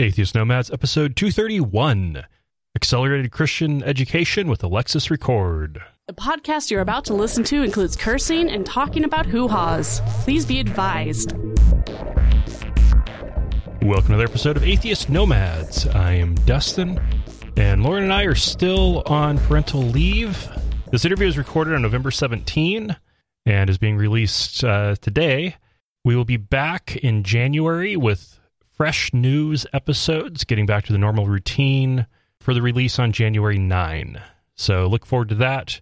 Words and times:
Atheist 0.00 0.34
Nomads, 0.34 0.70
episode 0.70 1.14
231 1.14 2.24
Accelerated 2.74 3.30
Christian 3.32 3.82
Education 3.82 4.48
with 4.48 4.64
Alexis 4.64 5.10
Record. 5.10 5.78
The 6.06 6.14
podcast 6.14 6.70
you're 6.70 6.80
about 6.80 7.04
to 7.04 7.12
listen 7.12 7.44
to 7.44 7.62
includes 7.62 7.96
cursing 7.96 8.48
and 8.48 8.64
talking 8.64 9.04
about 9.04 9.26
hoo 9.26 9.46
haws. 9.46 10.00
Please 10.24 10.46
be 10.46 10.58
advised. 10.58 11.32
Welcome 13.82 14.06
to 14.06 14.14
another 14.14 14.24
episode 14.24 14.56
of 14.56 14.64
Atheist 14.64 15.10
Nomads. 15.10 15.86
I 15.88 16.12
am 16.12 16.34
Dustin, 16.46 16.98
and 17.58 17.82
Lauren 17.82 18.04
and 18.04 18.12
I 18.14 18.22
are 18.22 18.34
still 18.34 19.02
on 19.04 19.36
parental 19.36 19.82
leave. 19.82 20.48
This 20.90 21.04
interview 21.04 21.26
is 21.26 21.36
recorded 21.36 21.74
on 21.74 21.82
November 21.82 22.10
17 22.10 22.96
and 23.44 23.68
is 23.68 23.76
being 23.76 23.98
released 23.98 24.64
uh, 24.64 24.94
today. 25.02 25.56
We 26.06 26.16
will 26.16 26.24
be 26.24 26.38
back 26.38 26.96
in 26.96 27.22
January 27.22 27.98
with 27.98 28.39
fresh 28.80 29.12
news 29.12 29.66
episodes, 29.74 30.44
getting 30.44 30.64
back 30.64 30.86
to 30.86 30.92
the 30.94 30.98
normal 30.98 31.26
routine 31.26 32.06
for 32.40 32.54
the 32.54 32.62
release 32.62 32.98
on 32.98 33.12
January 33.12 33.58
9. 33.58 34.18
So 34.54 34.86
look 34.86 35.04
forward 35.04 35.28
to 35.28 35.34
that. 35.34 35.78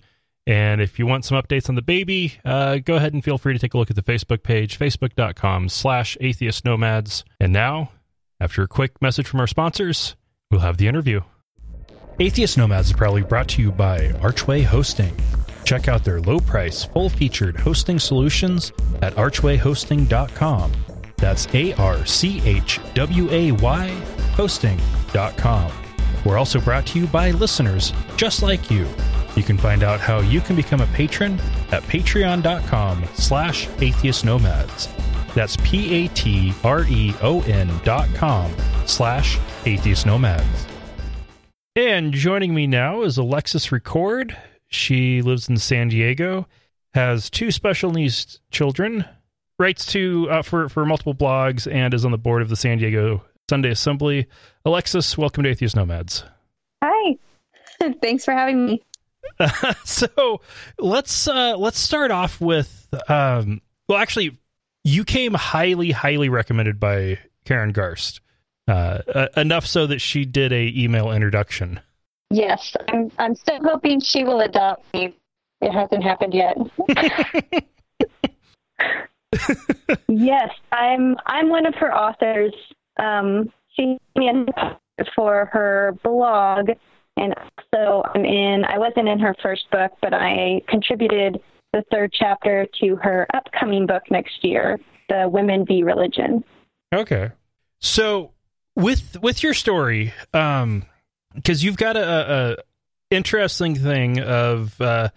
And 0.49 0.81
if 0.81 0.99
you 0.99 1.07
want 1.07 1.25
some 1.25 1.41
updates 1.41 1.69
on 1.69 1.77
the 1.77 1.83
baby, 1.83 2.41
uh, 2.45 2.79
go 2.79 2.97
ahead 2.97 3.15
and 3.15 3.23
feel 3.23 3.39
free 3.39 3.53
to 3.53 3.59
take 3.61 3.73
a 3.75 3.79
look 3.79 3.89
at 3.89 3.95
the 3.95 4.03
Facebook 4.03 4.43
page, 4.43 4.81
facebook.com 4.81 5.69
slash 5.69 6.17
atheist 6.21 6.65
nomads. 6.65 7.25
And 7.39 7.53
now, 7.53 7.93
after 8.41 8.65
a 8.65 8.67
quick 8.67 9.01
message 9.01 9.29
from 9.29 9.39
our 9.39 9.47
sponsors, 9.47 10.17
we'll 10.51 10.63
have 10.63 10.79
the 10.79 10.89
interview. 10.89 11.21
Atheist 12.19 12.59
Nomads 12.59 12.89
is 12.89 12.95
proudly 12.95 13.23
brought 13.23 13.47
to 13.51 13.63
you 13.63 13.71
by 13.71 14.09
Archway 14.21 14.63
Hosting. 14.63 15.17
Check 15.63 15.87
out 15.87 16.03
their 16.03 16.21
low 16.21 16.41
price, 16.41 16.85
full 16.85 17.11
featured 17.11 17.61
hosting 17.61 18.01
solutions 18.01 18.73
at 19.03 19.15
archwayhosting.com. 19.15 20.73
That's 21.19 21.47
A 21.55 21.75
R 21.75 22.05
C 22.07 22.41
H 22.45 22.81
W 22.95 23.31
A 23.31 23.53
Y 23.53 23.89
hosting.com. 24.39 25.73
We're 26.25 26.39
also 26.39 26.61
brought 26.61 26.87
to 26.87 26.99
you 27.01 27.07
by 27.09 27.33
listeners 27.33 27.93
just 28.17 28.43
like 28.43 28.71
you. 28.71 28.87
You 29.37 29.43
can 29.43 29.59
find 29.59 29.83
out 29.83 30.01
how 30.01 30.21
you 30.21 30.41
can 30.41 30.57
become 30.57 30.81
a 30.81 30.87
patron 30.87 31.41
at 31.71 31.83
patreon.com 31.83 33.05
slash 33.15 33.69
atheist 33.81 34.25
nomads. 34.25 34.89
That's 35.35 35.57
P 35.59 36.05
A 36.05 36.09
T 36.09 36.55
R 36.65 36.85
E 36.85 37.15
O 37.21 37.43
N 37.43 37.69
dot 37.85 38.09
com 38.15 38.53
slash 38.87 39.39
atheist 39.67 40.07
nomads. 40.07 40.67
And 41.77 42.13
joining 42.13 42.55
me 42.55 42.67
now 42.67 43.03
is 43.03 43.19
Alexis 43.19 43.71
Record. 43.71 44.37
She 44.69 45.23
lives 45.23 45.49
in 45.49 45.57
San 45.57 45.89
Diego, 45.89 46.47
has 46.95 47.31
two 47.31 47.51
special 47.51 47.91
needs 47.91 48.41
children, 48.51 49.05
writes 49.59 49.87
to 49.87 50.29
uh, 50.31 50.43
for 50.43 50.69
for 50.69 50.85
multiple 50.87 51.15
blogs 51.15 51.71
and 51.71 51.93
is 51.93 52.05
on 52.05 52.13
the 52.13 52.19
board 52.19 52.43
of 52.43 52.49
the 52.49 52.57
San 52.57 52.79
Diego 52.79 53.25
Sunday 53.51 53.71
Assembly. 53.71 54.27
Alexis, 54.65 55.19
welcome 55.19 55.45
to 55.45 55.51
Atheist 55.51 55.77
Nomads. 55.77 56.25
Hi, 56.83 57.17
thanks 58.03 58.25
for 58.25 58.33
having 58.33 58.67
me. 58.67 58.83
so 59.85 60.41
let's 60.79 61.29
uh, 61.29 61.57
let's 61.57 61.79
start 61.79 62.11
off 62.11 62.41
with 62.41 62.89
um, 63.09 63.61
well, 63.89 63.99
actually, 63.99 64.39
you 64.85 65.05
came 65.05 65.35
highly 65.35 65.91
highly 65.91 66.29
recommended 66.29 66.79
by 66.79 67.19
Karen 67.45 67.73
Garst. 67.73 68.21
Uh, 68.67 69.01
uh, 69.15 69.29
enough 69.35 69.65
so 69.65 69.87
that 69.87 69.99
she 69.99 70.27
did 70.27 70.53
a 70.53 70.73
email 70.77 71.11
introduction. 71.11 71.81
Yes, 72.31 72.77
I'm. 72.89 73.11
I'm 73.19 73.35
still 73.35 73.61
hoping 73.65 74.01
she 74.01 74.25
will 74.25 74.41
adopt 74.41 74.93
me. 74.93 75.15
It 75.63 75.73
hasn't 75.73 76.05
happened 76.05 76.35
yet. 76.35 76.57
yes, 80.09 80.51
I'm 80.73 81.17
I'm 81.27 81.49
one 81.49 81.67
of 81.67 81.75
her 81.77 81.95
authors. 81.95 82.55
Um, 82.99 83.53
she 83.75 83.99
me 84.17 84.31
for 85.15 85.49
her 85.53 85.95
blog, 86.03 86.71
and 87.17 87.35
so 87.75 88.03
I'm 88.15 88.25
in. 88.25 88.65
I 88.65 88.79
wasn't 88.79 89.09
in 89.09 89.19
her 89.21 89.35
first 89.43 89.71
book, 89.71 89.93
but 90.01 90.15
I 90.15 90.63
contributed 90.69 91.41
the 91.73 91.85
third 91.91 92.13
chapter 92.13 92.67
to 92.81 92.97
her 92.97 93.27
upcoming 93.35 93.87
book 93.87 94.03
next 94.11 94.45
year, 94.45 94.79
"The 95.09 95.29
Women 95.29 95.65
v. 95.67 95.83
Religion." 95.83 96.45
Okay, 96.93 97.31
so 97.81 98.33
with 98.75 99.17
with 99.23 99.43
your 99.43 99.55
story, 99.55 100.13
um, 100.33 100.85
because 101.35 101.63
you've 101.63 101.77
got 101.77 101.97
a, 101.97 102.33
a, 102.33 102.57
interesting 103.11 103.75
thing 103.75 104.21
of 104.21 104.81
uh, 104.81 105.09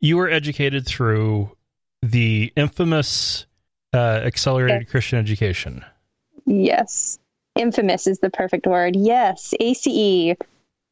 you 0.00 0.16
were 0.16 0.28
educated 0.28 0.86
through 0.86 1.56
the 2.02 2.52
infamous 2.56 3.46
uh, 3.92 4.20
accelerated 4.24 4.88
Christian 4.88 5.18
education. 5.18 5.84
Yes. 6.46 7.18
Infamous 7.56 8.06
is 8.06 8.18
the 8.20 8.30
perfect 8.30 8.66
word. 8.66 8.96
Yes. 8.96 9.54
ACE. 9.60 10.36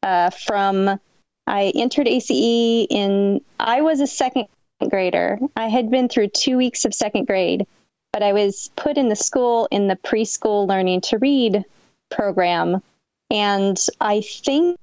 Uh, 0.03 0.29
from 0.31 0.99
I 1.47 1.71
entered 1.75 2.07
ACE 2.07 2.87
in, 2.89 3.41
I 3.59 3.81
was 3.81 3.99
a 3.99 4.07
second 4.07 4.47
grader. 4.89 5.39
I 5.55 5.67
had 5.67 5.91
been 5.91 6.09
through 6.09 6.29
two 6.29 6.57
weeks 6.57 6.85
of 6.85 6.93
second 6.93 7.27
grade, 7.27 7.67
but 8.13 8.23
I 8.23 8.33
was 8.33 8.71
put 8.75 8.97
in 8.97 9.09
the 9.09 9.15
school 9.15 9.67
in 9.71 9.87
the 9.87 9.95
preschool 9.95 10.67
learning 10.67 11.01
to 11.01 11.17
read 11.17 11.63
program. 12.09 12.81
And 13.29 13.77
I 13.99 14.21
think 14.21 14.77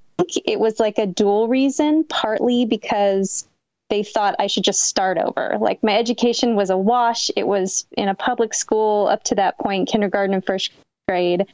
it 0.45 0.59
was 0.59 0.81
like 0.81 0.99
a 0.99 1.07
dual 1.07 1.49
reason, 1.49 2.05
partly 2.05 2.65
because 2.65 3.47
they 3.91 4.03
thought 4.03 4.37
I 4.39 4.47
should 4.47 4.65
just 4.65 4.83
start 4.83 5.19
over. 5.19 5.57
Like 5.61 5.83
my 5.83 5.97
education 5.97 6.57
was 6.57 6.71
a 6.71 6.77
wash. 6.77 7.31
It 7.37 7.47
was 7.47 7.87
in 7.93 8.09
a 8.09 8.15
public 8.15 8.55
school 8.55 9.07
up 9.09 9.25
to 9.25 9.35
that 9.37 9.59
point, 9.59 9.89
kindergarten 9.89 10.35
and 10.35 10.45
first 10.45 10.73
grade. 11.07 11.47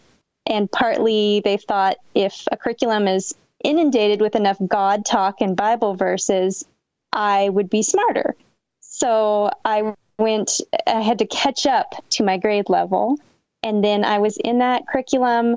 And 0.46 0.70
partly 0.70 1.40
they 1.44 1.56
thought 1.56 1.96
if 2.14 2.46
a 2.50 2.56
curriculum 2.56 3.08
is 3.08 3.34
inundated 3.62 4.20
with 4.20 4.36
enough 4.36 4.58
God 4.66 5.06
talk 5.06 5.40
and 5.40 5.56
Bible 5.56 5.94
verses, 5.94 6.64
I 7.12 7.48
would 7.48 7.70
be 7.70 7.82
smarter. 7.82 8.34
So 8.80 9.50
I 9.64 9.94
went, 10.18 10.60
I 10.86 11.00
had 11.00 11.18
to 11.20 11.26
catch 11.26 11.66
up 11.66 11.94
to 12.10 12.24
my 12.24 12.36
grade 12.36 12.68
level. 12.68 13.18
And 13.62 13.82
then 13.82 14.04
I 14.04 14.18
was 14.18 14.36
in 14.36 14.58
that 14.58 14.86
curriculum, 14.86 15.56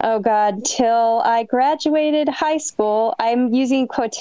oh 0.00 0.20
God, 0.20 0.64
till 0.64 1.20
I 1.24 1.42
graduated 1.42 2.28
high 2.28 2.58
school. 2.58 3.14
I'm 3.18 3.52
using 3.52 3.88
quote, 3.88 4.16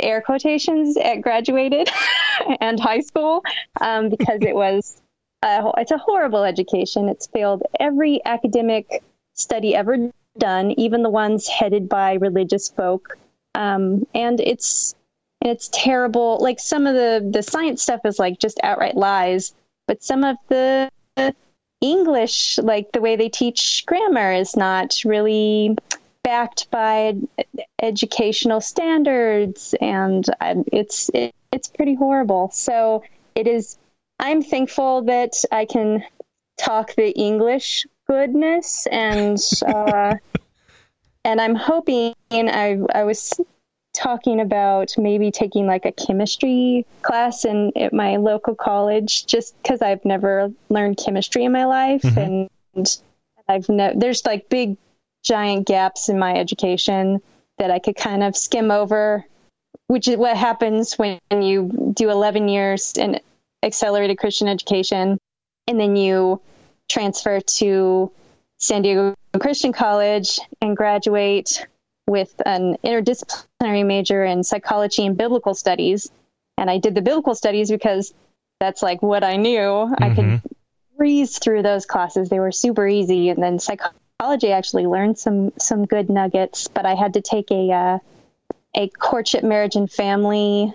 air 0.00 0.20
quotations 0.20 0.96
at 0.96 1.16
graduated 1.22 1.88
and 2.60 2.78
high 2.78 3.00
school 3.00 3.42
um, 3.80 4.08
because 4.08 4.40
it 4.42 4.54
was 4.54 5.00
a, 5.42 5.70
it's 5.78 5.90
a 5.90 5.98
horrible 5.98 6.44
education. 6.44 7.08
It's 7.08 7.26
failed 7.26 7.62
every 7.78 8.20
academic 8.24 9.02
study 9.34 9.74
ever 9.74 10.10
done, 10.38 10.72
even 10.72 11.02
the 11.02 11.10
ones 11.10 11.48
headed 11.48 11.88
by 11.88 12.14
religious 12.14 12.68
folk, 12.68 13.18
um, 13.54 14.06
and 14.14 14.40
it's 14.40 14.94
it's 15.40 15.70
terrible. 15.72 16.38
Like 16.40 16.60
some 16.60 16.86
of 16.86 16.94
the 16.94 17.28
the 17.32 17.42
science 17.42 17.82
stuff 17.82 18.00
is 18.04 18.18
like 18.18 18.38
just 18.38 18.60
outright 18.62 18.96
lies, 18.96 19.54
but 19.86 20.02
some 20.02 20.24
of 20.24 20.36
the 20.48 20.90
English, 21.80 22.58
like 22.58 22.92
the 22.92 23.00
way 23.00 23.16
they 23.16 23.28
teach 23.28 23.84
grammar, 23.86 24.32
is 24.32 24.56
not 24.56 24.96
really 25.04 25.76
backed 26.30 26.70
by 26.70 27.16
educational 27.82 28.60
standards, 28.60 29.74
and 29.80 30.24
it's 30.72 31.10
it, 31.12 31.34
it's 31.50 31.66
pretty 31.66 31.96
horrible. 31.96 32.50
So 32.52 33.02
it 33.34 33.48
is. 33.48 33.76
I'm 34.20 34.40
thankful 34.40 35.02
that 35.06 35.32
I 35.50 35.64
can 35.64 36.04
talk 36.56 36.94
the 36.94 37.10
English 37.18 37.84
goodness, 38.06 38.86
and 38.92 39.38
uh, 39.66 40.14
and 41.24 41.40
I'm 41.40 41.56
hoping. 41.56 42.14
I 42.30 42.78
I 42.94 43.02
was 43.02 43.40
talking 43.92 44.40
about 44.40 44.94
maybe 44.96 45.32
taking 45.32 45.66
like 45.66 45.84
a 45.84 45.90
chemistry 45.90 46.86
class 47.02 47.44
in 47.44 47.72
at 47.74 47.92
my 47.92 48.18
local 48.18 48.54
college, 48.54 49.26
just 49.26 49.60
because 49.60 49.82
I've 49.82 50.04
never 50.04 50.52
learned 50.68 50.96
chemistry 51.04 51.44
in 51.44 51.50
my 51.50 51.64
life, 51.64 52.02
mm-hmm. 52.02 52.46
and 52.76 53.00
I've 53.48 53.68
ne- 53.68 53.94
there's 53.96 54.24
like 54.24 54.48
big 54.48 54.76
giant 55.22 55.66
gaps 55.66 56.08
in 56.08 56.18
my 56.18 56.34
education 56.34 57.20
that 57.58 57.70
I 57.70 57.78
could 57.78 57.96
kind 57.96 58.22
of 58.22 58.36
skim 58.36 58.70
over, 58.70 59.24
which 59.86 60.08
is 60.08 60.16
what 60.16 60.36
happens 60.36 60.94
when 60.94 61.20
you 61.30 61.92
do 61.94 62.10
11 62.10 62.48
years 62.48 62.94
in 62.96 63.20
accelerated 63.62 64.18
Christian 64.18 64.48
education 64.48 65.18
and 65.66 65.78
then 65.78 65.96
you 65.96 66.40
transfer 66.88 67.40
to 67.40 68.10
San 68.58 68.82
Diego 68.82 69.14
Christian 69.38 69.72
College 69.72 70.40
and 70.60 70.76
graduate 70.76 71.66
with 72.06 72.34
an 72.44 72.76
interdisciplinary 72.84 73.86
major 73.86 74.24
in 74.24 74.42
psychology 74.42 75.06
and 75.06 75.16
biblical 75.16 75.54
studies. 75.54 76.10
And 76.58 76.68
I 76.68 76.78
did 76.78 76.94
the 76.94 77.02
biblical 77.02 77.34
studies 77.34 77.70
because 77.70 78.12
that's 78.58 78.82
like 78.82 79.00
what 79.00 79.22
I 79.22 79.36
knew. 79.36 79.60
Mm-hmm. 79.60 80.04
I 80.04 80.14
could 80.14 80.24
mm-hmm. 80.24 80.96
breeze 80.96 81.38
through 81.38 81.62
those 81.62 81.86
classes. 81.86 82.28
They 82.28 82.40
were 82.40 82.52
super 82.52 82.86
easy. 82.86 83.28
And 83.28 83.42
then 83.42 83.58
psychology 83.60 83.99
psychology 84.20 84.52
actually 84.52 84.86
learned 84.86 85.18
some 85.18 85.52
some 85.58 85.86
good 85.86 86.10
nuggets, 86.10 86.68
but 86.68 86.84
I 86.84 86.94
had 86.94 87.14
to 87.14 87.22
take 87.22 87.50
a 87.50 87.72
uh, 87.72 87.98
a 88.74 88.88
courtship, 88.88 89.42
marriage, 89.42 89.76
and 89.76 89.90
family 89.90 90.74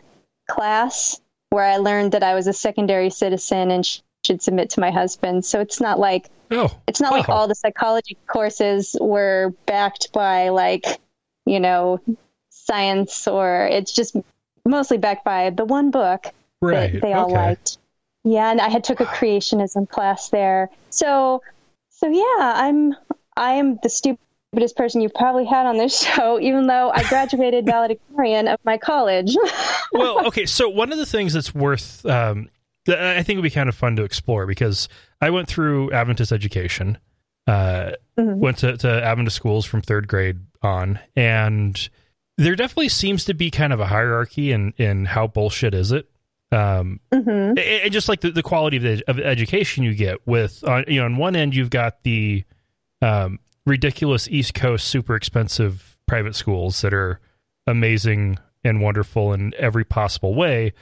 class 0.50 1.21
where 1.51 1.63
I 1.63 1.77
learned 1.77 2.13
that 2.13 2.24
I 2.24 2.33
was 2.33 2.47
a 2.47 2.53
secondary 2.53 3.09
citizen 3.09 3.71
and 3.71 3.86
sh- 3.86 4.00
should 4.25 4.42
submit 4.42 4.71
to 4.71 4.80
my 4.80 4.89
husband. 4.92 5.45
So 5.45 5.59
it's 5.59 5.80
not 5.80 6.00
like 6.00 6.30
Oh, 6.51 6.71
it's 6.88 7.01
not 7.01 7.12
like 7.12 7.30
all 7.30 7.47
the 7.47 7.56
psychology 7.56 8.18
courses 8.27 8.95
were 9.00 9.53
backed 9.65 10.12
by 10.12 10.50
like, 10.50 10.86
you 11.45 11.59
know, 11.59 12.00
science 12.50 13.27
or 13.27 13.68
it's 13.68 13.91
just 13.91 14.15
mostly 14.63 14.98
backed 14.98 15.24
by 15.24 15.51
the 15.51 15.65
one 15.65 15.91
book 15.91 16.25
right. 16.62 16.94
that 16.94 17.01
they 17.01 17.13
all 17.13 17.25
okay. 17.25 17.36
liked. 17.36 17.77
Yeah, 18.24 18.50
and 18.50 18.59
I 18.59 18.69
had 18.69 18.83
took 18.83 19.01
a 19.01 19.06
creationism 19.06 19.88
class 19.88 20.30
there. 20.30 20.69
So 20.89 21.41
so 21.89 22.09
yeah, 22.09 22.53
I'm 22.56 22.95
I 23.38 23.54
am 23.54 23.78
the 23.84 23.90
stupidest 23.90 24.76
person 24.78 25.02
you've 25.02 25.14
probably 25.14 25.46
had 25.46 25.66
on 25.66 25.78
this 25.78 26.02
show, 26.16 26.40
even 26.40 26.68
though 26.68 26.92
I 26.94 27.04
graduated 27.04 27.66
valedictorian 27.68 28.48
of 28.48 28.60
my 28.64 28.78
college. 28.78 29.36
well, 29.92 30.28
okay. 30.28 30.46
So 30.46 30.70
one 30.70 30.92
of 30.92 30.98
the 30.98 31.06
things 31.06 31.34
that's 31.34 31.54
worth, 31.54 32.06
um, 32.06 32.50
that 32.86 33.00
I 33.18 33.24
think 33.24 33.38
would 33.38 33.44
be 33.44 33.50
kind 33.50 33.68
of 33.70 33.76
fun 33.76 33.96
to 33.96 34.04
explore 34.04 34.46
because 34.46 34.88
I 35.22 35.32
went 35.32 35.48
through 35.48 35.92
Adventist 35.92 36.32
education, 36.32 36.98
uh, 37.48 37.92
Mhm. 38.18 38.38
went 38.38 38.60
to, 38.60 38.78
to 38.78 39.04
Adventist 39.04 39.36
schools 39.36 39.66
from 39.66 39.82
third 39.82 40.08
grade 40.08 40.38
on, 40.62 41.00
and 41.16 41.90
there 42.38 42.56
definitely 42.56 42.90
seems 42.90 43.26
to 43.26 43.34
be 43.34 43.50
kind 43.52 43.74
of 43.74 43.80
a 43.80 43.88
hierarchy 43.88 44.52
in 44.52 44.74
in 44.78 45.06
how 45.06 45.28
bullshit 45.28 45.74
is 45.74 45.92
it. 45.92 46.08
Um, 46.52 47.00
hmm 47.12 47.20
and 47.20 47.60
and 47.60 47.92
just 47.92 48.08
like 48.08 48.22
the, 48.22 48.32
the 48.32 48.44
quality 48.44 48.78
of, 48.78 48.84
the, 48.84 49.04
of 49.08 49.20
education 49.20 49.84
you 49.84 49.94
get 49.96 50.26
with 50.28 50.64
on 50.64 50.86
you 50.88 51.00
know 51.00 51.06
on 51.06 51.18
one 51.18 51.36
end 51.36 51.56
you've 51.56 51.70
got 51.72 52.04
the 52.04 52.44
um, 53.06 53.40
ridiculous 53.66 54.28
east 54.30 54.54
coast 54.54 54.88
super 54.88 55.16
expensive 55.16 55.98
private 56.07 56.36
schools 56.36 56.81
that 56.81 56.94
are 56.94 57.19
amazing 57.68 58.38
and 58.63 58.81
wonderful 58.81 59.34
in 59.34 59.54
every 59.57 59.84
possible 59.84 60.34
way 60.34 60.74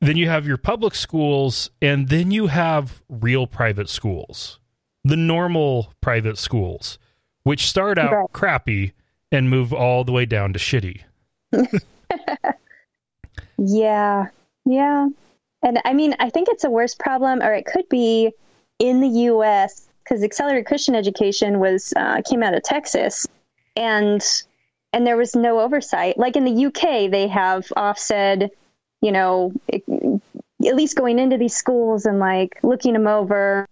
then 0.00 0.16
you 0.16 0.28
have 0.28 0.46
your 0.46 0.56
public 0.58 0.94
schools 0.94 1.70
and 1.80 2.08
then 2.08 2.30
you 2.30 2.48
have 2.48 3.02
real 3.08 3.46
private 3.46 3.88
schools 3.88 4.58
the 5.04 5.16
normal 5.16 5.92
private 6.00 6.36
schools 6.38 6.98
which 7.44 7.66
start 7.66 7.98
out 7.98 8.12
Right. 8.12 8.32
crappy 8.32 8.92
and 9.32 9.48
move 9.50 9.72
all 9.72 10.04
the 10.04 10.12
way 10.12 10.26
down 10.26 10.52
to 10.52 10.58
shitty 10.58 11.02
Yeah, 13.56 14.26
yeah. 14.64 15.08
And 15.62 15.80
I 15.84 15.92
mean, 15.94 16.14
I 16.18 16.30
think 16.30 16.48
it's 16.50 16.64
a 16.64 16.70
worse 16.70 16.94
problem, 16.94 17.40
or 17.42 17.54
it 17.54 17.66
could 17.66 17.88
be 17.88 18.32
in 18.78 19.00
the 19.00 19.08
U.S. 19.30 19.83
because 20.04 20.22
accelerated 20.22 20.66
Christian 20.66 20.94
education 20.94 21.58
was 21.58 21.92
uh, 21.96 22.20
came 22.28 22.42
out 22.42 22.54
of 22.54 22.62
Texas, 22.62 23.26
and 23.76 24.24
and 24.92 25.06
there 25.06 25.16
was 25.16 25.34
no 25.34 25.60
oversight. 25.60 26.18
Like 26.18 26.36
in 26.36 26.44
the 26.44 26.52
U.K., 26.52 27.08
they 27.08 27.26
have 27.28 27.66
Ofsted, 27.76 28.50
you 29.00 29.10
know, 29.12 29.52
it- 29.68 29.82
at 30.64 30.76
least 30.76 30.96
going 30.96 31.18
into 31.18 31.36
these 31.36 31.54
schools 31.54 32.06
and 32.06 32.18
like 32.20 32.58
looking 32.62 32.92
them 32.94 33.06
over 33.08 33.66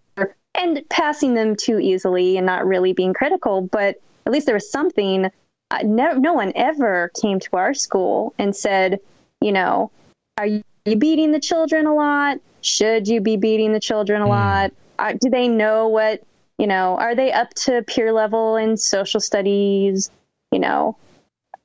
and 0.55 0.83
passing 0.91 1.33
them 1.35 1.57
too 1.57 1.79
easily 1.79 2.37
and 2.37 2.45
not 2.45 2.67
really 2.67 2.93
being 2.93 3.15
critical. 3.15 3.63
But 3.63 3.97
at 4.27 4.33
least 4.33 4.47
there 4.47 4.57
was 4.57 4.71
something. 4.71 5.31
Uh, 5.71 5.79
no, 5.85 6.13
no 6.13 6.35
one 6.35 6.53
ever 6.55 7.11
came 7.19 7.41
to 7.41 7.57
our 7.57 7.73
school 7.73 8.35
and 8.39 8.55
said, 8.55 9.01
you 9.41 9.53
know, 9.53 9.91
are 10.37 10.47
you 10.47 10.63
beating 10.85 11.33
the 11.33 11.41
children 11.41 11.87
a 11.87 11.95
lot? 11.95 12.39
Should 12.61 13.09
you 13.09 13.21
be 13.23 13.37
beating 13.39 13.73
the 13.73 13.81
children 13.81 14.21
a 14.21 14.27
Mm. 14.27 14.29
lot? 14.29 14.73
Uh, 14.99 15.15
do 15.21 15.31
they 15.31 15.49
know 15.49 15.89
what, 15.89 16.23
you 16.59 16.67
know, 16.67 16.97
are 16.97 17.15
they 17.15 17.33
up 17.33 17.53
to 17.55 17.83
peer 17.83 18.13
level 18.13 18.57
in 18.57 18.77
social 18.77 19.21
studies? 19.21 20.11
You 20.51 20.59
know, 20.59 20.97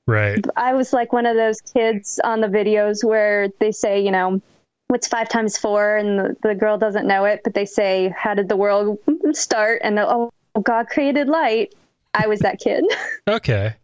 right 0.05 0.43
I 0.55 0.73
was 0.73 0.93
like 0.93 1.11
one 1.11 1.25
of 1.25 1.35
those 1.35 1.59
kids 1.59 2.19
on 2.23 2.39
the 2.39 2.47
videos 2.47 3.03
where 3.03 3.49
they 3.59 3.71
say, 3.71 3.99
you 4.01 4.11
know, 4.11 4.41
what's 4.87 5.07
five 5.07 5.29
times 5.29 5.57
four? 5.57 5.97
And 5.97 6.19
the, 6.19 6.37
the 6.41 6.55
girl 6.55 6.77
doesn't 6.77 7.07
know 7.07 7.25
it, 7.25 7.41
but 7.43 7.53
they 7.53 7.65
say, 7.65 8.13
how 8.17 8.33
did 8.33 8.49
the 8.49 8.55
world 8.55 8.97
start? 9.33 9.81
And 9.83 9.99
oh, 9.99 10.31
God 10.61 10.87
created 10.87 11.27
light. 11.27 11.75
I 12.13 12.27
was 12.27 12.39
that 12.39 12.59
kid. 12.59 12.83
Okay. 13.29 13.75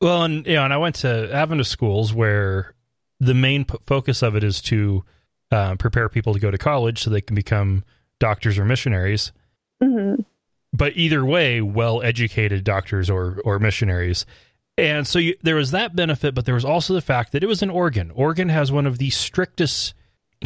Well, 0.00 0.24
and 0.24 0.46
you 0.46 0.54
know, 0.54 0.64
and 0.64 0.72
I 0.72 0.78
went 0.78 0.96
to 0.96 1.30
Adventist 1.32 1.70
schools 1.70 2.14
where 2.14 2.74
the 3.20 3.34
main 3.34 3.66
p- 3.66 3.76
focus 3.86 4.22
of 4.22 4.34
it 4.34 4.42
is 4.42 4.62
to 4.62 5.04
uh, 5.50 5.76
prepare 5.76 6.08
people 6.08 6.32
to 6.32 6.40
go 6.40 6.50
to 6.50 6.56
college 6.56 7.02
so 7.02 7.10
they 7.10 7.20
can 7.20 7.36
become 7.36 7.84
doctors 8.22 8.56
or 8.58 8.64
missionaries. 8.64 9.32
hmm 9.82 10.14
But 10.72 10.96
either 10.96 11.24
way, 11.24 11.60
well-educated 11.60 12.62
doctors 12.64 13.10
or 13.10 13.40
or 13.44 13.58
missionaries. 13.58 14.24
And 14.78 15.06
so 15.06 15.18
you, 15.18 15.34
there 15.42 15.56
was 15.56 15.72
that 15.72 15.94
benefit, 15.94 16.34
but 16.34 16.46
there 16.46 16.54
was 16.54 16.64
also 16.64 16.94
the 16.94 17.02
fact 17.02 17.32
that 17.32 17.42
it 17.42 17.46
was 17.46 17.62
in 17.62 17.68
Oregon. 17.68 18.10
Oregon 18.14 18.48
has 18.48 18.72
one 18.72 18.86
of 18.86 18.96
the 18.98 19.10
strictest, 19.10 19.92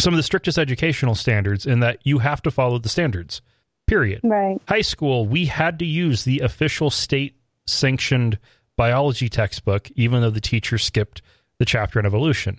some 0.01 0.13
of 0.15 0.17
the 0.17 0.23
strictest 0.25 0.59
educational 0.59 1.15
standards 1.15 1.65
in 1.67 1.79
that 1.81 1.99
you 2.05 2.19
have 2.19 2.43
to 2.43 2.51
follow 2.51 2.79
the 2.79 2.89
standards. 2.89 3.41
Period 3.87 4.21
Right. 4.25 4.59
high 4.69 4.81
school, 4.83 5.27
we 5.29 5.45
had 5.47 5.79
to 5.79 5.85
use 5.87 6.25
the 6.25 6.41
official 6.41 6.91
state 6.91 7.37
sanctioned 7.67 8.39
biology 8.77 9.29
textbook, 9.29 9.91
even 9.95 10.23
though 10.23 10.31
the 10.31 10.41
teacher 10.41 10.77
skipped 10.79 11.23
the 11.59 11.65
chapter 11.65 11.99
on 12.01 12.07
evolution. 12.07 12.59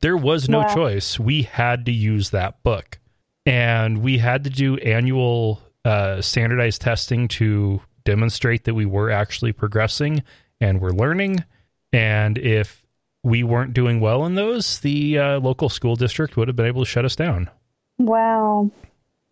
There 0.00 0.16
was 0.16 0.48
no 0.48 0.60
Wow. 0.62 0.74
choice. 0.74 1.20
We 1.20 1.42
had 1.42 1.86
to 1.86 1.92
use 1.92 2.30
that 2.30 2.62
book. 2.64 2.98
And 3.46 4.02
we 4.02 4.18
had 4.18 4.44
to 4.44 4.50
do 4.50 4.76
annual 4.78 5.60
uh, 5.84 6.20
standardized 6.20 6.80
testing 6.80 7.28
to 7.28 7.80
demonstrate 8.04 8.64
that 8.64 8.74
we 8.74 8.86
were 8.86 9.10
actually 9.10 9.52
progressing 9.52 10.22
and 10.60 10.80
we're 10.80 10.90
learning. 10.90 11.44
And 11.92 12.38
if 12.38 12.82
we 13.22 13.42
weren't 13.42 13.74
doing 13.74 14.00
well 14.00 14.24
in 14.24 14.34
those, 14.34 14.80
the 14.80 15.18
uh, 15.18 15.40
local 15.40 15.68
school 15.68 15.96
district 15.96 16.36
would 16.36 16.48
have 16.48 16.56
been 16.56 16.66
able 16.66 16.82
to 16.82 16.90
shut 16.90 17.04
us 17.04 17.16
down. 17.16 17.50
Wow. 17.98 18.70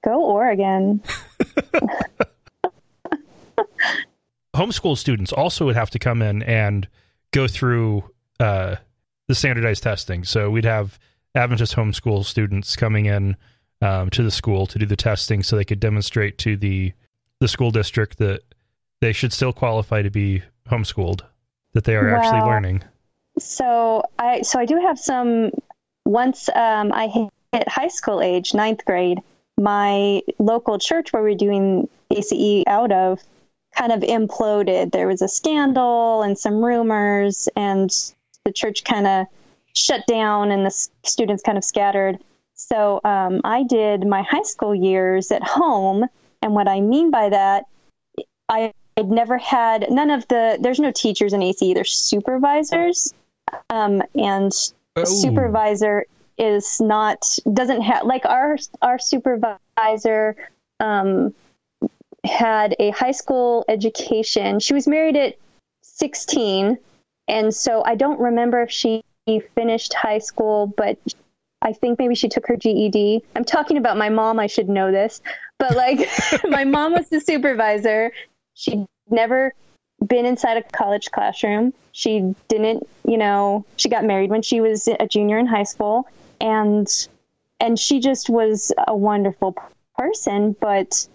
Go 0.04 0.24
Oregon. 0.24 1.02
homeschool 4.54 4.96
students 4.96 5.32
also 5.32 5.64
would 5.66 5.76
have 5.76 5.90
to 5.90 5.98
come 5.98 6.22
in 6.22 6.42
and 6.42 6.88
go 7.32 7.48
through 7.48 8.04
uh, 8.38 8.76
the 9.28 9.34
standardized 9.34 9.82
testing. 9.82 10.24
So 10.24 10.50
we'd 10.50 10.64
have 10.64 10.98
Adventist 11.34 11.74
homeschool 11.74 12.24
students 12.24 12.76
coming 12.76 13.06
in 13.06 13.36
um, 13.82 14.08
to 14.10 14.22
the 14.22 14.30
school 14.30 14.66
to 14.68 14.78
do 14.78 14.86
the 14.86 14.96
testing, 14.96 15.42
so 15.42 15.56
they 15.56 15.64
could 15.64 15.80
demonstrate 15.80 16.38
to 16.38 16.56
the 16.56 16.92
the 17.40 17.48
school 17.48 17.72
district 17.72 18.18
that 18.18 18.42
they 19.00 19.12
should 19.12 19.32
still 19.32 19.52
qualify 19.52 20.00
to 20.00 20.10
be 20.10 20.42
homeschooled, 20.70 21.22
that 21.72 21.84
they 21.84 21.96
are 21.96 22.14
actually 22.14 22.40
learning. 22.40 22.84
So 23.38 24.04
I 24.18 24.42
so 24.42 24.58
I 24.58 24.64
do 24.64 24.80
have 24.80 24.98
some. 24.98 25.50
Once 26.04 26.48
um, 26.48 26.92
I 26.92 27.06
hit 27.52 27.68
high 27.68 27.88
school 27.88 28.20
age, 28.20 28.54
ninth 28.54 28.84
grade, 28.84 29.18
my 29.58 30.22
local 30.38 30.78
church 30.78 31.12
where 31.12 31.22
we're 31.22 31.36
doing 31.36 31.88
ACE 32.10 32.64
out 32.66 32.92
of 32.92 33.20
kind 33.76 33.92
of 33.92 34.00
imploded. 34.00 34.92
There 34.92 35.06
was 35.06 35.22
a 35.22 35.28
scandal 35.28 36.22
and 36.22 36.38
some 36.38 36.64
rumors, 36.64 37.48
and 37.56 37.90
the 38.44 38.52
church 38.52 38.84
kind 38.84 39.06
of 39.06 39.26
shut 39.74 40.06
down, 40.06 40.50
and 40.50 40.66
the 40.66 40.88
students 41.04 41.42
kind 41.42 41.58
of 41.58 41.64
scattered. 41.64 42.18
So 42.68 43.00
um, 43.04 43.40
I 43.44 43.64
did 43.64 44.06
my 44.06 44.22
high 44.22 44.42
school 44.42 44.74
years 44.74 45.32
at 45.32 45.42
home, 45.42 46.04
and 46.40 46.54
what 46.54 46.68
I 46.68 46.80
mean 46.80 47.10
by 47.10 47.28
that, 47.30 47.64
I 48.48 48.72
I'd 48.96 49.10
never 49.10 49.38
had 49.38 49.90
none 49.90 50.10
of 50.10 50.28
the. 50.28 50.58
There's 50.60 50.78
no 50.78 50.92
teachers 50.92 51.32
in 51.32 51.42
ACE. 51.42 51.58
There's 51.74 51.92
supervisors, 51.92 53.12
um, 53.70 54.02
and 54.14 54.52
Oh. 54.94 55.04
supervisor 55.04 56.04
is 56.36 56.80
not 56.80 57.38
doesn't 57.50 57.80
have 57.80 58.04
like 58.04 58.26
our 58.26 58.58
our 58.82 58.98
supervisor 58.98 60.36
um, 60.80 61.34
had 62.24 62.76
a 62.78 62.90
high 62.90 63.12
school 63.12 63.64
education. 63.68 64.60
She 64.60 64.74
was 64.74 64.86
married 64.86 65.16
at 65.16 65.36
16, 65.82 66.78
and 67.26 67.54
so 67.54 67.82
I 67.84 67.94
don't 67.94 68.20
remember 68.20 68.62
if 68.62 68.70
she 68.70 69.02
finished 69.54 69.94
high 69.94 70.18
school, 70.18 70.66
but 70.66 70.98
I 71.62 71.72
think 71.72 71.98
maybe 71.98 72.14
she 72.16 72.28
took 72.28 72.46
her 72.48 72.56
GED. 72.56 73.22
I'm 73.36 73.44
talking 73.44 73.76
about 73.76 73.96
my 73.96 74.08
mom. 74.08 74.38
I 74.40 74.48
should 74.48 74.68
know 74.68 74.90
this, 74.90 75.22
but 75.58 75.76
like 75.76 76.08
my 76.48 76.64
mom 76.64 76.92
was 76.92 77.08
the 77.08 77.20
supervisor. 77.20 78.10
She'd 78.54 78.84
never 79.08 79.54
been 80.04 80.26
inside 80.26 80.56
a 80.56 80.62
college 80.62 81.10
classroom. 81.12 81.72
She 81.92 82.34
didn't, 82.48 82.88
you 83.06 83.16
know, 83.16 83.64
she 83.76 83.88
got 83.88 84.04
married 84.04 84.30
when 84.30 84.42
she 84.42 84.60
was 84.60 84.88
a 84.88 85.06
junior 85.06 85.38
in 85.38 85.46
high 85.46 85.62
school 85.62 86.08
and 86.40 86.88
and 87.60 87.78
she 87.78 88.00
just 88.00 88.28
was 88.28 88.72
a 88.88 88.96
wonderful 88.96 89.54
person, 89.96 90.56
but 90.60 91.06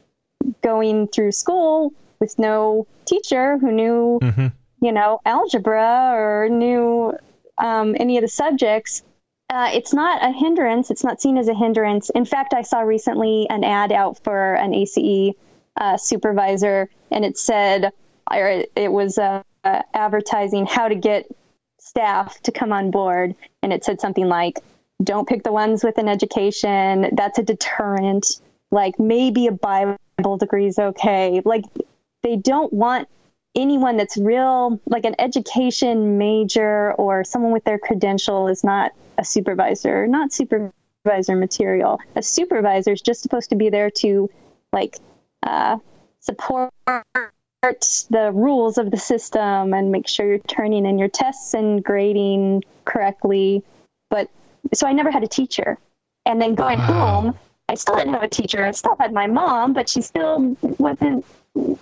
going 0.62 1.08
through 1.10 1.34
school 1.34 1.92
with 2.20 2.40
no 2.40 2.88
teacher 3.06 3.58
who 3.58 3.72
knew, 3.72 4.20
Mhm. 4.22 4.54
you 4.82 4.92
know, 4.94 5.20
algebra 5.26 6.12
or 6.14 6.48
knew 6.50 7.14
um, 7.58 7.96
any 8.00 8.18
of 8.18 8.22
the 8.22 8.28
subjects, 8.28 9.04
uh, 9.50 9.72
it's 9.74 9.94
not 9.94 10.24
a 10.24 10.32
hindrance. 10.32 10.92
It's 10.92 11.04
not 11.04 11.22
seen 11.22 11.38
as 11.38 11.48
a 11.48 11.54
hindrance. 11.54 12.10
In 12.10 12.26
fact, 12.26 12.54
I 12.54 12.64
saw 12.64 12.82
recently 12.82 13.48
an 13.50 13.64
ad 13.64 13.92
out 13.92 14.24
for 14.24 14.54
an 14.56 14.74
ACE 14.74 15.34
uh, 15.76 15.98
supervisor, 15.98 16.90
and 17.12 17.24
it 17.24 17.38
said, 17.38 17.92
or 18.30 18.64
it 18.76 18.92
was 18.92 19.18
uh, 19.18 19.44
advertising 19.94 20.66
how 20.66 20.88
to 20.88 20.96
get 20.96 21.26
staff 21.80 22.40
to 22.42 22.52
come 22.52 22.74
on 22.74 22.92
board, 22.92 23.36
and 23.64 23.72
it 23.72 23.86
said 23.86 24.02
something 24.02 24.28
like, 24.28 24.60
"Don't 25.04 25.28
pick 25.28 25.44
the 25.44 25.52
ones 25.52 25.84
with 25.84 25.98
an 25.98 26.10
education. 26.10 27.10
That's 27.16 27.40
a 27.40 27.44
deterrent." 27.44 28.42
like 28.72 29.00
maybe 29.00 29.48
a 29.48 29.52
Bible 29.52 30.38
degree 30.38 30.68
is 30.68 30.80
okay. 30.80 31.42
Like 31.44 31.64
they 32.24 32.36
don't 32.36 32.72
want 32.72 33.08
anyone 33.56 33.98
that's 33.98 34.18
real, 34.18 34.80
like 34.86 35.06
an 35.06 35.16
education 35.20 36.18
major 36.18 36.94
or 36.94 37.24
someone 37.24 37.52
with 37.52 37.64
their 37.64 37.80
credential 37.80 38.48
is 38.48 38.64
not 38.64 38.92
a 39.18 39.26
supervisor, 39.26 40.08
not 40.08 40.32
supervisor 40.32 41.36
material. 41.36 42.00
A 42.16 42.24
supervisor 42.24 42.92
is 42.92 43.02
just 43.02 43.22
supposed 43.22 43.50
to 43.50 43.56
be 43.56 43.70
there 43.70 43.90
to 43.92 44.30
like 44.74 44.98
uh, 45.44 45.78
support 46.20 46.72
the 47.62 48.32
rules 48.34 48.78
of 48.78 48.92
the 48.92 48.98
system 48.98 49.74
and 49.74 49.92
make 49.92 50.08
sure 50.08 50.28
you're 50.28 50.40
turning 50.40 50.86
in 50.86 50.98
your 50.98 51.10
tests 51.10 51.54
and 51.54 51.84
grading 51.84 52.64
correctly. 52.86 53.64
But 54.10 54.30
so 54.74 54.88
I 54.88 54.94
never 54.94 55.12
had 55.12 55.24
a 55.24 55.28
teacher. 55.28 55.78
And 56.26 56.42
then 56.42 56.56
going 56.56 56.80
wow. 56.80 56.86
home, 56.86 57.40
I 57.70 57.76
still 57.76 57.96
didn't 57.96 58.14
have 58.14 58.24
a 58.24 58.28
teacher. 58.28 58.64
I 58.64 58.72
still 58.72 58.96
had 59.00 59.14
my 59.14 59.28
mom, 59.28 59.74
but 59.74 59.90
she 59.90 60.02
still 60.02 60.56
wasn't, 60.62 61.26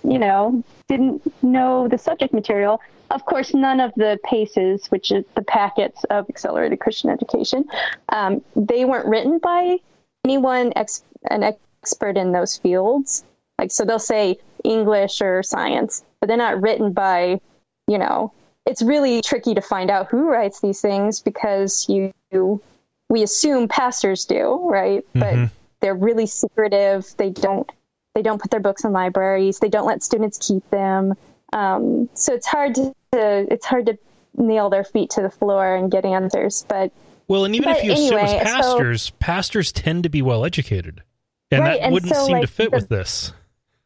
you 0.04 0.18
know, 0.18 0.62
didn't 0.88 1.22
know 1.42 1.88
the 1.88 1.98
subject 1.98 2.32
material. 2.32 2.80
Of 3.10 3.24
course, 3.24 3.54
none 3.54 3.80
of 3.80 3.92
the 3.94 4.18
PACEs, 4.24 4.90
which 4.90 5.12
is 5.12 5.24
the 5.34 5.42
packets 5.42 6.04
of 6.04 6.28
accelerated 6.28 6.80
Christian 6.80 7.10
education, 7.10 7.64
um, 8.08 8.42
they 8.56 8.84
weren't 8.84 9.06
written 9.06 9.38
by 9.38 9.78
anyone 10.24 10.72
ex- 10.74 11.04
an 11.30 11.42
expert 11.42 12.16
in 12.16 12.32
those 12.32 12.56
fields. 12.56 13.24
Like, 13.58 13.70
so 13.70 13.84
they'll 13.84 13.98
say 13.98 14.38
English 14.64 15.20
or 15.20 15.42
science, 15.42 16.04
but 16.20 16.26
they're 16.26 16.36
not 16.36 16.60
written 16.60 16.92
by, 16.92 17.40
you 17.86 17.98
know, 17.98 18.32
it's 18.66 18.82
really 18.82 19.22
tricky 19.22 19.54
to 19.54 19.60
find 19.60 19.90
out 19.90 20.08
who 20.08 20.28
writes 20.28 20.60
these 20.60 20.80
things 20.80 21.20
because 21.20 21.88
you, 21.88 22.12
you 22.32 22.60
we 23.08 23.22
assume 23.22 23.68
pastors 23.68 24.24
do, 24.24 24.60
right? 24.68 25.04
Mm-hmm. 25.14 25.20
But 25.20 25.50
they're 25.80 25.94
really 25.94 26.26
secretive. 26.26 27.14
They 27.16 27.30
don't 27.30 27.70
they 28.16 28.22
don't 28.22 28.40
put 28.40 28.50
their 28.50 28.60
books 28.60 28.82
in 28.82 28.92
libraries. 28.92 29.58
They 29.58 29.68
don't 29.68 29.86
let 29.86 30.02
students 30.02 30.38
keep 30.38 30.68
them. 30.70 31.14
Um, 31.52 32.08
so 32.14 32.32
it's 32.32 32.46
hard 32.46 32.74
to 32.74 32.94
it's 33.12 33.66
hard 33.66 33.86
to 33.86 33.98
nail 34.38 34.70
their 34.70 34.84
feet 34.84 35.10
to 35.10 35.22
the 35.22 35.28
floor 35.28 35.76
and 35.76 35.90
get 35.90 36.06
answers. 36.06 36.64
But 36.66 36.92
well, 37.28 37.44
and 37.44 37.54
even 37.54 37.68
if 37.68 37.84
you 37.84 37.92
anyway, 37.92 38.22
assume 38.22 38.38
as 38.38 38.42
pastors, 38.42 39.02
so, 39.02 39.14
pastors 39.20 39.70
tend 39.70 40.04
to 40.04 40.08
be 40.08 40.22
well 40.22 40.46
educated, 40.46 41.02
and 41.50 41.60
right, 41.60 41.78
that 41.78 41.84
and 41.84 41.92
wouldn't 41.92 42.14
so, 42.14 42.24
seem 42.24 42.32
like, 42.36 42.40
to 42.40 42.46
fit 42.46 42.70
the, 42.70 42.76
with 42.78 42.88
this. 42.88 43.34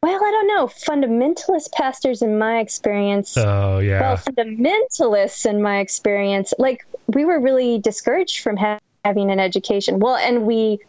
Well, 0.01 0.15
I 0.15 0.31
don't 0.31 0.47
know. 0.47 0.67
Fundamentalist 0.67 1.73
pastors, 1.73 2.21
in 2.21 2.37
my 2.37 2.59
experience, 2.59 3.35
oh 3.35 3.79
yeah, 3.79 3.99
well, 3.99 4.17
fundamentalists, 4.17 5.45
in 5.45 5.61
my 5.61 5.79
experience, 5.79 6.53
like 6.57 6.85
we 7.07 7.25
were 7.25 7.41
really 7.41 7.79
discouraged 7.79 8.39
from 8.39 8.55
ha- 8.55 8.79
having 9.03 9.29
an 9.29 9.41
education. 9.41 9.99
Well, 9.99 10.15
and 10.15 10.45
we 10.45 10.79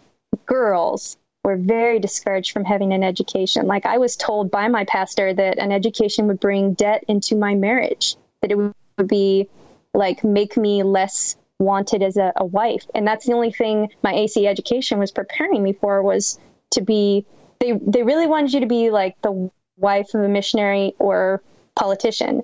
girls 0.47 1.17
were 1.45 1.57
very 1.57 1.99
discouraged 1.99 2.53
from 2.53 2.65
having 2.65 2.93
an 2.93 3.03
education. 3.03 3.67
Like 3.67 3.87
I 3.87 3.99
was 3.99 4.17
told 4.17 4.51
by 4.51 4.69
my 4.69 4.85
pastor 4.85 5.35
that 5.35 5.59
an 5.59 5.73
education 5.73 6.29
would 6.29 6.41
bring 6.41 6.75
debt 6.75 7.05
into 7.09 7.37
my 7.37 7.55
marriage, 7.55 8.17
that 8.41 8.53
it 8.53 8.57
would 8.57 9.09
be 9.09 9.49
like 9.95 10.25
make 10.25 10.57
me 10.57 10.83
less 10.83 11.37
wanted 11.59 12.03
as 12.03 12.17
a, 12.17 12.33
a 12.37 12.45
wife. 12.45 12.87
And 12.95 13.07
that's 13.07 13.27
the 13.27 13.33
only 13.33 13.53
thing 13.53 13.91
my 14.03 14.15
AC 14.15 14.47
education 14.47 14.99
was 14.99 15.11
preparing 15.11 15.63
me 15.63 15.73
for 15.73 16.03
was 16.03 16.39
to 16.71 16.81
be 16.81 17.27
they 17.61 17.73
they 17.73 18.03
really 18.03 18.27
wanted 18.27 18.53
you 18.53 18.61
to 18.61 18.67
be 18.67 18.91
like 18.91 19.21
the 19.23 19.51
wife 19.77 20.15
of 20.15 20.23
a 20.23 20.29
missionary 20.29 20.95
or 20.99 21.43
politician, 21.75 22.43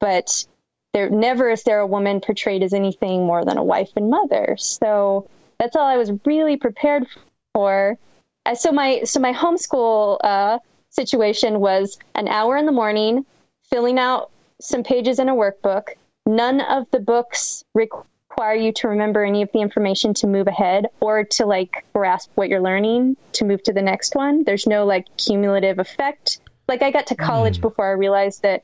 but 0.00 0.46
there 0.92 1.08
never 1.08 1.50
is 1.50 1.62
there 1.62 1.80
a 1.80 1.86
woman 1.86 2.20
portrayed 2.20 2.62
as 2.62 2.72
anything 2.72 3.26
more 3.26 3.44
than 3.44 3.58
a 3.58 3.64
wife 3.64 3.90
and 3.96 4.10
mother. 4.10 4.56
So 4.58 5.28
that's 5.58 5.76
all 5.76 5.86
I 5.86 5.96
was 5.96 6.10
really 6.24 6.56
prepared 6.56 7.06
for. 7.54 7.98
Uh, 8.46 8.54
so 8.54 8.72
my 8.72 9.02
so 9.04 9.20
my 9.20 9.32
homeschool 9.32 10.18
uh, 10.22 10.58
situation 10.90 11.60
was 11.60 11.98
an 12.14 12.28
hour 12.28 12.56
in 12.56 12.66
the 12.66 12.72
morning, 12.72 13.24
filling 13.70 13.98
out 13.98 14.30
some 14.60 14.82
pages 14.82 15.18
in 15.18 15.28
a 15.28 15.34
workbook. 15.34 15.90
None 16.26 16.60
of 16.60 16.90
the 16.90 17.00
books 17.00 17.64
require 17.74 18.54
you 18.54 18.72
to 18.72 18.88
remember 18.88 19.24
any 19.24 19.42
of 19.42 19.50
the 19.52 19.60
information 19.60 20.14
to 20.14 20.26
move 20.26 20.46
ahead 20.46 20.86
or 21.00 21.24
to 21.24 21.46
like 21.46 21.84
grasp 21.94 22.30
what 22.34 22.48
you're 22.48 22.60
learning 22.60 23.16
to 23.32 23.44
move 23.44 23.62
to 23.64 23.72
the 23.72 23.82
next 23.82 24.14
one. 24.14 24.44
There's 24.44 24.66
no 24.66 24.84
like 24.84 25.06
cumulative 25.16 25.78
effect. 25.78 26.40
Like 26.68 26.82
I 26.82 26.90
got 26.90 27.08
to 27.08 27.16
college 27.16 27.58
mm. 27.58 27.62
before 27.62 27.88
I 27.88 27.92
realized 27.92 28.42
that 28.42 28.62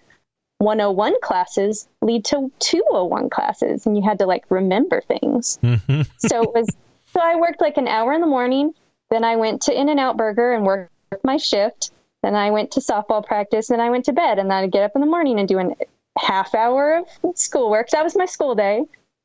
101 0.58 1.14
classes 1.22 1.86
lead 2.00 2.24
to 2.26 2.50
201 2.60 3.28
classes 3.30 3.86
and 3.86 3.96
you 3.96 4.02
had 4.02 4.18
to 4.20 4.26
like 4.26 4.44
remember 4.48 5.02
things. 5.02 5.58
Mm-hmm. 5.62 6.02
so 6.18 6.42
it 6.42 6.54
was 6.54 6.68
so 7.12 7.20
I 7.20 7.36
worked 7.36 7.60
like 7.60 7.76
an 7.76 7.88
hour 7.88 8.12
in 8.12 8.20
the 8.20 8.26
morning, 8.26 8.74
then 9.10 9.24
I 9.24 9.36
went 9.36 9.62
to 9.62 9.78
In-N-Out 9.78 10.16
Burger 10.16 10.52
and 10.52 10.64
worked 10.64 10.90
my 11.22 11.36
shift. 11.36 11.90
Then 12.22 12.34
I 12.34 12.50
went 12.50 12.72
to 12.72 12.80
softball 12.80 13.24
practice, 13.24 13.68
then 13.68 13.80
I 13.80 13.90
went 13.90 14.06
to 14.06 14.12
bed 14.12 14.38
and 14.38 14.50
then 14.50 14.64
I'd 14.64 14.72
get 14.72 14.82
up 14.82 14.92
in 14.94 15.00
the 15.00 15.06
morning 15.06 15.38
and 15.38 15.48
do 15.48 15.58
a 15.58 15.74
half 16.18 16.54
hour 16.54 17.04
of 17.22 17.38
schoolwork. 17.38 17.90
That 17.90 18.02
was 18.02 18.16
my 18.16 18.26
school 18.26 18.54
day. 18.54 18.82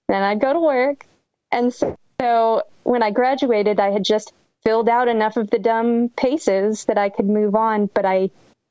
Then 0.07 0.21
I'd 0.21 0.41
go 0.41 0.53
to 0.53 0.59
work. 0.59 1.05
And 1.51 1.73
so, 1.73 1.97
so 2.19 2.63
when 2.83 3.01
I 3.01 3.11
graduated, 3.11 3.79
I 3.79 3.91
had 3.91 4.03
just 4.03 4.33
filled 4.63 4.89
out 4.89 5.07
enough 5.07 5.37
of 5.37 5.49
the 5.49 5.57
dumb 5.57 6.09
paces 6.09 6.85
that 6.85 6.97
I 6.97 7.09
could 7.09 7.27
move 7.27 7.55
on, 7.55 7.87
but 7.87 8.05
I 8.05 8.29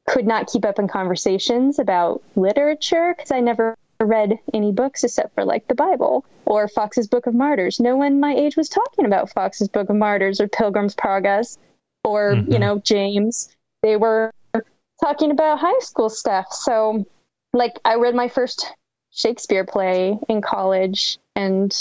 could 0.09 0.27
not 0.27 0.47
keep 0.47 0.65
up 0.65 0.79
in 0.79 0.87
conversations 0.87 1.79
about 1.79 2.23
literature 2.37 3.15
because 3.17 3.33
I 3.33 3.41
never 3.41 3.77
read 4.05 4.39
any 4.55 4.73
books 4.73 5.05
except 5.05 5.35
for 5.35 5.45
like 5.45 5.69
the 5.69 5.75
Bible 5.75 6.25
or 6.47 6.69
Foxe's 6.69 7.09
Book 7.09 7.27
of 7.27 7.35
Martyrs. 7.35 7.81
No 7.81 7.97
one 7.97 8.21
my 8.21 8.35
age 8.35 8.57
was 8.57 8.69
talking 8.69 9.05
about 9.05 9.31
Foxe's 9.31 9.69
Book 9.69 9.91
of 9.91 9.97
Martyrs 9.97 10.41
or 10.41 10.49
Pilgrim's 10.49 10.95
Progress 10.95 11.59
or, 12.05 12.35
mm-hmm. 12.35 12.53
you 12.53 12.59
know, 12.59 12.79
James. 12.79 13.55
They 13.83 13.97
were 13.97 14.33
talking 15.01 15.31
about 15.31 15.59
high 15.59 15.79
school 15.81 16.11
stuff. 16.11 16.47
So, 16.53 17.07
like, 17.53 17.79
I 17.85 17.97
read 17.97 18.15
my 18.15 18.29
first 18.29 18.73
Shakespeare 19.13 19.65
play 19.65 20.19
in 20.29 20.41
college 20.41 21.19
and 21.35 21.75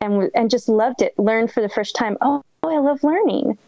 and 0.00 0.30
and 0.34 0.50
just 0.50 0.68
loved 0.68 1.02
it. 1.02 1.18
Learned 1.18 1.52
for 1.52 1.60
the 1.60 1.68
first 1.68 1.94
time. 1.96 2.16
Oh, 2.20 2.42
oh, 2.62 2.76
I 2.76 2.80
love 2.80 3.04
learning. 3.04 3.58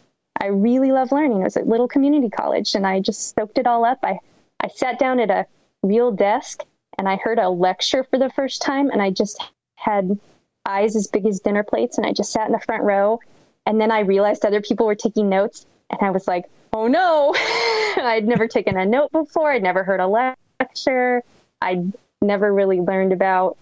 I 0.41 0.47
really 0.47 0.93
love 0.93 1.13
learning. 1.13 1.41
It 1.41 1.45
was 1.45 1.57
at 1.57 1.67
little 1.67 1.89
community 1.89 2.29
college, 2.29 2.75
and 2.75 2.87
I 2.87 3.01
just 3.01 3.35
soaked 3.35 3.59
it 3.59 3.67
all 3.67 3.85
up. 3.85 4.01
I 4.03 4.19
I 4.61 4.69
sat 4.69 4.99
down 4.99 5.21
at 5.21 5.31
a 5.31 5.47
real 5.83 6.11
desk 6.11 6.63
and 6.99 7.09
I 7.09 7.17
heard 7.17 7.39
a 7.39 7.49
lecture 7.49 8.05
for 8.05 8.19
the 8.19 8.31
first 8.31 8.63
time, 8.63 8.91
and 8.91 9.03
I 9.03 9.11
just 9.11 9.43
had 9.77 10.19
eyes 10.65 10.97
as 10.97 11.07
big 11.07 11.27
as 11.27 11.41
dinner 11.41 11.63
plates, 11.63 11.99
and 11.99 12.07
I 12.07 12.13
just 12.13 12.33
sat 12.33 12.47
in 12.47 12.53
the 12.53 12.61
front 12.61 12.83
row. 12.83 13.21
And 13.67 13.81
then 13.81 13.91
I 13.91 14.01
realized 14.01 14.45
other 14.45 14.61
people 14.61 14.87
were 14.87 14.95
taking 14.95 15.29
notes, 15.29 15.67
and 15.91 16.01
I 16.01 16.11
was 16.11 16.27
like, 16.27 16.47
"Oh 16.73 16.87
no!" 16.87 17.35
I'd 17.97 18.27
never 18.27 18.49
taken 18.49 18.77
a 18.77 18.87
note 18.87 19.13
before. 19.13 19.51
I'd 19.51 19.63
never 19.63 19.85
heard 19.85 20.01
a 20.01 20.07
lecture. 20.07 21.23
I'd 21.61 21.93
never 22.23 22.53
really 22.53 22.81
learned 22.81 23.13
about 23.13 23.57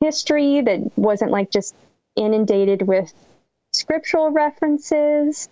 history 0.00 0.60
that 0.62 0.96
wasn't 0.96 1.30
like 1.30 1.50
just 1.50 1.74
inundated 2.16 2.82
with 2.82 3.12
scriptural 3.72 4.30
references, 4.30 5.48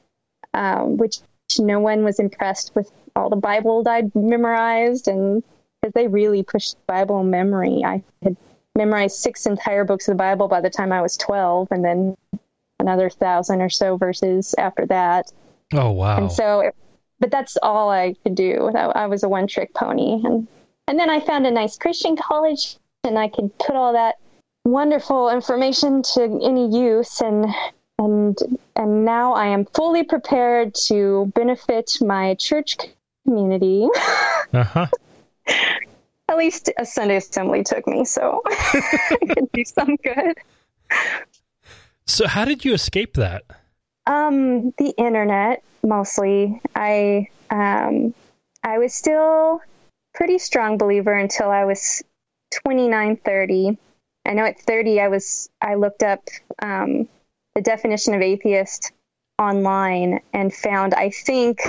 um, 0.54 0.96
which 0.96 1.18
no 1.58 1.80
one 1.80 2.04
was 2.04 2.18
impressed 2.18 2.74
with 2.74 2.90
all 3.14 3.30
the 3.30 3.36
Bible 3.36 3.86
I'd 3.86 4.14
memorized, 4.14 5.08
and 5.08 5.42
because 5.80 5.92
they 5.94 6.08
really 6.08 6.42
pushed 6.42 6.76
Bible 6.86 7.22
memory. 7.24 7.82
I 7.84 8.02
had 8.22 8.36
memorized 8.76 9.16
six 9.16 9.46
entire 9.46 9.84
books 9.84 10.08
of 10.08 10.14
the 10.14 10.18
Bible 10.18 10.48
by 10.48 10.60
the 10.60 10.70
time 10.70 10.92
I 10.92 11.02
was 11.02 11.16
12, 11.16 11.68
and 11.70 11.84
then 11.84 12.16
another 12.80 13.10
thousand 13.10 13.60
or 13.60 13.70
so 13.70 13.96
verses 13.96 14.54
after 14.56 14.86
that. 14.86 15.32
Oh, 15.72 15.90
wow. 15.90 16.18
And 16.18 16.32
so, 16.32 16.70
but 17.20 17.30
that's 17.30 17.56
all 17.62 17.90
I 17.90 18.14
could 18.22 18.34
do. 18.34 18.70
I 18.74 19.06
was 19.06 19.22
a 19.22 19.28
one 19.28 19.46
trick 19.46 19.74
pony. 19.74 20.20
And, 20.24 20.46
and 20.86 20.98
then 20.98 21.10
I 21.10 21.20
found 21.20 21.46
a 21.46 21.50
nice 21.50 21.76
Christian 21.76 22.16
college, 22.16 22.76
and 23.04 23.18
I 23.18 23.28
could 23.28 23.56
put 23.58 23.76
all 23.76 23.92
that 23.92 24.16
wonderful 24.64 25.30
information 25.30 26.02
to 26.02 26.22
any 26.42 26.68
use 26.68 27.22
and 27.22 27.46
and 27.98 28.38
and 28.76 29.04
now 29.04 29.32
I 29.32 29.46
am 29.46 29.64
fully 29.64 30.04
prepared 30.04 30.74
to 30.86 31.32
benefit 31.34 31.92
my 32.00 32.34
church 32.34 32.76
community. 33.24 33.88
Uh-huh. 34.50 34.86
At 36.28 36.36
least 36.36 36.70
a 36.78 36.84
Sunday 36.84 37.16
assembly 37.16 37.64
took 37.64 37.86
me, 37.86 38.04
so 38.04 38.42
I 38.46 39.18
could 39.34 39.50
do 39.52 39.64
some 39.64 39.96
good. 39.96 40.36
So 42.06 42.26
how 42.26 42.44
did 42.44 42.64
you 42.64 42.74
escape 42.74 43.14
that? 43.14 43.44
Um, 44.06 44.72
the 44.78 44.94
internet 44.98 45.62
mostly. 45.82 46.60
I 46.74 47.28
um 47.50 48.14
I 48.62 48.78
was 48.78 48.94
still 48.94 49.60
pretty 50.14 50.38
strong 50.38 50.78
believer 50.78 51.12
until 51.14 51.50
I 51.50 51.64
was 51.64 52.02
29, 52.64 53.16
30 53.16 53.78
I 54.28 54.34
know 54.34 54.44
at 54.44 54.60
30, 54.60 55.00
I 55.00 55.08
was 55.08 55.48
I 55.60 55.74
looked 55.76 56.02
up 56.02 56.28
um, 56.60 57.08
the 57.54 57.62
definition 57.62 58.14
of 58.14 58.20
atheist 58.20 58.92
online 59.38 60.20
and 60.34 60.52
found 60.52 60.92
I 60.92 61.10
think 61.10 61.60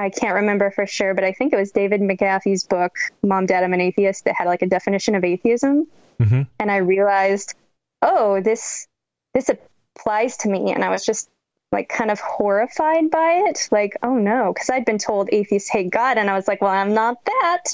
I 0.00 0.08
can't 0.08 0.34
remember 0.34 0.70
for 0.70 0.86
sure, 0.86 1.12
but 1.12 1.24
I 1.24 1.32
think 1.32 1.52
it 1.52 1.56
was 1.56 1.72
David 1.72 2.00
McAfee's 2.00 2.64
book 2.64 2.96
"Mom, 3.22 3.44
Dad, 3.44 3.64
I'm 3.64 3.74
an 3.74 3.82
Atheist" 3.82 4.24
that 4.24 4.34
had 4.34 4.46
like 4.46 4.62
a 4.62 4.66
definition 4.66 5.14
of 5.14 5.24
atheism, 5.24 5.86
mm-hmm. 6.18 6.42
and 6.58 6.70
I 6.70 6.78
realized, 6.78 7.54
oh, 8.00 8.40
this 8.40 8.88
this 9.34 9.50
applies 9.50 10.38
to 10.38 10.48
me, 10.48 10.72
and 10.72 10.82
I 10.82 10.88
was 10.88 11.04
just 11.04 11.28
like 11.70 11.90
kind 11.90 12.10
of 12.10 12.18
horrified 12.18 13.10
by 13.10 13.44
it. 13.46 13.68
Like, 13.70 13.98
oh 14.02 14.14
no, 14.14 14.54
because 14.54 14.70
I'd 14.70 14.86
been 14.86 14.96
told 14.96 15.28
atheists 15.32 15.68
hate 15.68 15.90
God, 15.90 16.16
and 16.16 16.30
I 16.30 16.34
was 16.34 16.48
like, 16.48 16.62
well, 16.62 16.70
I'm 16.70 16.94
not 16.94 17.22
that. 17.26 17.64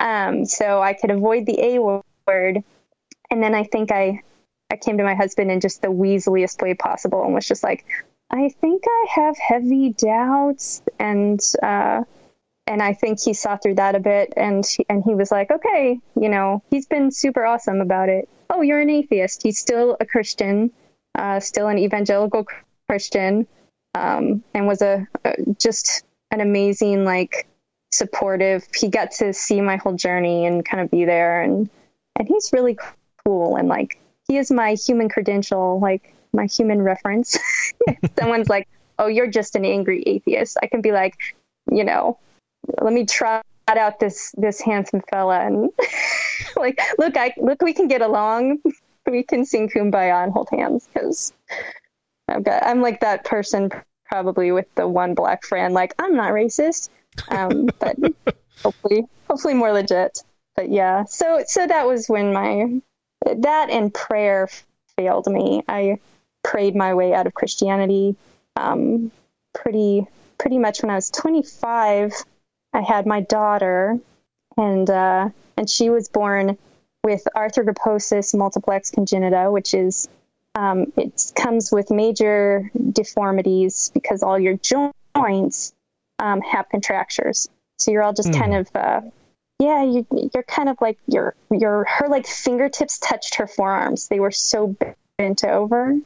Um, 0.00 0.44
so 0.46 0.82
I 0.82 0.92
could 0.92 1.12
avoid 1.12 1.46
the 1.46 1.60
A 1.60 1.78
word. 2.26 2.64
And 3.30 3.42
then 3.42 3.54
I 3.54 3.62
think 3.62 3.92
I 3.92 4.22
I 4.70 4.76
came 4.76 4.98
to 4.98 5.04
my 5.04 5.14
husband 5.14 5.52
in 5.52 5.60
just 5.60 5.82
the 5.82 5.88
weaseliest 5.88 6.60
way 6.60 6.74
possible 6.74 7.22
and 7.22 7.32
was 7.32 7.46
just 7.46 7.62
like, 7.62 7.84
I 8.34 8.48
think 8.48 8.82
I 8.84 9.06
have 9.10 9.38
heavy 9.38 9.90
doubts 9.90 10.82
and 10.98 11.40
uh, 11.62 12.02
and 12.66 12.82
I 12.82 12.92
think 12.92 13.20
he 13.20 13.32
saw 13.32 13.56
through 13.56 13.76
that 13.76 13.94
a 13.94 14.00
bit 14.00 14.32
and 14.36 14.66
he, 14.66 14.84
and 14.88 15.04
he 15.04 15.14
was 15.14 15.30
like, 15.30 15.52
okay, 15.52 16.00
you 16.20 16.28
know, 16.28 16.60
he's 16.68 16.86
been 16.86 17.12
super 17.12 17.44
awesome 17.44 17.80
about 17.80 18.08
it. 18.08 18.28
Oh, 18.50 18.62
you're 18.62 18.80
an 18.80 18.90
atheist. 18.90 19.44
He's 19.44 19.60
still 19.60 19.96
a 20.00 20.04
Christian, 20.04 20.72
uh, 21.14 21.38
still 21.38 21.68
an 21.68 21.78
evangelical 21.78 22.44
Christian, 22.88 23.46
um, 23.94 24.42
and 24.52 24.66
was 24.66 24.82
a, 24.82 25.06
a 25.24 25.34
just 25.60 26.04
an 26.32 26.40
amazing 26.40 27.04
like 27.04 27.46
supportive. 27.92 28.66
He 28.74 28.88
got 28.88 29.12
to 29.12 29.32
see 29.32 29.60
my 29.60 29.76
whole 29.76 29.94
journey 29.94 30.44
and 30.46 30.64
kind 30.64 30.82
of 30.82 30.90
be 30.90 31.04
there 31.04 31.42
and 31.42 31.70
and 32.16 32.26
he's 32.26 32.50
really 32.52 32.76
cool 33.24 33.54
and 33.54 33.68
like 33.68 34.00
he 34.26 34.38
is 34.38 34.50
my 34.50 34.74
human 34.74 35.08
credential, 35.08 35.78
like 35.78 36.14
my 36.34 36.46
human 36.46 36.82
reference. 36.82 37.38
Someone's 38.18 38.48
like, 38.48 38.68
"Oh, 38.98 39.06
you're 39.06 39.26
just 39.26 39.56
an 39.56 39.64
angry 39.64 40.02
atheist." 40.06 40.56
I 40.62 40.66
can 40.66 40.80
be 40.80 40.92
like, 40.92 41.16
you 41.70 41.84
know, 41.84 42.18
let 42.80 42.92
me 42.92 43.06
try 43.06 43.42
out 43.68 43.98
this 43.98 44.34
this 44.36 44.60
handsome 44.60 45.02
fella 45.10 45.40
and 45.40 45.70
like, 46.56 46.80
look, 46.98 47.16
I 47.16 47.32
look, 47.36 47.62
we 47.62 47.72
can 47.72 47.88
get 47.88 48.02
along. 48.02 48.58
We 49.06 49.22
can 49.22 49.44
sing 49.44 49.68
kumbaya 49.68 50.24
and 50.24 50.32
hold 50.32 50.48
hands 50.50 50.88
because 50.92 51.32
I've 52.28 52.44
got 52.44 52.64
I'm 52.64 52.80
like 52.80 53.00
that 53.00 53.24
person 53.24 53.70
probably 54.06 54.52
with 54.52 54.72
the 54.74 54.86
one 54.86 55.14
black 55.14 55.44
friend. 55.44 55.74
Like, 55.74 55.94
I'm 55.98 56.14
not 56.14 56.32
racist, 56.32 56.88
um, 57.28 57.68
but 57.78 57.96
hopefully, 58.62 59.06
hopefully 59.28 59.54
more 59.54 59.72
legit. 59.72 60.22
But 60.56 60.70
yeah, 60.70 61.04
so 61.04 61.42
so 61.46 61.66
that 61.66 61.86
was 61.86 62.06
when 62.08 62.32
my 62.32 62.80
that 63.24 63.70
and 63.70 63.92
prayer 63.92 64.48
failed 64.96 65.26
me. 65.26 65.62
I 65.68 65.98
prayed 66.44 66.76
my 66.76 66.94
way 66.94 67.12
out 67.12 67.26
of 67.26 67.34
Christianity 67.34 68.16
um, 68.56 69.10
pretty 69.52 70.06
pretty 70.38 70.58
much 70.58 70.82
when 70.82 70.90
I 70.90 70.94
was 70.94 71.10
25. 71.10 72.12
I 72.72 72.80
had 72.80 73.06
my 73.06 73.20
daughter, 73.20 73.98
and 74.56 74.88
uh, 74.88 75.28
and 75.56 75.70
she 75.70 75.90
was 75.90 76.08
born 76.08 76.58
with 77.02 77.26
arthrogryposis 77.36 78.36
multiplex 78.36 78.90
congenita, 78.90 79.50
which 79.52 79.74
is 79.74 80.08
um, 80.54 80.92
it 80.96 81.32
comes 81.34 81.70
with 81.72 81.90
major 81.90 82.70
deformities 82.92 83.90
because 83.94 84.22
all 84.22 84.38
your 84.38 84.56
joints 84.56 85.72
um, 86.18 86.40
have 86.40 86.68
contractures. 86.68 87.48
So 87.78 87.90
you're 87.90 88.02
all 88.02 88.12
just 88.12 88.30
mm. 88.30 88.38
kind 88.38 88.54
of 88.54 88.68
uh, 88.74 89.00
yeah, 89.60 89.84
you, 89.84 90.06
you're 90.32 90.42
kind 90.42 90.68
of 90.68 90.78
like 90.80 90.98
your 91.06 91.34
your 91.50 91.84
her 91.84 92.08
like 92.08 92.26
fingertips 92.26 92.98
touched 92.98 93.36
her 93.36 93.46
forearms. 93.46 94.08
They 94.08 94.20
were 94.20 94.32
so 94.32 94.76
bent 95.18 95.44
over. 95.44 95.96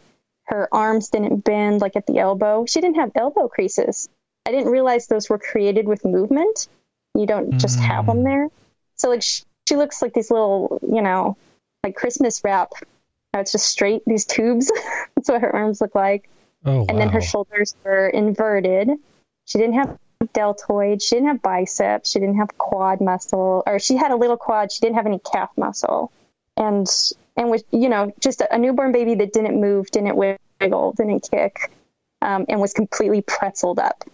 Her 0.48 0.68
arms 0.72 1.10
didn't 1.10 1.44
bend 1.44 1.80
like 1.80 1.94
at 1.94 2.06
the 2.06 2.18
elbow. 2.18 2.64
She 2.66 2.80
didn't 2.80 2.96
have 2.96 3.12
elbow 3.14 3.48
creases. 3.48 4.08
I 4.46 4.50
didn't 4.50 4.72
realize 4.72 5.06
those 5.06 5.28
were 5.28 5.38
created 5.38 5.86
with 5.86 6.04
movement. 6.06 6.68
You 7.14 7.26
don't 7.26 7.58
just 7.58 7.78
mm. 7.78 7.82
have 7.82 8.06
them 8.06 8.24
there. 8.24 8.48
So 8.96 9.10
like 9.10 9.22
she, 9.22 9.42
she 9.68 9.76
looks 9.76 10.00
like 10.00 10.14
these 10.14 10.30
little, 10.30 10.80
you 10.82 11.02
know, 11.02 11.36
like 11.84 11.96
Christmas 11.96 12.42
wrap. 12.44 12.72
It's 13.34 13.52
just 13.52 13.66
straight 13.66 14.02
these 14.06 14.24
tubes. 14.24 14.72
That's 15.16 15.28
what 15.28 15.42
her 15.42 15.54
arms 15.54 15.82
look 15.82 15.94
like. 15.94 16.30
Oh, 16.64 16.86
and 16.88 16.98
then 16.98 17.10
her 17.10 17.20
shoulders 17.20 17.74
were 17.84 18.08
inverted. 18.08 18.90
She 19.44 19.58
didn't 19.58 19.74
have 19.74 19.98
deltoid. 20.32 21.02
She 21.02 21.16
didn't 21.16 21.28
have 21.28 21.42
biceps. 21.42 22.10
She 22.10 22.18
didn't 22.18 22.36
have 22.36 22.56
quad 22.58 23.00
muscle, 23.00 23.62
or 23.66 23.78
she 23.78 23.96
had 23.96 24.10
a 24.10 24.16
little 24.16 24.36
quad. 24.36 24.72
She 24.72 24.80
didn't 24.80 24.96
have 24.96 25.06
any 25.06 25.20
calf 25.20 25.50
muscle, 25.56 26.10
and 26.56 26.86
and 27.36 27.50
with 27.50 27.64
you 27.70 27.88
know 27.88 28.12
just 28.20 28.40
a, 28.40 28.54
a 28.54 28.58
newborn 28.58 28.92
baby 28.92 29.14
that 29.16 29.32
didn't 29.32 29.60
move, 29.60 29.90
didn't 29.90 30.16
wiggle, 30.16 30.38
didn't 30.60 31.28
kick, 31.30 31.70
um, 32.22 32.46
and 32.48 32.60
was 32.60 32.72
completely 32.72 33.22
pretzeled 33.22 33.78
up. 33.78 34.04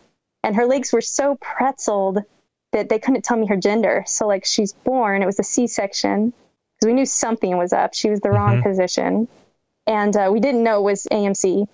And 0.42 0.57
her 0.57 0.66
legs 0.66 0.92
were 0.92 1.00
so 1.00 1.37
pretzeled 1.37 2.24
that 2.72 2.88
they 2.88 2.98
couldn't 2.98 3.24
tell 3.24 3.37
me 3.37 3.46
her 3.46 3.57
gender. 3.57 4.04
So 4.07 4.26
like 4.26 4.44
she's 4.44 4.72
born, 4.72 5.22
it 5.22 5.26
was 5.26 5.38
a 5.38 5.44
C-section 5.44 6.30
because 6.30 6.87
we 6.87 6.92
knew 6.92 7.07
something 7.07 7.57
was 7.57 7.72
up. 7.72 7.94
She 7.94 8.11
was 8.11 8.20
the 8.20 8.28
mm-hmm. 8.28 8.37
wrong 8.37 8.62
position, 8.62 9.28
and 9.87 10.16
uh, 10.16 10.28
we 10.33 10.40
didn't 10.40 10.64
know 10.64 10.80
it 10.80 10.90
was 10.90 11.07
AMC, 11.11 11.66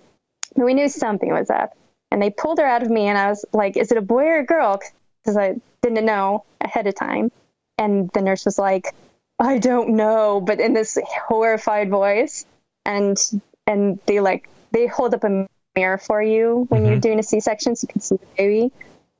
but 0.55 0.65
we 0.65 0.73
knew 0.73 0.89
something 0.89 1.31
was 1.31 1.49
up 1.49 1.75
and 2.11 2.21
they 2.21 2.29
pulled 2.29 2.59
her 2.59 2.65
out 2.65 2.83
of 2.83 2.89
me 2.89 3.07
and 3.07 3.17
i 3.17 3.29
was 3.29 3.45
like 3.53 3.77
is 3.77 3.91
it 3.91 3.97
a 3.97 4.01
boy 4.01 4.25
or 4.25 4.39
a 4.39 4.45
girl 4.45 4.79
because 5.23 5.37
i 5.37 5.55
didn't 5.81 6.05
know 6.05 6.43
ahead 6.59 6.85
of 6.85 6.93
time 6.93 7.31
and 7.77 8.09
the 8.13 8.21
nurse 8.21 8.45
was 8.45 8.59
like 8.59 8.93
i 9.39 9.57
don't 9.57 9.89
know 9.89 10.41
but 10.41 10.59
in 10.59 10.73
this 10.73 10.97
horrified 11.27 11.89
voice 11.89 12.45
and 12.85 13.17
and 13.65 13.99
they 14.05 14.19
like 14.19 14.47
they 14.71 14.87
hold 14.87 15.13
up 15.13 15.23
a 15.23 15.47
mirror 15.75 15.97
for 15.97 16.21
you 16.21 16.65
when 16.69 16.81
mm-hmm. 16.81 16.91
you're 16.91 16.99
doing 16.99 17.19
a 17.19 17.23
c-section 17.23 17.75
so 17.75 17.85
you 17.85 17.91
can 17.91 18.01
see 18.01 18.17
the 18.17 18.25
baby. 18.37 18.71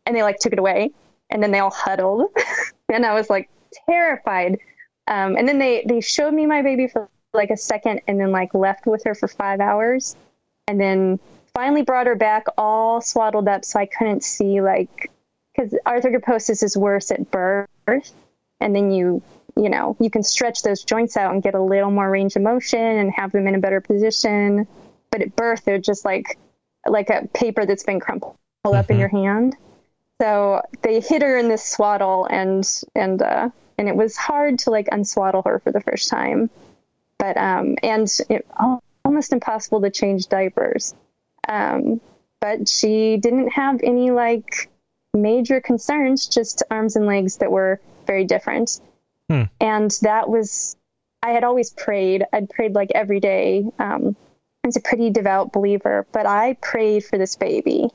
And 0.05 0.15
they 0.15 0.23
like 0.23 0.39
took 0.39 0.53
it 0.53 0.59
away 0.59 0.91
and 1.29 1.41
then 1.41 1.51
they 1.51 1.59
all 1.59 1.71
huddled. 1.71 2.29
And 2.93 3.05
i 3.05 3.13
was 3.13 3.29
like 3.29 3.49
terrified. 3.89 4.59
Um, 5.07 5.37
and 5.37 5.47
then 5.47 5.59
they 5.59 5.85
they 5.87 6.01
showed 6.01 6.33
me 6.33 6.45
my 6.45 6.61
baby 6.61 6.89
for 6.89 7.07
like 7.33 7.49
a 7.49 7.55
second 7.55 8.01
and 8.05 8.19
then 8.19 8.31
like 8.31 8.53
left 8.53 8.85
with 8.85 9.05
her 9.05 9.15
for 9.15 9.29
five 9.29 9.61
hours. 9.61 10.17
And 10.67 10.77
then 10.77 11.21
finally 11.53 11.83
brought 11.83 12.07
her 12.07 12.15
back 12.15 12.47
all 12.57 12.99
swaddled 12.99 13.47
up 13.47 13.63
so 13.63 13.79
I 13.79 13.85
couldn't 13.85 14.25
see 14.25 14.59
like 14.59 15.09
because 15.55 15.73
arthrogryposis 15.85 16.63
is 16.63 16.75
worse 16.75 17.11
at 17.11 17.31
birth. 17.31 18.11
And 18.59 18.75
then 18.75 18.91
you 18.91 19.23
you 19.55 19.69
know 19.69 19.95
you 20.01 20.09
can 20.09 20.23
stretch 20.23 20.63
those 20.63 20.83
joints 20.83 21.15
out 21.15 21.33
and 21.33 21.41
get 21.41 21.55
a 21.55 21.61
little 21.61 21.91
more 21.91 22.09
range 22.09 22.35
of 22.35 22.41
motion 22.41 22.81
and 22.81 23.09
have 23.13 23.31
them 23.31 23.47
in 23.47 23.55
a 23.55 23.59
better 23.59 23.79
position 23.79 24.67
but 25.11 25.21
at 25.21 25.35
birth 25.35 25.63
they're 25.65 25.77
just 25.77 26.05
like 26.05 26.37
like 26.87 27.09
a 27.09 27.27
paper 27.33 27.65
that's 27.65 27.83
been 27.83 27.99
crumpled 27.99 28.35
mm-hmm. 28.65 28.75
up 28.75 28.89
in 28.89 28.95
mm-hmm. 28.95 29.01
your 29.01 29.09
hand 29.09 29.55
so 30.21 30.61
they 30.81 30.99
hit 30.99 31.21
her 31.21 31.37
in 31.37 31.49
this 31.49 31.65
swaddle 31.65 32.25
and 32.25 32.67
and 32.95 33.21
uh 33.21 33.49
and 33.77 33.87
it 33.87 33.95
was 33.95 34.15
hard 34.15 34.59
to 34.59 34.69
like 34.69 34.87
unswaddle 34.91 35.43
her 35.45 35.59
for 35.59 35.71
the 35.71 35.81
first 35.81 36.09
time 36.09 36.49
but 37.17 37.37
um 37.37 37.75
and 37.83 38.07
it, 38.29 38.45
almost 39.03 39.33
impossible 39.33 39.81
to 39.81 39.89
change 39.89 40.27
diapers 40.27 40.93
um, 41.47 42.01
but 42.39 42.67
she 42.67 43.17
didn't 43.17 43.49
have 43.49 43.81
any 43.83 44.11
like 44.11 44.69
major 45.13 45.61
concerns, 45.61 46.27
just 46.27 46.63
arms 46.71 46.95
and 46.95 47.05
legs 47.05 47.37
that 47.37 47.51
were 47.51 47.79
very 48.07 48.25
different. 48.25 48.79
Hmm. 49.29 49.43
And 49.59 49.91
that 50.01 50.29
was, 50.29 50.75
I 51.21 51.31
had 51.31 51.43
always 51.43 51.69
prayed. 51.69 52.25
I'd 52.33 52.49
prayed 52.49 52.73
like 52.73 52.91
every 52.95 53.19
day. 53.19 53.65
Um, 53.77 54.15
Was 54.63 54.77
a 54.77 54.79
pretty 54.79 55.09
devout 55.09 55.51
believer, 55.51 56.05
but 56.11 56.27
I 56.27 56.53
prayed 56.61 57.03
for 57.03 57.17
this 57.17 57.35
baby 57.35 57.89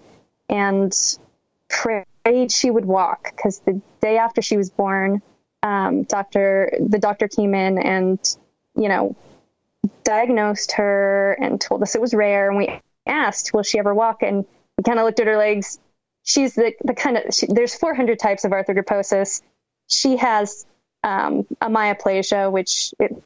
and 0.48 0.92
prayed 1.68 2.50
she 2.50 2.70
would 2.70 2.84
walk 2.84 3.30
because 3.36 3.60
the 3.60 3.80
day 4.00 4.18
after 4.18 4.42
she 4.42 4.56
was 4.56 4.70
born, 4.70 5.22
um, 5.62 6.02
doctor, 6.02 6.76
the 6.80 6.98
doctor 6.98 7.28
came 7.28 7.54
in 7.54 7.78
and, 7.78 8.18
you 8.76 8.88
know, 8.88 9.14
diagnosed 10.02 10.72
her 10.72 11.38
and 11.40 11.60
told 11.60 11.82
us 11.82 11.94
it 11.94 12.00
was 12.00 12.14
rare. 12.14 12.48
And 12.48 12.58
we 12.58 12.80
asked, 13.06 13.54
will 13.54 13.62
she 13.62 13.78
ever 13.78 13.94
walk? 13.94 14.22
And 14.22 14.44
we 14.76 14.82
kind 14.82 14.98
of 14.98 15.04
looked 15.04 15.20
at 15.20 15.28
her 15.28 15.36
legs. 15.36 15.78
She's 16.24 16.56
the, 16.56 16.72
the 16.82 16.94
kind 16.94 17.16
of, 17.16 17.32
she, 17.32 17.46
there's 17.46 17.76
400 17.76 18.18
types 18.18 18.44
of 18.44 18.50
arthrogryposis. 18.50 19.40
She 19.88 20.16
has 20.16 20.66
um, 21.04 21.46
amyoplasia, 21.62 22.50
which 22.50 22.92
it, 22.98 23.22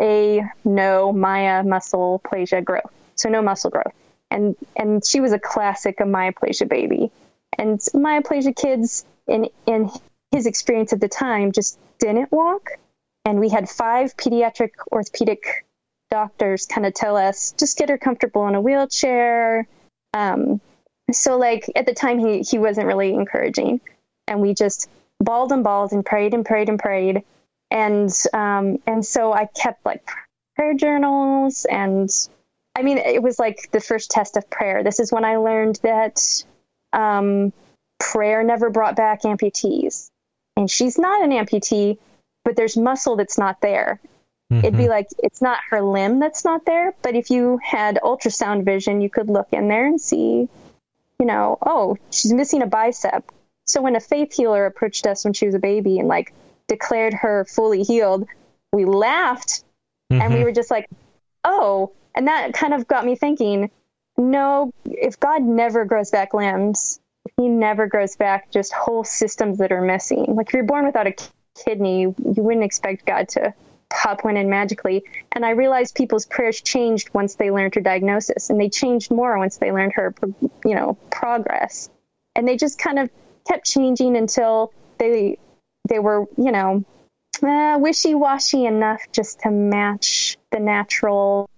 a 0.00 0.42
no 0.64 1.12
mya 1.12 1.62
muscle 1.64 2.20
plasia 2.24 2.64
growth. 2.64 2.92
So 3.16 3.28
no 3.28 3.42
muscle 3.42 3.70
growth. 3.70 3.94
And, 4.30 4.56
and 4.76 5.04
she 5.04 5.20
was 5.20 5.32
a 5.32 5.38
classic 5.38 5.98
amyoplasia 5.98 6.68
baby. 6.68 7.10
And 7.58 7.80
myoplasia 7.80 8.54
kids 8.54 9.04
in, 9.26 9.48
in 9.66 9.90
his 10.30 10.46
experience 10.46 10.92
at 10.92 11.00
the 11.00 11.08
time 11.08 11.52
just 11.52 11.78
didn't 11.98 12.30
walk. 12.30 12.70
And 13.24 13.40
we 13.40 13.48
had 13.48 13.68
five 13.68 14.16
pediatric 14.16 14.70
orthopedic 14.92 15.66
doctors 16.10 16.66
kind 16.66 16.86
of 16.86 16.94
tell 16.94 17.16
us 17.16 17.52
just 17.58 17.76
get 17.76 17.88
her 17.88 17.98
comfortable 17.98 18.46
in 18.48 18.54
a 18.54 18.60
wheelchair. 18.60 19.66
Um, 20.14 20.60
so 21.12 21.38
like 21.38 21.70
at 21.74 21.86
the 21.86 21.94
time 21.94 22.18
he 22.18 22.40
he 22.40 22.58
wasn't 22.58 22.86
really 22.86 23.12
encouraging, 23.12 23.80
and 24.26 24.40
we 24.40 24.54
just 24.54 24.88
bawled 25.20 25.52
and 25.52 25.64
bawled 25.64 25.92
and 25.92 26.04
prayed 26.04 26.34
and 26.34 26.44
prayed 26.44 26.68
and 26.68 26.78
prayed, 26.78 27.22
and 27.70 28.10
um, 28.32 28.78
and 28.86 29.04
so 29.04 29.32
I 29.32 29.46
kept 29.46 29.84
like 29.84 30.08
prayer 30.56 30.74
journals 30.74 31.66
and 31.70 32.10
I 32.76 32.82
mean 32.82 32.98
it 32.98 33.22
was 33.22 33.38
like 33.38 33.70
the 33.72 33.80
first 33.80 34.10
test 34.10 34.36
of 34.36 34.48
prayer. 34.50 34.82
This 34.82 35.00
is 35.00 35.12
when 35.12 35.24
I 35.24 35.36
learned 35.36 35.80
that 35.82 36.20
um, 36.92 37.52
prayer 37.98 38.42
never 38.42 38.70
brought 38.70 38.96
back 38.96 39.22
amputees, 39.22 40.10
and 40.56 40.70
she's 40.70 40.98
not 40.98 41.22
an 41.22 41.30
amputee, 41.30 41.98
but 42.44 42.56
there's 42.56 42.76
muscle 42.76 43.16
that's 43.16 43.38
not 43.38 43.60
there 43.60 44.00
mm-hmm. 44.50 44.64
it'd 44.64 44.78
be 44.78 44.88
like 44.88 45.08
it's 45.18 45.42
not 45.42 45.58
her 45.70 45.80
limb 45.82 46.18
that's 46.18 46.44
not 46.44 46.64
there. 46.64 46.94
But 47.02 47.14
if 47.14 47.30
you 47.30 47.58
had 47.62 47.98
ultrasound 48.02 48.64
vision, 48.64 49.00
you 49.00 49.10
could 49.10 49.28
look 49.28 49.48
in 49.52 49.68
there 49.68 49.86
and 49.86 50.00
see, 50.00 50.48
you 51.18 51.26
know, 51.26 51.58
oh, 51.64 51.96
she's 52.10 52.32
missing 52.32 52.62
a 52.62 52.66
bicep. 52.66 53.30
So 53.66 53.82
when 53.82 53.96
a 53.96 54.00
faith 54.00 54.34
healer 54.34 54.66
approached 54.66 55.06
us 55.06 55.24
when 55.24 55.34
she 55.34 55.46
was 55.46 55.54
a 55.54 55.58
baby 55.58 55.98
and 55.98 56.08
like 56.08 56.32
declared 56.68 57.14
her 57.14 57.44
fully 57.44 57.82
healed, 57.82 58.26
we 58.72 58.84
laughed 58.84 59.64
mm-hmm. 60.12 60.20
and 60.20 60.30
we 60.30 60.36
mm-hmm. 60.36 60.44
were 60.44 60.52
just 60.52 60.70
like, 60.70 60.86
oh, 61.44 61.92
and 62.14 62.28
that 62.28 62.52
kind 62.52 62.74
of 62.74 62.86
got 62.86 63.04
me 63.04 63.16
thinking, 63.16 63.70
no, 64.16 64.72
if 64.84 65.18
God 65.18 65.42
never 65.42 65.84
grows 65.84 66.10
back 66.10 66.34
limbs, 66.34 67.00
he 67.36 67.48
never 67.48 67.86
grows 67.86 68.16
back 68.16 68.50
just 68.50 68.72
whole 68.72 69.04
systems 69.04 69.58
that 69.58 69.72
are 69.72 69.82
missing. 69.82 70.34
Like 70.34 70.48
if 70.48 70.54
you're 70.54 70.64
born 70.64 70.86
without 70.86 71.06
a 71.06 71.14
kidney, 71.64 72.02
you 72.02 72.14
wouldn't 72.36 72.64
expect 72.64 73.06
God 73.06 73.28
to 73.30 73.54
pop 73.90 74.24
one 74.24 74.36
in 74.36 74.50
magically. 74.50 75.04
And 75.32 75.44
I 75.44 75.50
realized 75.50 75.94
people's 75.94 76.26
prayers 76.26 76.60
changed 76.60 77.12
once 77.14 77.36
they 77.36 77.50
learned 77.50 77.74
her 77.74 77.80
diagnosis, 77.80 78.50
and 78.50 78.60
they 78.60 78.68
changed 78.68 79.10
more 79.10 79.38
once 79.38 79.58
they 79.58 79.72
learned 79.72 79.92
her, 79.94 80.14
you 80.64 80.74
know, 80.74 80.96
progress. 81.10 81.88
And 82.34 82.46
they 82.46 82.56
just 82.56 82.78
kind 82.78 82.98
of 82.98 83.10
kept 83.46 83.66
changing 83.66 84.16
until 84.16 84.72
they 84.98 85.38
they 85.88 85.98
were, 85.98 86.26
you 86.36 86.52
know, 86.52 86.84
uh, 87.42 87.78
wishy-washy 87.78 88.66
enough 88.66 89.02
just 89.12 89.40
to 89.40 89.50
match 89.50 90.36
the 90.50 90.60
natural 90.60 91.48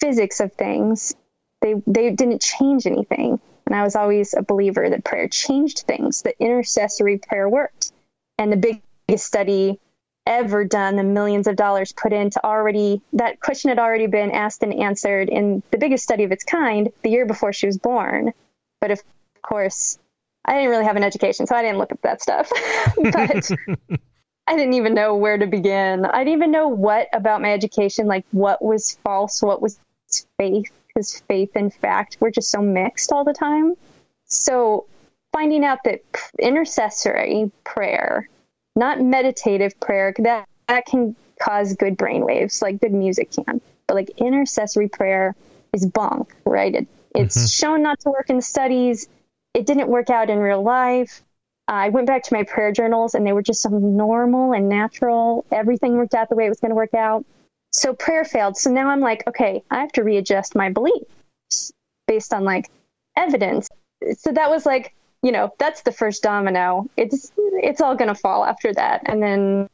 physics 0.00 0.40
of 0.40 0.52
things. 0.52 1.14
They 1.60 1.74
they 1.86 2.10
didn't 2.10 2.40
change 2.40 2.86
anything. 2.86 3.40
And 3.66 3.74
I 3.76 3.84
was 3.84 3.94
always 3.94 4.34
a 4.34 4.42
believer 4.42 4.90
that 4.90 5.04
prayer 5.04 5.28
changed 5.28 5.80
things, 5.80 6.22
that 6.22 6.34
intercessory 6.40 7.18
prayer 7.18 7.48
worked. 7.48 7.92
And 8.36 8.52
the 8.52 8.80
biggest 9.06 9.26
study 9.26 9.78
ever 10.26 10.64
done, 10.64 10.96
the 10.96 11.04
millions 11.04 11.46
of 11.46 11.56
dollars 11.56 11.92
put 11.92 12.12
into 12.12 12.44
already, 12.44 13.00
that 13.12 13.38
question 13.38 13.68
had 13.68 13.78
already 13.78 14.06
been 14.06 14.32
asked 14.32 14.62
and 14.62 14.74
answered 14.74 15.28
in 15.28 15.62
the 15.70 15.78
biggest 15.78 16.02
study 16.02 16.24
of 16.24 16.32
its 16.32 16.42
kind 16.42 16.90
the 17.02 17.10
year 17.10 17.26
before 17.26 17.52
she 17.52 17.66
was 17.66 17.78
born. 17.78 18.32
But 18.80 18.90
of 18.90 19.00
course, 19.42 19.98
I 20.44 20.54
didn't 20.54 20.70
really 20.70 20.84
have 20.84 20.96
an 20.96 21.04
education, 21.04 21.46
so 21.46 21.54
I 21.54 21.62
didn't 21.62 21.78
look 21.78 21.92
at 21.92 22.02
that 22.02 22.22
stuff. 22.22 22.50
but 22.96 23.50
I 24.46 24.56
didn't 24.56 24.74
even 24.74 24.94
know 24.94 25.14
where 25.14 25.38
to 25.38 25.46
begin. 25.46 26.04
I 26.04 26.24
didn't 26.24 26.38
even 26.38 26.50
know 26.50 26.68
what 26.68 27.08
about 27.12 27.40
my 27.40 27.52
education, 27.52 28.06
like 28.06 28.24
what 28.32 28.62
was 28.62 28.98
false, 29.04 29.42
what 29.42 29.62
was 29.62 29.78
faith, 30.38 30.72
because 30.88 31.20
faith 31.28 31.50
and 31.54 31.72
fact 31.72 32.16
were 32.20 32.30
just 32.30 32.50
so 32.50 32.60
mixed 32.60 33.12
all 33.12 33.24
the 33.24 33.32
time. 33.32 33.74
So 34.24 34.86
finding 35.32 35.64
out 35.64 35.78
that 35.84 36.00
intercessory 36.38 37.52
prayer, 37.64 38.28
not 38.74 39.00
meditative 39.00 39.78
prayer, 39.78 40.14
that, 40.18 40.48
that 40.68 40.86
can 40.86 41.14
cause 41.40 41.74
good 41.74 41.96
brain 41.96 42.24
waves, 42.24 42.62
like 42.62 42.80
good 42.80 42.92
music 42.92 43.30
can. 43.30 43.60
But 43.86 43.94
like 43.94 44.10
intercessory 44.16 44.88
prayer 44.88 45.34
is 45.72 45.86
bunk, 45.86 46.34
right? 46.44 46.74
It, 46.74 46.88
it's 47.14 47.36
mm-hmm. 47.36 47.46
shown 47.46 47.82
not 47.82 48.00
to 48.00 48.10
work 48.10 48.30
in 48.30 48.40
studies. 48.40 49.08
It 49.54 49.66
didn't 49.66 49.88
work 49.88 50.10
out 50.10 50.30
in 50.30 50.38
real 50.38 50.62
life. 50.62 51.22
I 51.66 51.90
went 51.90 52.06
back 52.06 52.24
to 52.24 52.34
my 52.34 52.42
prayer 52.42 52.72
journals 52.72 53.14
and 53.14 53.26
they 53.26 53.32
were 53.32 53.42
just 53.42 53.62
so 53.62 53.70
normal 53.70 54.52
and 54.52 54.68
natural. 54.68 55.44
Everything 55.52 55.96
worked 55.96 56.14
out 56.14 56.28
the 56.28 56.34
way 56.34 56.46
it 56.46 56.48
was 56.48 56.60
going 56.60 56.70
to 56.70 56.76
work 56.76 56.94
out. 56.94 57.24
So 57.72 57.94
prayer 57.94 58.24
failed. 58.24 58.56
So 58.56 58.70
now 58.70 58.88
I'm 58.88 59.00
like, 59.00 59.22
okay, 59.28 59.62
I 59.70 59.80
have 59.80 59.92
to 59.92 60.02
readjust 60.02 60.56
my 60.56 60.70
belief 60.70 61.02
based 62.08 62.34
on 62.34 62.44
like 62.44 62.68
evidence. 63.16 63.68
So 64.18 64.32
that 64.32 64.50
was 64.50 64.66
like, 64.66 64.94
you 65.22 65.30
know, 65.30 65.54
that's 65.58 65.82
the 65.82 65.92
first 65.92 66.22
domino. 66.22 66.88
It's 66.96 67.30
it's 67.36 67.80
all 67.80 67.94
going 67.94 68.08
to 68.08 68.14
fall 68.14 68.44
after 68.44 68.72
that. 68.74 69.02
And 69.04 69.22
then 69.22 69.68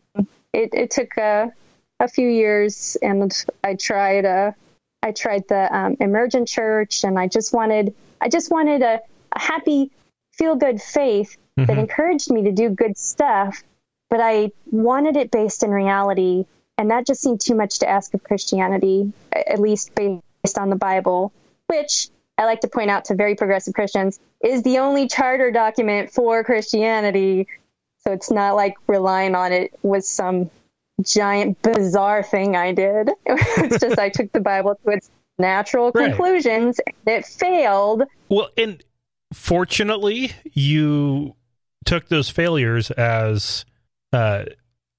it, 0.52 0.70
it 0.74 0.90
took 0.90 1.16
a, 1.16 1.52
a 2.00 2.08
few 2.08 2.28
years 2.28 2.96
and 3.00 3.32
I 3.62 3.74
tried 3.74 4.24
a, 4.24 4.54
I 5.02 5.12
tried 5.12 5.48
the 5.48 5.74
um, 5.74 5.96
emergent 6.00 6.48
church 6.48 7.04
and 7.04 7.18
I 7.18 7.28
just 7.28 7.54
wanted 7.54 7.94
I 8.20 8.28
just 8.28 8.50
wanted 8.50 8.82
a 8.82 9.00
happy 9.38 9.90
feel 10.32 10.56
good 10.56 10.80
faith 10.80 11.36
mm-hmm. 11.58 11.66
that 11.66 11.78
encouraged 11.78 12.30
me 12.30 12.44
to 12.44 12.52
do 12.52 12.70
good 12.70 12.96
stuff, 12.98 13.62
but 14.10 14.20
I 14.20 14.52
wanted 14.70 15.16
it 15.16 15.30
based 15.30 15.62
in 15.62 15.70
reality 15.70 16.44
and 16.78 16.90
that 16.90 17.06
just 17.06 17.22
seemed 17.22 17.40
too 17.40 17.54
much 17.54 17.78
to 17.78 17.88
ask 17.88 18.12
of 18.14 18.22
Christianity, 18.22 19.12
at 19.32 19.58
least 19.58 19.94
based 19.94 20.58
on 20.58 20.70
the 20.70 20.76
Bible, 20.76 21.32
which 21.68 22.08
I 22.36 22.44
like 22.44 22.60
to 22.60 22.68
point 22.68 22.90
out 22.90 23.06
to 23.06 23.14
very 23.14 23.34
progressive 23.34 23.74
Christians 23.74 24.20
is 24.44 24.62
the 24.62 24.78
only 24.78 25.08
charter 25.08 25.50
document 25.50 26.12
for 26.12 26.44
Christianity. 26.44 27.48
So 28.00 28.12
it's 28.12 28.30
not 28.30 28.56
like 28.56 28.74
relying 28.86 29.34
on 29.34 29.52
it 29.52 29.72
was 29.82 30.06
some 30.08 30.50
giant 31.02 31.60
bizarre 31.62 32.22
thing 32.22 32.56
I 32.56 32.72
did. 32.72 33.10
it's 33.26 33.80
just 33.80 33.98
I 33.98 34.10
took 34.10 34.32
the 34.32 34.40
Bible 34.40 34.78
to 34.84 34.90
its 34.90 35.10
natural 35.38 35.92
right. 35.94 36.08
conclusions 36.08 36.78
and 36.86 36.94
it 37.06 37.24
failed. 37.24 38.02
Well, 38.28 38.50
and 38.58 38.82
fortunately, 39.36 40.32
you 40.52 41.36
took 41.84 42.08
those 42.08 42.28
failures 42.28 42.90
as 42.90 43.64
uh, 44.12 44.44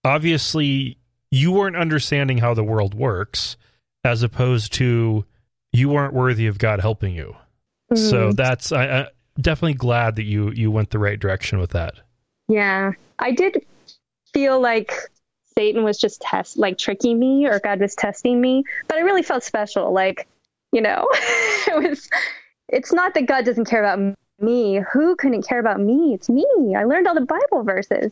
obviously 0.05 0.97
you 1.31 1.51
weren't 1.51 1.75
understanding 1.75 2.37
how 2.37 2.53
the 2.53 2.63
world 2.63 2.93
works 2.93 3.57
as 4.03 4.23
opposed 4.23 4.71
to 4.73 5.25
you 5.73 5.89
weren't 5.89 6.13
worthy 6.13 6.47
of 6.47 6.57
God 6.57 6.79
helping 6.79 7.13
you. 7.13 7.35
Mm. 7.91 7.97
So 7.97 8.31
that's 8.31 8.71
I, 8.71 9.01
I 9.01 9.07
definitely 9.39 9.73
glad 9.73 10.15
that 10.15 10.23
you 10.23 10.51
you 10.51 10.71
went 10.71 10.91
the 10.91 10.99
right 10.99 11.19
direction 11.19 11.59
with 11.59 11.71
that. 11.71 11.95
Yeah, 12.47 12.93
I 13.19 13.31
did 13.31 13.65
feel 14.33 14.61
like 14.61 14.93
Satan 15.57 15.83
was 15.83 15.97
just 15.97 16.21
test 16.21 16.57
like 16.57 16.77
tricking 16.77 17.19
me 17.19 17.47
or 17.47 17.59
God 17.59 17.81
was 17.81 17.95
testing 17.95 18.39
me, 18.39 18.63
but 18.87 18.97
I 18.97 19.01
really 19.01 19.23
felt 19.23 19.43
special. 19.43 19.91
Like, 19.91 20.27
you 20.71 20.81
know, 20.81 21.07
it 21.11 21.89
was. 21.89 22.09
It's 22.69 22.91
not 22.91 23.13
that 23.13 23.27
God 23.27 23.45
doesn't 23.45 23.63
care 23.63 23.81
about 23.81 24.17
me. 24.39 24.81
Who 24.93 25.15
couldn't 25.15 25.47
care 25.47 25.59
about 25.59 25.79
me? 25.79 26.13
It's 26.13 26.29
me. 26.29 26.75
I 26.75 26.83
learned 26.83 27.07
all 27.07 27.15
the 27.15 27.21
Bible 27.21 27.63
verses. 27.63 28.11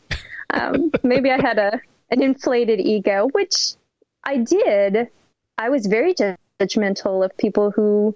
Um, 0.49 0.91
maybe 1.03 1.31
I 1.31 1.39
had 1.41 1.57
a 1.57 1.81
an 2.11 2.21
inflated 2.21 2.79
ego, 2.79 3.27
which 3.31 3.73
I 4.23 4.37
did. 4.37 5.09
I 5.57 5.69
was 5.69 5.87
very 5.87 6.13
judgmental 6.13 7.25
of 7.25 7.35
people 7.37 7.71
who 7.71 8.15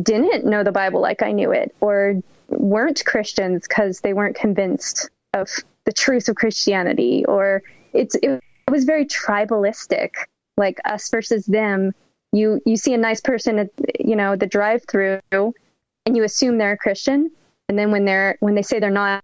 didn't 0.00 0.44
know 0.44 0.62
the 0.62 0.72
Bible 0.72 1.00
like 1.00 1.22
I 1.22 1.32
knew 1.32 1.52
it 1.52 1.74
or 1.80 2.22
weren't 2.48 3.04
Christians 3.04 3.66
because 3.66 4.00
they 4.00 4.12
weren't 4.12 4.36
convinced 4.36 5.10
of 5.34 5.48
the 5.84 5.92
truth 5.92 6.28
of 6.28 6.36
Christianity 6.36 7.24
or 7.26 7.62
it's 7.92 8.14
it, 8.16 8.40
it 8.66 8.70
was 8.70 8.84
very 8.84 9.06
tribalistic 9.06 10.10
like 10.56 10.78
us 10.84 11.08
versus 11.10 11.46
them 11.46 11.94
you 12.32 12.60
you 12.66 12.76
see 12.76 12.94
a 12.94 12.98
nice 12.98 13.20
person 13.20 13.58
at 13.58 13.70
you 13.98 14.16
know 14.16 14.36
the 14.36 14.46
drive 14.46 14.84
through 14.86 15.20
and 15.32 16.16
you 16.16 16.24
assume 16.24 16.58
they're 16.58 16.72
a 16.72 16.78
Christian 16.78 17.30
and 17.68 17.78
then 17.78 17.90
when 17.90 18.04
they're 18.04 18.36
when 18.40 18.54
they 18.54 18.62
say 18.62 18.80
they're 18.80 18.90
not 18.90 19.22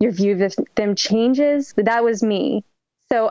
your 0.00 0.12
view 0.12 0.42
of 0.42 0.54
them 0.74 0.94
changes 0.94 1.74
that 1.76 2.02
was 2.02 2.22
me 2.22 2.64
so 3.10 3.30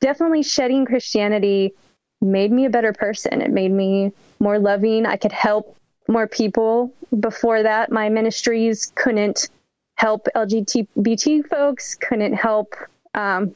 definitely 0.00 0.42
shedding 0.42 0.86
Christianity 0.86 1.74
made 2.20 2.52
me 2.52 2.64
a 2.64 2.70
better 2.70 2.92
person. 2.92 3.42
It 3.42 3.50
made 3.50 3.70
me 3.70 4.12
more 4.38 4.58
loving. 4.58 5.06
I 5.06 5.16
could 5.16 5.32
help 5.32 5.76
more 6.08 6.26
people. 6.26 6.92
Before 7.18 7.62
that, 7.62 7.92
my 7.92 8.08
ministries 8.08 8.92
couldn't 8.94 9.50
help 9.96 10.28
LGBT 10.34 11.46
folks, 11.46 11.94
couldn't 11.94 12.34
help 12.34 12.74
um, 13.14 13.54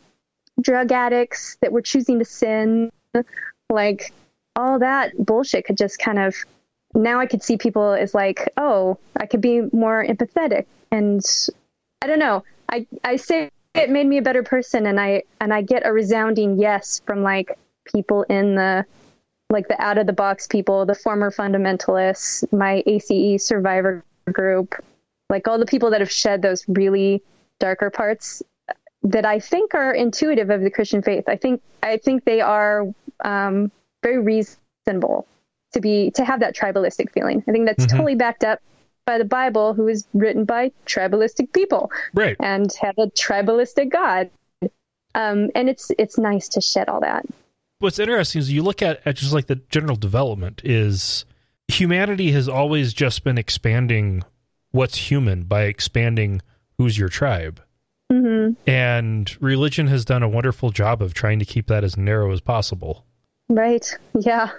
drug 0.61 0.93
addicts 0.93 1.57
that 1.61 1.73
were 1.73 1.83
choosing 1.83 2.19
to 2.19 2.25
sin. 2.25 2.91
Like 3.71 4.13
all 4.55 4.79
that 4.81 5.13
bullshit 5.19 5.65
could 5.65 5.77
just 5.77 5.99
kind 5.99 6.19
of 6.19 6.35
now 6.97 7.21
I 7.21 7.27
could 7.27 7.43
see 7.43 7.57
people 7.57 7.93
as 7.93 8.15
like, 8.15 8.49
oh, 8.57 8.99
I 9.17 9.27
could 9.27 9.41
be 9.41 9.63
more 9.73 10.05
empathetic. 10.05 10.67
And 10.91 11.23
I 12.03 12.07
don't 12.07 12.19
know. 12.19 12.43
I, 12.69 12.87
I 13.05 13.17
say 13.17 13.51
it 13.75 13.91
made 13.91 14.07
me 14.07 14.19
a 14.19 14.23
better 14.23 14.43
person 14.43 14.87
and 14.87 14.99
I 14.99 15.23
and 15.41 15.53
I 15.53 15.63
get 15.63 15.87
a 15.87 15.93
resounding 15.93 16.59
yes 16.59 17.03
from 17.05 17.23
like 17.23 17.59
people 17.85 18.23
in 18.25 18.55
the 18.55 18.85
like 19.51 19.69
the 19.69 19.81
out 19.81 19.99
of 19.99 20.07
the 20.07 20.13
box 20.13 20.47
people, 20.47 20.87
the 20.87 20.95
former 20.95 21.31
fundamentalists, 21.31 22.51
my 22.53 22.83
ACE 22.87 23.45
survivor 23.45 24.03
group, 24.33 24.75
like 25.31 25.47
all 25.47 25.59
the 25.59 25.67
people 25.67 25.91
that 25.91 26.01
have 26.01 26.11
shed 26.11 26.43
those 26.43 26.65
really 26.67 27.23
darker 27.61 27.91
parts 27.91 28.43
that 29.03 29.25
I 29.25 29.39
think 29.39 29.75
are 29.75 29.95
intuitive 29.95 30.51
of 30.51 30.63
the 30.63 30.71
Christian 30.71 31.03
faith. 31.03 31.25
I 31.29 31.37
think 31.37 31.63
I 31.83 31.99
think 31.99 32.25
they 32.25 32.41
are 32.41 32.87
um, 33.23 33.71
very 34.03 34.19
reasonable 34.19 35.27
to 35.77 35.81
be 35.81 36.11
to 36.13 36.25
have 36.25 36.41
that 36.41 36.57
tribalistic 36.57 37.13
feeling. 37.13 37.45
I 37.47 37.53
think 37.53 37.67
that's 37.67 37.85
mm-hmm. 37.85 37.97
totally 37.97 38.15
backed 38.17 38.45
up 38.45 38.61
by 39.05 39.19
the 39.19 39.25
Bible, 39.25 39.75
who 39.75 39.87
is 39.87 40.07
written 40.13 40.45
by 40.45 40.73
tribalistic 40.87 41.53
people, 41.53 41.91
right, 42.13 42.37
and 42.41 42.73
have 42.81 42.99
a 42.99 43.07
tribalistic 43.09 43.91
God. 43.91 44.31
Um, 45.15 45.51
and 45.55 45.69
it's 45.69 45.93
it's 45.99 46.19
nice 46.19 46.49
to 46.51 46.61
shed 46.61 46.89
all 46.89 47.01
that. 47.01 47.25
What's 47.79 47.99
interesting 47.99 48.41
is 48.41 48.53
you 48.53 48.63
look 48.63 48.83
at, 48.83 49.01
at 49.07 49.17
just 49.17 49.33
like 49.33 49.47
the 49.47 49.57
general 49.71 49.97
development 49.97 50.63
is 50.65 51.27
humanity 51.69 52.33
has 52.33 52.49
always 52.49 52.95
just 52.95 53.23
been 53.23 53.39
expanding 53.39 54.23
what's 54.71 54.97
human 55.11 55.45
by 55.45 55.65
expanding 55.65 56.41
who's 56.79 56.99
your 56.99 57.09
tribe. 57.09 57.61
hmm 58.11 58.51
And 58.67 59.31
religion 59.43 59.89
has 59.89 60.05
done 60.07 60.23
a 60.23 60.29
wonderful 60.29 60.71
job 60.71 61.03
of 61.03 61.13
trying 61.13 61.39
to 61.39 61.45
keep 61.45 61.67
that 61.67 61.85
as 61.85 61.97
narrow 61.97 62.33
as 62.33 62.41
possible. 62.41 63.05
Right. 63.49 63.87
Yeah. 64.19 64.51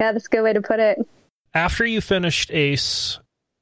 Yeah, 0.00 0.12
that's 0.12 0.26
a 0.26 0.28
good 0.28 0.42
way 0.42 0.52
to 0.52 0.62
put 0.62 0.80
it. 0.80 0.98
After 1.54 1.84
you 1.84 2.00
finished 2.00 2.50
ACE, 2.50 3.18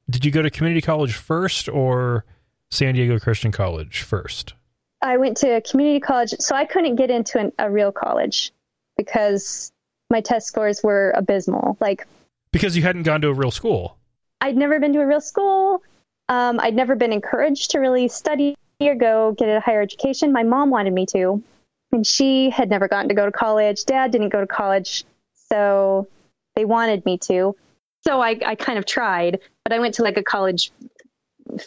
did 0.09 0.25
you 0.25 0.31
go 0.31 0.43
to 0.43 0.51
community 0.51 0.83
college 0.83 1.15
first 1.15 1.69
or 1.69 2.25
San 2.71 2.95
Diego 2.95 3.19
Christian 3.19 3.53
College 3.53 4.03
first? 4.03 4.55
I 5.03 5.17
went 5.17 5.37
to 5.39 5.61
community 5.63 6.01
college, 6.01 6.35
so 6.41 6.55
I 6.55 6.65
couldn't 6.65 6.97
get 6.97 7.11
into 7.11 7.39
an, 7.39 7.53
a 7.59 7.71
real 7.71 7.93
college 7.93 8.53
because 8.97 9.73
my 10.11 10.21
test 10.21 10.47
scores 10.47 10.83
were 10.83 11.13
abysmal. 11.17 11.77
Like, 11.81 12.07
Because 12.53 12.77
you 12.77 12.83
hadn't 12.83 13.03
gone 13.03 13.21
to 13.21 13.29
a 13.29 13.35
real 13.35 13.51
school. 13.51 13.97
I'd 14.41 14.57
never 14.57 14.79
been 14.81 14.93
to 14.93 15.01
a 15.01 15.07
real 15.07 15.21
school. 15.21 15.83
Um, 16.29 16.59
I'd 16.61 16.75
never 16.75 16.97
been 16.97 17.13
encouraged 17.13 17.71
to 17.73 17.79
really 17.79 18.09
study 18.09 18.57
or 18.81 18.95
go 18.95 19.33
get 19.33 19.49
a 19.49 19.61
higher 19.61 19.81
education. 19.81 20.33
My 20.33 20.43
mom 20.43 20.71
wanted 20.71 20.93
me 20.93 21.07
to, 21.07 21.43
and 21.93 22.07
she 22.07 22.51
had 22.51 22.69
never 22.69 22.89
gotten 22.89 23.09
to 23.09 23.15
go 23.15 23.25
to 23.25 23.33
college. 23.33 23.85
Dad 23.85 24.11
didn't 24.11 24.31
go 24.31 24.41
to 24.41 24.47
college, 24.47 25.05
so 25.51 26.09
they 26.57 26.65
wanted 26.65 27.05
me 27.05 27.19
to. 27.19 27.55
So 28.05 28.21
I, 28.21 28.41
I 28.45 28.55
kind 28.57 28.79
of 28.79 28.87
tried, 28.87 29.39
but 29.65 29.73
I 29.73 29.79
went 29.79 29.95
to 29.95 30.03
like 30.03 30.17
a 30.17 30.23
college 30.23 30.73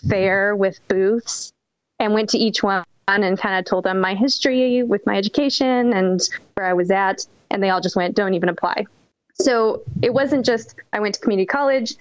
fair 0.10 0.56
with 0.56 0.80
booths 0.90 1.54
and 2.00 2.14
went 2.14 2.30
to 2.32 2.38
each 2.38 2.62
one 2.62 2.84
and 3.08 3.40
kind 3.40 3.58
of 3.58 3.66
told 3.66 3.86
them 3.86 4.00
my 4.00 4.16
history 4.16 4.84
with 4.84 5.06
my 5.06 5.18
education 5.18 5.94
and 5.94 6.22
where 6.56 6.68
I 6.68 6.74
was 6.74 6.92
at. 6.92 7.26
And 7.50 7.64
they 7.64 7.70
all 7.70 7.82
just 7.82 7.96
went, 7.96 8.16
don't 8.16 8.34
even 8.34 8.50
apply. 8.50 8.86
So 9.34 9.84
it 10.02 10.14
wasn't 10.14 10.46
just 10.46 10.76
I 10.92 11.00
went 11.00 11.16
to 11.16 11.22
community 11.22 11.46
college, 11.46 11.96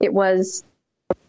it 0.00 0.12
was 0.12 0.64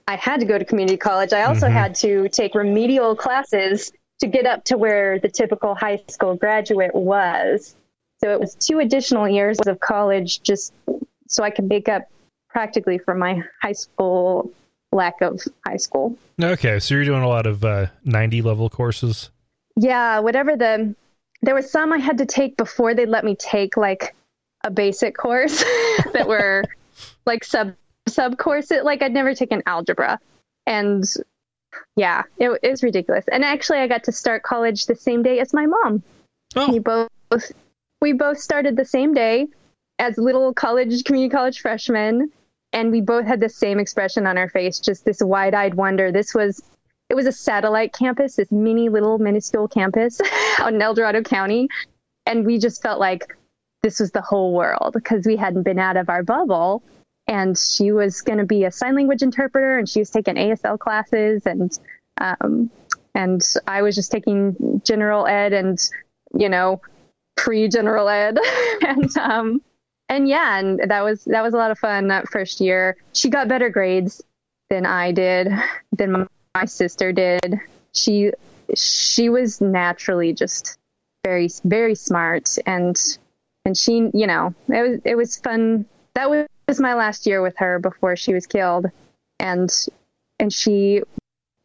I 0.08 0.16
had 0.16 0.40
to 0.42 0.46
go 0.46 0.58
to 0.58 0.66
community 0.66 0.98
college. 0.98 1.32
I 1.32 1.44
also 1.44 1.68
Mhm. 1.68 1.72
had 1.74 1.96
to 1.96 2.28
take 2.30 2.56
remedial 2.56 3.16
classes 3.16 3.92
to 4.20 4.28
get 4.28 4.46
up 4.46 4.64
to 4.66 4.78
where 4.78 5.20
the 5.20 5.30
typical 5.30 5.74
high 5.76 6.02
school 6.10 6.36
graduate 6.36 6.94
was. 6.94 7.76
So 8.24 8.32
it 8.32 8.40
was 8.40 8.56
two 8.56 8.80
additional 8.80 9.28
years 9.28 9.60
of 9.66 9.80
college 9.80 10.42
just 10.44 10.74
so 11.32 11.44
I 11.44 11.50
can 11.50 11.68
make 11.68 11.90
up 11.90 12.04
practically 12.50 13.00
for 13.00 13.16
my 13.16 13.44
high 13.62 13.72
school 13.72 14.52
lack 14.92 15.22
of 15.22 15.42
high 15.66 15.78
school. 15.78 16.18
Okay, 16.42 16.80
so 16.80 16.96
you're 16.96 17.06
doing 17.06 17.24
a 17.24 17.28
lot 17.28 17.46
of 17.48 17.64
uh, 17.64 17.88
90 18.04 18.42
level 18.42 18.70
courses. 18.70 19.30
Yeah, 19.78 20.20
whatever 20.20 20.56
the 20.56 20.94
there 21.42 21.56
was 21.56 21.72
some 21.72 21.92
I 21.92 21.98
had 21.98 22.20
to 22.20 22.26
take 22.26 22.56
before 22.56 22.94
they 22.94 23.06
let 23.06 23.26
me 23.26 23.36
take 23.36 23.78
like 23.78 24.14
a 24.64 24.70
basic 24.70 25.18
course 25.18 25.64
that 26.14 26.28
were 26.28 26.64
like 27.26 27.44
sub 27.44 27.74
sub 28.08 28.38
courses. 28.38 28.84
Like 28.84 29.02
I'd 29.02 29.14
never 29.14 29.34
taken 29.34 29.64
algebra, 29.66 30.20
and 30.68 31.04
yeah, 31.96 32.24
it, 32.38 32.60
it 32.62 32.70
was 32.70 32.84
ridiculous. 32.84 33.26
And 33.32 33.46
actually, 33.46 33.80
I 33.80 33.88
got 33.88 34.04
to 34.04 34.12
start 34.12 34.44
college 34.44 34.86
the 34.86 34.96
same 34.96 35.24
day 35.24 35.40
as 35.40 35.54
my 35.54 35.66
mom. 35.66 36.04
We 36.56 36.80
Oh, 36.86 37.08
both 37.30 37.52
we 38.02 38.12
both 38.12 38.40
started 38.40 38.76
the 38.76 38.86
same 38.86 39.14
day 39.14 39.48
as 40.02 40.18
little 40.18 40.52
college 40.52 41.04
community 41.04 41.30
college 41.30 41.62
freshmen 41.62 42.32
and 42.74 42.92
we 42.92 43.02
both 43.02 43.26
had 43.26 43.40
the 43.40 43.50
same 43.50 43.80
expression 43.80 44.26
on 44.26 44.38
our 44.38 44.50
face 44.50 44.80
just 44.80 45.06
this 45.06 45.22
wide-eyed 45.22 45.76
wonder. 45.76 46.12
This 46.12 46.34
was 46.34 46.62
it 47.10 47.16
was 47.16 47.28
a 47.28 47.32
satellite 47.32 47.94
campus 47.94 48.36
this 48.36 48.52
mini 48.52 48.90
little 48.90 49.20
minuscule 49.20 49.68
campus 49.68 50.20
out 50.60 50.74
in 50.74 50.82
el 50.82 50.96
dorado 50.96 51.22
county. 51.22 51.70
And 52.26 52.46
we 52.46 52.58
just 52.58 52.82
felt 52.82 53.00
like 53.00 53.38
this 53.84 54.00
was 54.00 54.12
the 54.12 54.22
whole 54.22 54.54
world 54.54 54.92
because 54.94 55.26
we 55.26 55.36
hadn't 55.36 55.64
been 55.64 55.80
out 55.80 55.98
of 55.98 56.10
our 56.10 56.24
bubble. 56.24 56.84
And 57.28 57.56
she 57.58 57.92
was 57.92 58.22
going 58.22 58.40
to 58.40 58.46
be 58.46 58.64
a 58.64 58.72
sign 58.72 58.96
language 58.96 59.22
interpreter 59.22 59.78
and 59.78 59.88
she 59.88 60.00
was 60.00 60.10
taking 60.10 60.36
asl 60.36 60.80
classes 60.80 61.46
and 61.46 61.78
um, 62.20 62.72
and 63.14 63.42
i 63.68 63.82
was 63.82 63.96
just 63.96 64.12
taking 64.12 64.82
general 64.84 65.28
ed 65.28 65.54
and 65.54 65.80
you 66.34 66.50
know 66.50 66.82
pre 67.38 67.68
general 67.68 68.10
ed. 68.10 68.40
And 68.82 69.18
um 69.18 69.62
and 70.12 70.28
yeah 70.28 70.60
and 70.60 70.80
that 70.92 71.04
was 71.04 71.24
that 71.24 71.42
was 71.42 71.54
a 71.54 71.58
lot 71.58 71.72
of 71.72 71.80
fun 71.80 72.10
that 72.10 72.28
first 72.30 72.60
year. 72.60 72.98
She 73.14 73.30
got 73.30 73.48
better 73.48 73.70
grades 73.70 74.22
than 74.70 74.86
i 74.86 75.12
did 75.12 75.48
than 75.94 76.12
my, 76.12 76.28
my 76.54 76.66
sister 76.66 77.12
did. 77.14 77.60
She 77.94 78.32
she 78.76 79.30
was 79.30 79.62
naturally 79.62 80.34
just 80.34 80.78
very 81.24 81.50
very 81.64 81.96
smart 81.96 82.58
and 82.66 83.00
and 83.66 83.78
she 83.78 84.10
you 84.14 84.28
know 84.28 84.54
it 84.68 84.82
was 84.82 85.00
it 85.06 85.16
was 85.16 85.38
fun. 85.38 85.86
That 86.14 86.30
was 86.30 86.80
my 86.80 86.94
last 86.94 87.26
year 87.26 87.42
with 87.42 87.58
her 87.58 87.80
before 87.80 88.16
she 88.18 88.34
was 88.34 88.46
killed. 88.46 88.88
And 89.40 89.72
and 90.40 90.54
she 90.54 91.04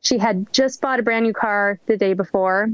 she 0.03 0.19
had 0.19 0.53
just 0.53 0.81
bought 0.81 1.01
a 1.01 1.03
brand 1.03 1.25
new 1.25 1.33
car 1.33 1.81
the 1.87 1.97
day 1.97 2.15
before. 2.15 2.71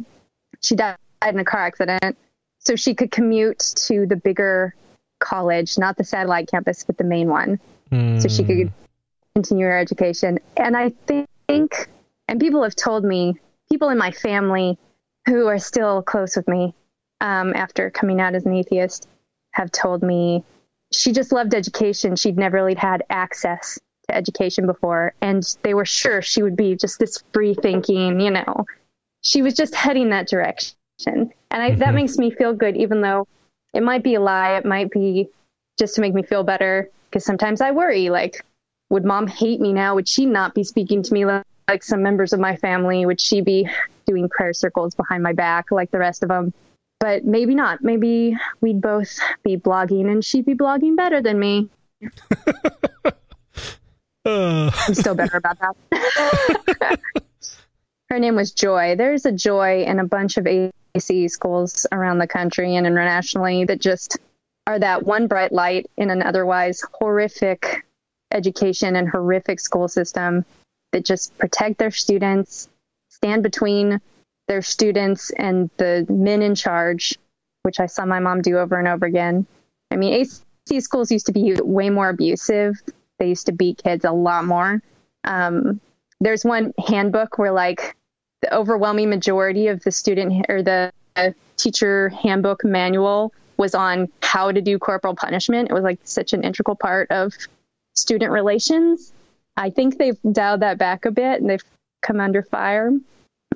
She 0.60 0.76
died 0.76 0.98
in 1.26 1.38
a 1.38 1.44
car 1.44 1.60
accident. 1.60 2.18
So 2.58 2.76
she 2.76 2.94
could 2.94 3.10
commute 3.10 3.58
to 3.86 4.06
the 4.06 4.14
bigger 4.14 4.74
college, 5.22 5.78
not 5.78 5.96
the 5.96 6.04
satellite 6.04 6.48
campus, 6.50 6.84
but 6.84 6.98
the 6.98 7.04
main 7.04 7.28
one, 7.28 7.58
so 8.18 8.28
she 8.28 8.42
Hmm. 8.42 8.46
could 8.46 8.72
continue 9.34 9.64
her 9.66 9.78
education. 9.78 10.38
And 10.56 10.76
I 10.76 10.90
think, 11.06 11.28
and 12.28 12.40
people 12.40 12.62
have 12.62 12.74
told 12.76 13.04
me, 13.04 13.34
people 13.70 13.88
in 13.88 13.98
my 13.98 14.10
family 14.10 14.78
who 15.26 15.46
are 15.46 15.58
still 15.58 16.02
close 16.02 16.36
with 16.36 16.48
me 16.48 16.74
um, 17.20 17.54
after 17.54 17.90
coming 17.90 18.20
out 18.20 18.34
as 18.34 18.44
an 18.44 18.54
atheist 18.54 19.08
have 19.52 19.70
told 19.70 20.02
me 20.02 20.44
she 20.92 21.12
just 21.12 21.32
loved 21.32 21.54
education. 21.54 22.16
She'd 22.16 22.36
never 22.36 22.56
really 22.56 22.74
had 22.74 23.04
access 23.08 23.78
to 24.08 24.14
education 24.14 24.66
before, 24.66 25.14
and 25.22 25.42
they 25.62 25.74
were 25.74 25.86
sure 25.86 26.20
she 26.20 26.42
would 26.42 26.56
be 26.56 26.76
just 26.76 26.98
this 26.98 27.22
free 27.32 27.54
thinking, 27.54 28.20
you 28.20 28.30
know, 28.30 28.66
she 29.22 29.40
was 29.42 29.54
just 29.54 29.74
heading 29.74 30.10
that 30.10 30.28
direction. 30.28 30.74
And 31.06 31.62
I, 31.62 31.74
that 31.76 31.92
Mhm. 31.92 31.94
makes 31.94 32.18
me 32.18 32.30
feel 32.30 32.52
good, 32.52 32.76
even 32.76 33.00
though 33.00 33.26
it 33.72 33.82
might 33.82 34.02
be 34.02 34.14
a 34.14 34.20
lie. 34.20 34.56
It 34.56 34.64
might 34.64 34.90
be 34.90 35.28
just 35.78 35.94
to 35.96 36.00
make 36.00 36.14
me 36.14 36.22
feel 36.22 36.44
better. 36.44 36.88
Because 37.08 37.24
sometimes 37.24 37.60
I 37.60 37.72
worry, 37.72 38.10
like, 38.10 38.44
would 38.90 39.04
mom 39.04 39.26
hate 39.26 39.60
me 39.60 39.72
now? 39.72 39.94
Would 39.94 40.08
she 40.08 40.26
not 40.26 40.54
be 40.54 40.64
speaking 40.64 41.02
to 41.02 41.12
me 41.12 41.24
like, 41.24 41.44
like 41.68 41.82
some 41.82 42.02
members 42.02 42.32
of 42.32 42.40
my 42.40 42.56
family? 42.56 43.06
Would 43.06 43.20
she 43.20 43.40
be 43.40 43.68
doing 44.06 44.28
prayer 44.28 44.52
circles 44.52 44.94
behind 44.94 45.22
my 45.22 45.32
back 45.32 45.70
like 45.70 45.90
the 45.90 45.98
rest 45.98 46.22
of 46.22 46.28
them? 46.28 46.52
But 47.00 47.24
maybe 47.24 47.54
not. 47.54 47.82
Maybe 47.82 48.36
we'd 48.60 48.80
both 48.80 49.18
be 49.42 49.56
blogging 49.56 50.10
and 50.10 50.24
she'd 50.24 50.46
be 50.46 50.54
blogging 50.54 50.96
better 50.96 51.20
than 51.20 51.38
me. 51.38 51.68
Uh, 54.24 54.70
I'm 54.86 54.94
still 54.94 55.14
better 55.14 55.36
about 55.36 55.58
that. 55.58 56.98
Her 58.08 58.18
name 58.18 58.36
was 58.36 58.52
Joy. 58.52 58.94
There's 58.96 59.24
a 59.24 59.32
Joy 59.32 59.84
in 59.84 59.98
a 59.98 60.04
bunch 60.04 60.36
of 60.36 60.46
AC 60.94 61.28
schools 61.28 61.86
around 61.92 62.18
the 62.18 62.26
country 62.26 62.76
and 62.76 62.86
internationally 62.86 63.64
that 63.64 63.80
just 63.80 64.18
are 64.66 64.78
that 64.78 65.04
one 65.04 65.26
bright 65.26 65.52
light 65.52 65.90
in 65.96 66.10
an 66.10 66.22
otherwise 66.22 66.82
horrific 66.92 67.84
education 68.30 68.96
and 68.96 69.08
horrific 69.08 69.60
school 69.60 69.88
system 69.88 70.44
that 70.92 71.04
just 71.04 71.36
protect 71.38 71.78
their 71.78 71.90
students, 71.90 72.68
stand 73.08 73.42
between 73.42 74.00
their 74.48 74.62
students 74.62 75.30
and 75.30 75.70
the 75.78 76.06
men 76.08 76.42
in 76.42 76.54
charge, 76.54 77.18
which 77.62 77.80
I 77.80 77.86
saw 77.86 78.04
my 78.04 78.20
mom 78.20 78.42
do 78.42 78.58
over 78.58 78.78
and 78.78 78.88
over 78.88 79.06
again. 79.06 79.46
I 79.90 79.96
mean, 79.96 80.12
AC 80.12 80.80
schools 80.80 81.10
used 81.10 81.26
to 81.26 81.32
be 81.32 81.54
way 81.60 81.90
more 81.90 82.08
abusive. 82.08 82.80
They 83.18 83.28
used 83.28 83.46
to 83.46 83.52
beat 83.52 83.82
kids 83.82 84.04
a 84.04 84.12
lot 84.12 84.44
more. 84.44 84.82
Um, 85.24 85.80
there's 86.20 86.44
one 86.44 86.72
handbook 86.86 87.38
where 87.38 87.52
like 87.52 87.96
the 88.42 88.54
overwhelming 88.54 89.08
majority 89.08 89.68
of 89.68 89.82
the 89.82 89.90
student 89.90 90.46
or 90.48 90.62
the 90.62 90.92
uh, 91.16 91.30
teacher 91.56 92.10
handbook 92.10 92.64
manual 92.64 93.32
was 93.56 93.74
on 93.74 94.08
how 94.22 94.50
to 94.50 94.60
do 94.60 94.78
corporal 94.78 95.14
punishment. 95.14 95.70
It 95.70 95.74
was 95.74 95.84
like 95.84 96.00
such 96.04 96.32
an 96.32 96.44
integral 96.44 96.76
part 96.76 97.10
of 97.10 97.32
student 97.94 98.32
relations. 98.32 99.12
I 99.56 99.70
think 99.70 99.98
they've 99.98 100.18
dialed 100.32 100.60
that 100.60 100.78
back 100.78 101.04
a 101.04 101.10
bit 101.10 101.40
and 101.40 101.48
they've 101.48 101.64
come 102.00 102.20
under 102.20 102.42
fire. 102.42 102.90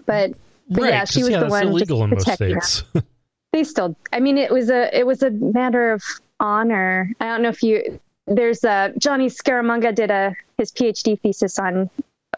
But, 0.06 0.32
but 0.68 0.82
right, 0.82 0.92
yeah, 0.92 1.04
she 1.04 1.22
was 1.22 1.30
yeah, 1.30 1.40
the 1.40 1.48
one 1.48 1.68
illegal 1.68 2.04
in 2.04 2.10
most 2.10 2.30
states. 2.30 2.84
they 3.56 3.64
still 3.64 3.96
i 4.12 4.20
mean 4.20 4.36
it 4.36 4.50
was 4.50 4.68
a 4.68 4.96
it 4.96 5.06
was 5.06 5.22
a 5.22 5.30
matter 5.30 5.92
of 5.92 6.02
honor 6.40 7.10
i 7.20 7.24
don't 7.24 7.40
know 7.40 7.48
if 7.48 7.62
you 7.62 7.98
there's 8.26 8.64
a 8.64 8.92
jonny 8.98 9.28
scaramanga 9.28 9.94
did 9.94 10.10
a 10.10 10.34
his 10.58 10.70
phd 10.72 11.18
thesis 11.20 11.58
on 11.58 11.88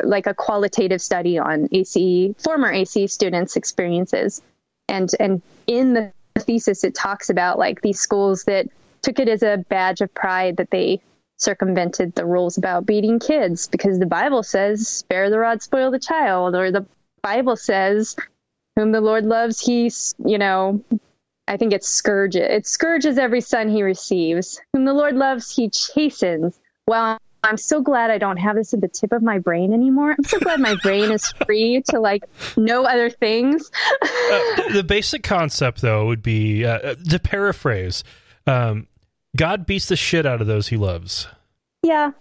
like 0.03 0.27
a 0.27 0.35
qualitative 0.35 1.01
study 1.01 1.39
on 1.39 1.69
ace 1.73 1.97
former 2.39 2.71
ace 2.71 2.97
students 3.13 3.57
experiences 3.57 4.43
and 4.89 5.11
and 5.21 5.43
in 5.67 5.95
the 5.95 6.13
thesis 6.39 6.85
it 6.85 6.95
talks 6.95 7.31
about 7.31 7.59
like 7.59 7.81
these 7.81 7.99
schools 7.99 8.45
that 8.45 8.67
took 9.03 9.19
it 9.19 9.29
as 9.29 9.43
a 9.43 9.65
badge 9.69 10.01
of 10.01 10.13
pride 10.15 10.57
that 10.57 10.71
they 10.71 11.01
circumvented 11.37 12.15
the 12.15 12.27
rules 12.27 12.59
about 12.59 12.87
beating 12.87 13.19
kids 13.19 13.69
because 13.69 13.99
the 13.99 14.07
bible 14.07 14.43
says 14.43 14.89
spare 14.89 15.31
the 15.31 15.39
rod 15.39 15.63
spoil 15.63 15.91
the 15.91 15.99
child 15.99 16.55
or 16.55 16.71
the 16.71 16.85
bible 17.23 17.57
says 17.57 18.17
whom 18.77 18.93
the 18.93 19.01
lord 19.01 19.25
loves 19.25 19.61
he's 19.61 20.15
you 20.25 20.39
know 20.39 20.83
I 21.49 21.57
think 21.57 21.73
it's 21.73 21.89
scourges. 21.89 22.43
It 22.43 22.67
scourges 22.67 23.17
every 23.19 23.41
son 23.41 23.71
he 23.71 23.83
receives. 23.83 24.61
Whom 24.73 24.85
the 24.85 24.93
Lord 24.93 25.17
loves, 25.17 25.55
he 25.55 25.71
chastens. 25.71 26.61
Well, 26.87 27.19
I'm 27.43 27.57
so 27.57 27.81
glad 27.81 28.11
I 28.11 28.19
don't 28.19 28.37
have 28.37 28.57
this 28.57 28.75
at 28.75 28.81
the 28.81 28.89
tip 28.89 29.13
of 29.13 29.23
my 29.23 29.39
brain 29.39 29.73
anymore. 29.73 30.15
I'm 30.17 30.25
so 30.25 30.39
glad 30.39 30.61
my 30.61 30.77
brain 30.83 31.13
is 31.13 31.33
free 31.47 31.83
to 31.91 32.01
like 32.01 32.25
know 32.57 32.85
other 32.85 33.11
things. 33.11 33.71
uh, 34.03 34.73
the 34.73 34.85
basic 34.87 35.23
concept, 35.23 35.81
though, 35.81 36.07
would 36.07 36.23
be 36.23 36.65
uh, 36.65 36.79
uh, 36.79 36.95
to 37.11 37.19
paraphrase 37.19 38.05
um, 38.49 38.89
God 39.37 39.67
beats 39.67 39.87
the 39.87 39.97
shit 39.97 40.27
out 40.27 40.41
of 40.41 40.47
those 40.47 40.69
he 40.69 40.77
loves. 40.77 41.29
Yeah. 41.83 42.13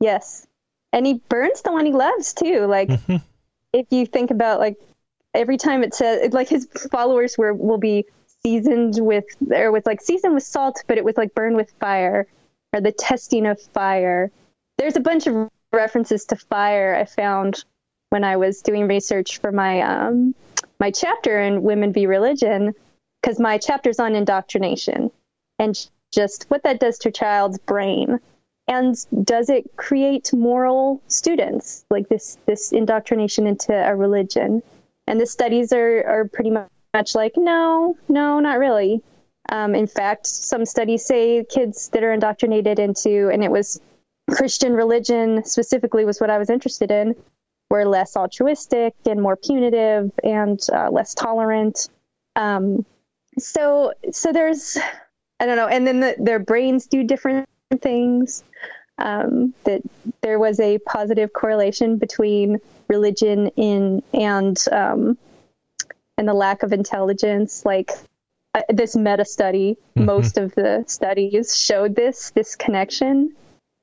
Yes. 0.00 0.46
And 0.92 1.06
he 1.06 1.14
burns 1.28 1.62
the 1.62 1.72
one 1.72 1.86
he 1.86 1.92
loves 1.92 2.34
too. 2.34 2.66
Like, 2.66 2.88
mm-hmm. 2.88 3.16
if 3.72 3.86
you 3.90 4.06
think 4.06 4.30
about 4.30 4.60
like 4.60 4.76
every 5.34 5.56
time 5.56 5.82
it 5.82 5.94
says 5.94 6.32
like 6.32 6.48
his 6.48 6.66
followers 6.90 7.36
were 7.38 7.54
will 7.54 7.78
be 7.78 8.06
seasoned 8.42 8.94
with 8.98 9.24
or 9.50 9.72
with 9.72 9.86
like 9.86 10.00
seasoned 10.00 10.34
with 10.34 10.42
salt, 10.42 10.82
but 10.86 10.98
it 10.98 11.04
was 11.04 11.16
like 11.16 11.34
burned 11.34 11.56
with 11.56 11.72
fire 11.80 12.26
or 12.72 12.80
the 12.80 12.92
testing 12.92 13.46
of 13.46 13.60
fire. 13.60 14.30
There's 14.78 14.96
a 14.96 15.00
bunch 15.00 15.26
of 15.26 15.48
references 15.72 16.24
to 16.26 16.36
fire 16.36 16.94
I 16.94 17.04
found 17.04 17.64
when 18.10 18.24
I 18.24 18.36
was 18.36 18.62
doing 18.62 18.86
research 18.86 19.38
for 19.38 19.52
my 19.52 19.80
um, 19.80 20.34
my 20.78 20.90
chapter 20.90 21.40
in 21.40 21.62
Women 21.62 21.92
v 21.92 22.06
Religion, 22.06 22.74
because 23.20 23.40
my 23.40 23.58
chapter's 23.58 23.98
on 23.98 24.14
indoctrination 24.14 25.10
and 25.58 25.88
just 26.12 26.44
what 26.48 26.62
that 26.62 26.80
does 26.80 26.98
to 26.98 27.08
a 27.08 27.12
child's 27.12 27.58
brain. 27.58 28.20
And 28.68 28.96
does 29.24 29.48
it 29.48 29.76
create 29.76 30.32
moral 30.32 31.00
students 31.08 31.84
like 31.90 32.08
this 32.08 32.36
this 32.46 32.72
indoctrination 32.72 33.46
into 33.46 33.72
a 33.72 33.94
religion? 33.94 34.62
And 35.06 35.20
the 35.20 35.26
studies 35.26 35.72
are, 35.72 36.04
are 36.04 36.24
pretty 36.24 36.50
much 36.50 37.14
like, 37.14 37.34
no, 37.36 37.96
no, 38.08 38.40
not 38.40 38.58
really. 38.58 39.02
Um, 39.48 39.76
in 39.76 39.86
fact, 39.86 40.26
some 40.26 40.64
studies 40.64 41.04
say 41.06 41.44
kids 41.44 41.88
that 41.90 42.02
are 42.02 42.12
indoctrinated 42.12 42.80
into, 42.80 43.30
and 43.32 43.44
it 43.44 43.50
was 43.50 43.80
Christian 44.30 44.74
religion 44.74 45.44
specifically 45.44 46.04
was 46.04 46.20
what 46.20 46.30
I 46.30 46.38
was 46.38 46.50
interested 46.50 46.90
in, 46.90 47.14
were 47.70 47.84
less 47.84 48.16
altruistic 48.16 48.94
and 49.06 49.20
more 49.20 49.36
punitive 49.36 50.10
and 50.22 50.60
uh, 50.72 50.90
less 50.90 51.14
tolerant. 51.14 51.88
Um, 52.34 52.84
so, 53.38 53.92
so 54.12 54.32
there's, 54.32 54.76
I 55.38 55.46
don't 55.46 55.56
know, 55.56 55.68
and 55.68 55.86
then 55.86 56.00
the, 56.00 56.16
their 56.18 56.38
brains 56.38 56.86
do 56.86 57.04
different 57.04 57.48
things. 57.80 58.42
Um, 58.98 59.52
that 59.64 59.82
there 60.22 60.38
was 60.38 60.58
a 60.58 60.78
positive 60.78 61.30
correlation 61.30 61.98
between 61.98 62.60
religion 62.88 63.48
in 63.48 64.02
and 64.14 64.58
um, 64.72 65.18
and 66.16 66.26
the 66.26 66.32
lack 66.32 66.62
of 66.62 66.72
intelligence. 66.72 67.66
Like 67.66 67.90
uh, 68.54 68.62
this 68.70 68.96
meta 68.96 69.26
study, 69.26 69.76
mm-hmm. 69.94 70.06
most 70.06 70.38
of 70.38 70.54
the 70.54 70.84
studies 70.86 71.54
showed 71.54 71.94
this 71.94 72.30
this 72.30 72.56
connection, 72.56 73.34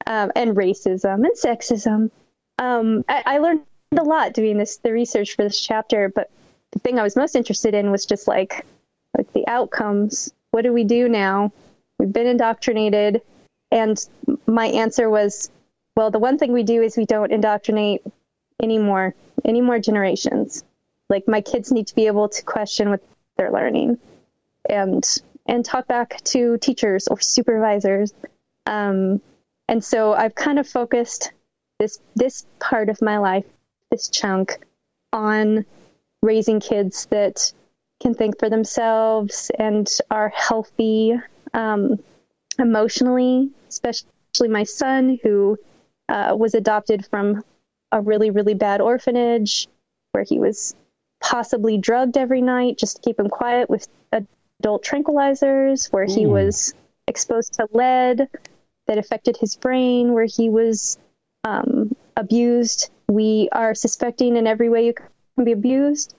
um, 0.05 0.31
and 0.35 0.55
racism 0.55 1.25
and 1.25 1.35
sexism. 1.37 2.11
Um, 2.59 3.03
I, 3.07 3.23
I 3.25 3.37
learned 3.39 3.61
a 3.97 4.03
lot 4.03 4.33
doing 4.33 4.57
this 4.57 4.77
the 4.77 4.91
research 4.91 5.35
for 5.35 5.43
this 5.43 5.59
chapter, 5.59 6.09
but 6.09 6.29
the 6.71 6.79
thing 6.79 6.99
I 6.99 7.03
was 7.03 7.15
most 7.15 7.35
interested 7.35 7.73
in 7.73 7.91
was 7.91 8.05
just 8.05 8.27
like 8.27 8.65
like 9.17 9.31
the 9.33 9.47
outcomes. 9.47 10.33
What 10.51 10.63
do 10.63 10.73
we 10.73 10.83
do 10.83 11.09
now? 11.09 11.51
We've 11.99 12.11
been 12.11 12.27
indoctrinated, 12.27 13.21
and 13.71 14.03
my 14.45 14.67
answer 14.67 15.09
was, 15.09 15.49
well, 15.95 16.11
the 16.11 16.19
one 16.19 16.37
thing 16.37 16.51
we 16.51 16.63
do 16.63 16.81
is 16.81 16.97
we 16.97 17.05
don't 17.05 17.31
indoctrinate 17.31 18.01
anymore, 18.61 19.15
any 19.45 19.61
more 19.61 19.79
generations. 19.79 20.63
Like 21.09 21.27
my 21.27 21.41
kids 21.41 21.71
need 21.71 21.87
to 21.87 21.95
be 21.95 22.07
able 22.07 22.29
to 22.29 22.43
question 22.43 22.89
what 22.89 23.03
they're 23.37 23.51
learning, 23.51 23.99
and 24.69 25.03
and 25.45 25.63
talk 25.63 25.87
back 25.87 26.21
to 26.23 26.57
teachers 26.57 27.07
or 27.07 27.19
supervisors. 27.19 28.13
Um, 28.65 29.21
and 29.67 29.83
so 29.83 30.13
I've 30.13 30.35
kind 30.35 30.59
of 30.59 30.67
focused 30.67 31.31
this 31.79 31.99
this 32.15 32.45
part 32.59 32.89
of 32.89 33.01
my 33.01 33.17
life, 33.17 33.45
this 33.91 34.09
chunk, 34.09 34.57
on 35.11 35.65
raising 36.21 36.59
kids 36.59 37.05
that 37.07 37.51
can 38.01 38.13
think 38.13 38.39
for 38.39 38.49
themselves 38.49 39.51
and 39.57 39.89
are 40.11 40.29
healthy 40.29 41.13
um, 41.53 41.99
emotionally, 42.59 43.49
especially 43.69 44.49
my 44.49 44.63
son 44.63 45.19
who 45.23 45.57
uh, 46.09 46.35
was 46.37 46.53
adopted 46.53 47.05
from 47.05 47.43
a 47.91 48.01
really, 48.01 48.29
really 48.29 48.53
bad 48.53 48.81
orphanage 48.81 49.67
where 50.11 50.23
he 50.23 50.39
was 50.39 50.75
possibly 51.21 51.77
drugged 51.77 52.17
every 52.17 52.41
night 52.41 52.77
just 52.77 52.97
to 52.97 53.01
keep 53.01 53.19
him 53.19 53.29
quiet 53.29 53.69
with 53.69 53.87
adult 54.11 54.83
tranquilizers, 54.83 55.91
where 55.91 56.05
he 56.05 56.25
was 56.25 56.73
exposed 57.07 57.53
to 57.53 57.67
lead 57.71 58.27
that 58.87 58.97
affected 58.97 59.37
his 59.37 59.55
brain, 59.55 60.13
where 60.13 60.25
he 60.25 60.49
was 60.49 60.97
um, 61.43 61.95
abused. 62.15 62.91
We 63.07 63.49
are 63.51 63.75
suspecting 63.75 64.37
in 64.37 64.47
every 64.47 64.69
way 64.69 64.85
you 64.85 64.93
can 64.93 65.45
be 65.45 65.51
abused 65.51 66.15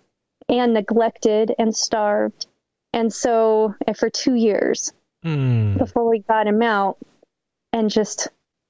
and 0.48 0.74
neglected 0.74 1.55
and 1.59 1.74
starved. 1.74 2.46
And 2.92 3.12
so, 3.12 3.74
and 3.87 3.96
for 3.96 4.11
two 4.11 4.35
years 4.35 4.92
mm. 5.24 5.77
before 5.79 6.09
we 6.09 6.20
got 6.20 6.46
him 6.46 6.62
out, 6.62 6.98
and 7.72 7.90
just 7.90 8.29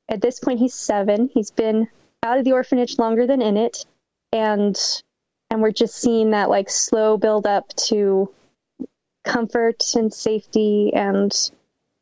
at 0.08 0.20
this 0.20 0.40
point, 0.40 0.60
he's 0.60 0.74
seven. 0.74 1.30
He's 1.32 1.50
been 1.50 1.88
out 2.22 2.38
of 2.38 2.44
the 2.44 2.52
orphanage 2.52 2.98
longer 2.98 3.26
than 3.26 3.42
in 3.42 3.56
it, 3.56 3.84
and 4.32 4.78
and 5.50 5.60
we're 5.60 5.72
just 5.72 5.96
seeing 5.96 6.30
that 6.30 6.48
like 6.48 6.70
slow 6.70 7.16
build 7.16 7.46
up 7.46 7.68
to 7.88 8.32
comfort 9.24 9.82
and 9.94 10.12
safety 10.12 10.92
and 10.94 11.50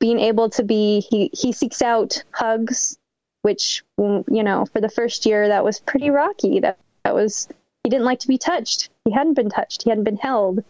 being 0.02 0.18
able 0.18 0.50
to 0.50 0.64
be 0.64 1.00
he 1.00 1.30
he 1.32 1.52
seeks 1.52 1.80
out 1.80 2.22
hugs 2.32 2.98
which 3.42 3.82
you 3.98 4.42
know 4.42 4.66
for 4.66 4.80
the 4.80 4.88
first 4.88 5.26
year 5.26 5.48
that 5.48 5.64
was 5.64 5.80
pretty 5.80 6.10
rocky 6.10 6.60
that 6.60 6.78
that 7.04 7.14
was 7.14 7.48
he 7.84 7.90
didn't 7.90 8.04
like 8.04 8.18
to 8.18 8.28
be 8.28 8.38
touched 8.38 8.90
he 9.04 9.12
hadn't 9.12 9.34
been 9.34 9.48
touched 9.48 9.84
he 9.84 9.90
hadn't 9.90 10.04
been 10.04 10.16
held 10.16 10.62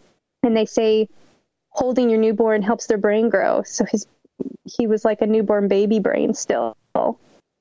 and 0.43 0.55
they 0.55 0.65
say 0.65 1.09
holding 1.71 2.09
your 2.09 2.19
newborn 2.19 2.61
helps 2.61 2.85
their 2.85 3.03
brain 3.05 3.27
grow 3.29 3.63
so 3.63 3.83
his 3.85 4.05
he 4.65 4.87
was 4.87 5.03
like 5.03 5.21
a 5.21 5.27
newborn 5.27 5.67
baby 5.67 5.99
brain 5.99 6.33
still 6.35 6.77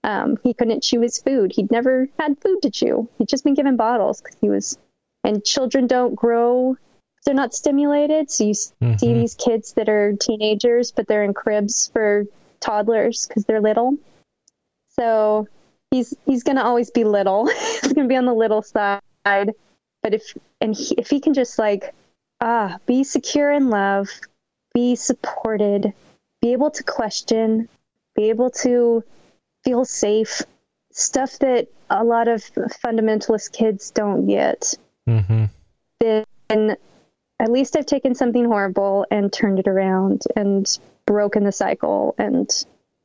um, 0.05 0.39
he 0.43 0.55
couldn't 0.55 0.83
chew 0.83 1.01
his 1.01 1.19
food. 1.19 1.53
He'd 1.53 1.71
never 1.71 2.09
had 2.19 2.41
food 2.41 2.63
to 2.63 2.71
chew. 2.71 3.09
He'd 3.19 3.29
just 3.29 3.45
been 3.45 3.55
given 3.55 3.77
bottles 3.77 4.21
because 4.21 4.37
he 4.41 4.49
was. 4.49 4.79
And 5.25 5.45
children 5.45 5.87
don't 5.87 6.17
grow; 6.17 6.77
they're 7.25 7.35
not 7.35 7.55
stimulated. 7.55 8.31
So 8.31 8.45
you 8.45 8.53
mm-hmm. 8.53 8.97
see 8.97 9.15
these 9.15 9.35
kids 9.35 9.75
that 9.75 9.89
are 9.89 10.15
teenagers, 10.15 10.93
but 10.93 11.07
they're 11.07 11.25
in 11.25 11.35
cribs 11.35 11.89
for 11.93 12.25
toddlers 12.61 13.27
because 13.27 13.45
they're 13.45 13.61
little. 13.61 13.97
So 14.97 15.49
he's 15.91 16.15
he's 16.27 16.43
gonna 16.43 16.65
always 16.65 16.91
be 16.91 17.05
little. 17.05 17.47
he's 17.83 17.93
gonna 17.93 18.09
be 18.09 18.17
on 18.17 18.27
the 18.27 18.35
little 18.35 18.63
side. 18.63 19.01
But 19.25 20.15
if 20.15 20.37
and 20.61 20.75
he, 20.75 20.95
if 20.97 21.11
he 21.11 21.21
can 21.21 21.35
just 21.35 21.59
like 21.59 21.95
ah 22.41 22.79
be 22.87 23.05
secure 23.05 23.53
in 23.53 23.71
love, 23.71 24.09
be 24.75 24.97
supported, 24.97 25.93
be 26.41 26.53
able 26.53 26.71
to 26.73 26.83
question, 26.83 27.69
be 28.17 28.31
able 28.31 28.51
to 28.51 29.05
feel 29.65 29.85
safe, 29.85 30.43
stuff 30.91 31.39
that 31.39 31.69
a 31.89 32.03
lot 32.03 32.27
of 32.27 32.43
fundamentalist 32.85 33.53
kids 33.53 33.91
don't 33.91 34.27
get. 34.27 34.75
Mm-hmm. 35.09 35.45
Then 36.01 36.77
at 37.43 37.51
least 37.51 37.77
I've 37.77 37.87
taken 37.87 38.15
something 38.15 38.45
horrible 38.45 39.05
and 39.11 39.33
turned 39.33 39.59
it 39.59 39.67
around 39.67 40.23
and 40.37 40.65
broken 41.07 41.43
the 41.43 41.51
cycle. 41.51 42.15
And 42.17 42.49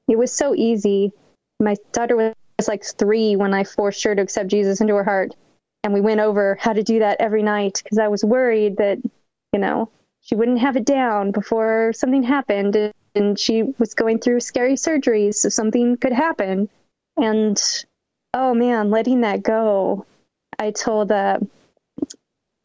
it 0.07 0.17
was 0.17 0.31
so 0.31 0.53
easy. 0.53 1.11
My 1.59 1.75
daughter 1.91 2.15
was 2.15 2.67
like 2.67 2.85
three 2.85 3.35
when 3.35 3.55
I 3.55 3.63
forced 3.63 4.03
her 4.03 4.13
to 4.13 4.21
accept 4.21 4.49
Jesus 4.49 4.79
into 4.79 4.93
her 4.93 5.03
heart. 5.03 5.35
And 5.83 5.91
we 5.91 6.01
went 6.01 6.19
over 6.19 6.55
how 6.61 6.73
to 6.73 6.83
do 6.83 6.99
that 6.99 7.19
every 7.19 7.41
night 7.41 7.81
because 7.83 7.97
I 7.97 8.09
was 8.09 8.23
worried 8.23 8.77
that, 8.77 8.99
you 9.53 9.59
know, 9.59 9.89
she 10.21 10.35
wouldn't 10.35 10.59
have 10.59 10.77
it 10.77 10.85
down 10.85 11.31
before 11.31 11.93
something 11.93 12.21
happened 12.21 12.93
and 13.15 13.39
she 13.39 13.63
was 13.79 13.95
going 13.95 14.19
through 14.19 14.41
scary 14.41 14.75
surgeries, 14.75 15.35
so 15.35 15.49
something 15.49 15.97
could 15.97 16.13
happen. 16.13 16.69
And 17.15 17.59
oh 18.35 18.53
man, 18.53 18.91
letting 18.91 19.21
that 19.21 19.41
go. 19.41 20.05
I 20.59 20.69
told 20.71 21.11
uh, 21.11 21.39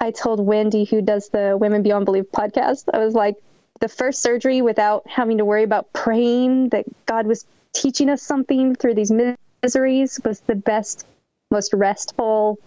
I 0.03 0.11
told 0.11 0.45
Wendy, 0.45 0.83
who 0.83 1.01
does 1.01 1.29
the 1.29 1.57
Women 1.57 1.85
Beyond 1.85 2.07
Belief 2.07 2.25
podcast, 2.33 2.87
I 2.93 2.99
was 2.99 3.15
like, 3.15 3.37
the 3.79 3.89
first 3.89 4.21
surgery 4.21 4.61
without 4.61 5.09
having 5.09 5.39
to 5.39 5.45
worry 5.45 5.63
about 5.63 5.93
praying 5.93 6.71
that 6.71 6.87
God 7.07 7.29
was 7.29 7.47
teaching 7.73 8.11
us 8.11 8.21
something 8.21 8.75
through 8.75 8.97
these 8.97 9.13
miseries 9.63 10.21
was 10.25 10.41
the 10.41 10.57
best, 10.57 11.07
most 11.53 11.73
restful 11.73 12.59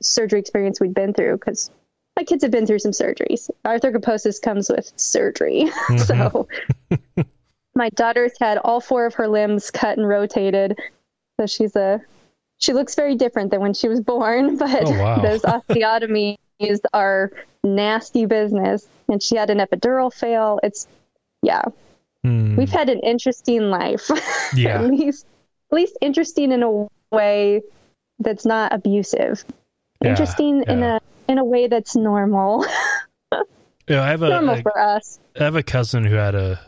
surgery 0.00 0.38
experience 0.38 0.80
we'd 0.80 0.94
been 0.94 1.12
through 1.12 1.36
because 1.36 1.68
my 2.16 2.22
kids 2.22 2.44
have 2.44 2.52
been 2.52 2.64
through 2.64 2.78
some 2.78 2.92
surgeries. 2.92 3.50
Arthrogryposis 3.64 4.40
comes 4.40 4.70
with 4.70 4.92
surgery. 4.96 5.64
Mm-hmm. 5.88 5.98
so 5.98 6.48
my 7.74 7.88
daughter's 7.90 8.38
had 8.38 8.58
all 8.58 8.80
four 8.80 9.04
of 9.06 9.14
her 9.14 9.26
limbs 9.26 9.72
cut 9.72 9.98
and 9.98 10.06
rotated. 10.06 10.78
So 11.40 11.46
she's 11.46 11.74
a 11.74 12.00
she 12.64 12.72
looks 12.72 12.94
very 12.94 13.14
different 13.14 13.50
than 13.50 13.60
when 13.60 13.74
she 13.74 13.88
was 13.88 14.00
born, 14.00 14.56
but 14.64 14.86
oh, 14.86 14.90
wow. 14.90 15.20
those 15.20 15.42
osteotomies 15.42 16.36
are 16.92 17.30
nasty 17.62 18.26
business. 18.26 18.88
And 19.08 19.22
she 19.22 19.36
had 19.36 19.50
an 19.50 19.58
epidural 19.58 20.12
fail. 20.12 20.58
It's 20.62 20.88
yeah. 21.42 21.62
Mm. 22.26 22.56
We've 22.56 22.70
had 22.70 22.88
an 22.88 23.00
interesting 23.00 23.70
life. 23.70 24.10
Yeah. 24.54 24.82
at 24.82 24.84
least 24.84 25.26
at 25.70 25.76
least 25.76 25.98
interesting 26.00 26.52
in 26.52 26.62
a 26.62 26.86
way 27.10 27.60
that's 28.20 28.46
not 28.46 28.72
abusive. 28.72 29.44
Yeah, 30.00 30.10
interesting 30.10 30.62
in 30.68 30.82
a 30.82 31.00
in 31.28 31.38
a 31.38 31.44
way 31.44 31.66
that's 31.66 31.96
normal. 31.96 32.64
Yeah, 33.88 34.02
I 34.02 34.08
have 34.08 34.22
a, 34.22 34.28
normal 34.30 34.54
a 34.54 34.62
for 34.62 34.78
us. 34.78 35.18
I 35.38 35.44
have 35.44 35.56
a 35.56 35.62
cousin 35.62 36.04
who 36.04 36.14
had 36.14 36.34
a 36.34 36.60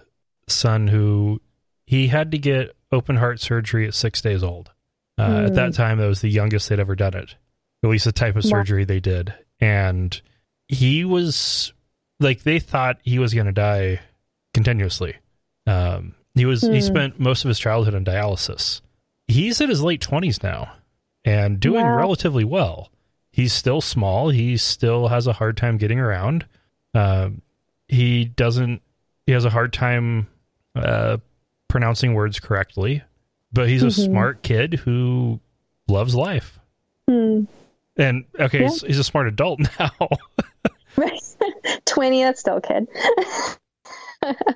son 0.49 0.89
who 0.89 1.41
he 1.87 2.09
had 2.09 2.33
to 2.33 2.39
get 2.39 2.77
open 2.91 3.17
heart 3.17 3.41
surgery 3.41 3.87
at 3.87 3.95
six 3.95 4.21
days 4.21 4.43
old. 4.43 4.73
Uh, 5.19 5.45
At 5.47 5.55
that 5.55 5.75
time, 5.75 5.99
that 5.99 6.07
was 6.07 6.21
the 6.21 6.29
youngest 6.29 6.69
they'd 6.69 6.79
ever 6.81 6.95
done 6.95 7.15
it, 7.15 7.35
at 7.83 7.89
least 7.91 8.05
the 8.05 8.13
type 8.13 8.37
of 8.37 8.45
surgery 8.45 8.85
they 8.85 9.01
did. 9.01 9.33
And 9.61 10.21
he 10.69 11.05
was 11.07 11.73
like, 12.21 12.43
they 12.43 12.59
thought 12.59 12.99
he 13.03 13.19
was 13.19 13.33
going 13.33 13.47
to 13.47 13.53
die 13.53 14.01
continuously. 14.53 15.17
Um, 15.67 16.15
he 16.35 16.45
was 16.45 16.61
he 16.61 16.81
Hmm. 16.81 16.87
spent 16.87 17.21
most 17.21 17.45
of 17.45 17.49
his 17.49 17.59
childhood 17.59 17.95
on 17.95 18.05
dialysis. 18.05 18.83
He's 19.27 19.61
in 19.61 19.71
his 19.71 19.83
late 19.83 20.01
twenties 20.03 20.43
now 20.43 20.73
and 21.25 21.59
doing 21.59 21.85
Wow. 21.87 21.97
relatively 21.97 22.45
well. 22.45 22.91
He's 23.33 23.53
still 23.53 23.81
small. 23.81 24.29
He 24.31 24.57
still 24.59 25.09
has 25.09 25.27
a 25.27 25.33
hard 25.33 25.57
time 25.57 25.77
getting 25.79 25.99
around. 25.99 26.47
Um, 26.95 27.43
he 27.89 28.25
doesn't. 28.27 28.83
He 29.27 29.33
has 29.33 29.45
a 29.45 29.51
hard 29.51 29.73
time 29.73 30.27
uh, 30.75 31.17
pronouncing 31.69 32.13
words 32.15 32.39
correctly, 32.39 33.03
but 33.57 33.69
he's 33.69 33.83
a 33.83 33.87
Mhm. 33.87 34.05
smart 34.07 34.43
kid 34.43 34.75
who 34.75 35.41
loves 35.89 36.15
life. 36.15 36.59
Hmm. 37.09 37.45
And 37.97 38.25
okay, 38.39 38.61
Yeah. 38.63 38.69
he's, 38.69 38.83
he's 38.83 38.99
a 38.99 39.05
smart 39.05 39.27
adult 39.27 39.61
now. 39.81 39.91
Right. 40.99 41.21
20, 41.85 42.23
that's 42.23 42.41
still 42.41 42.57
a 42.57 42.61
kid. 42.63 42.87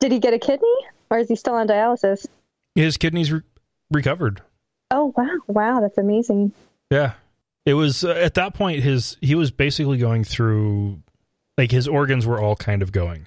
Did 0.00 0.12
he 0.12 0.18
get 0.18 0.34
a 0.34 0.38
kidney 0.38 0.68
or 1.10 1.18
is 1.18 1.28
he 1.28 1.36
still 1.36 1.54
on 1.54 1.66
dialysis? 1.66 2.26
His 2.74 2.96
kidneys 2.96 3.32
re- 3.32 3.40
recovered. 3.90 4.42
Oh, 4.90 5.12
wow. 5.16 5.36
Wow, 5.46 5.80
that's 5.80 5.98
amazing. 5.98 6.52
Yeah. 6.90 7.12
It 7.66 7.74
was 7.74 8.04
uh, 8.04 8.10
at 8.10 8.34
that 8.34 8.54
point 8.54 8.82
his 8.82 9.16
he 9.20 9.34
was 9.34 9.50
basically 9.50 9.98
going 9.98 10.24
through 10.24 11.00
like 11.58 11.70
his 11.70 11.88
organs 11.88 12.26
were 12.26 12.40
all 12.40 12.56
kind 12.56 12.82
of 12.82 12.92
going 12.92 13.26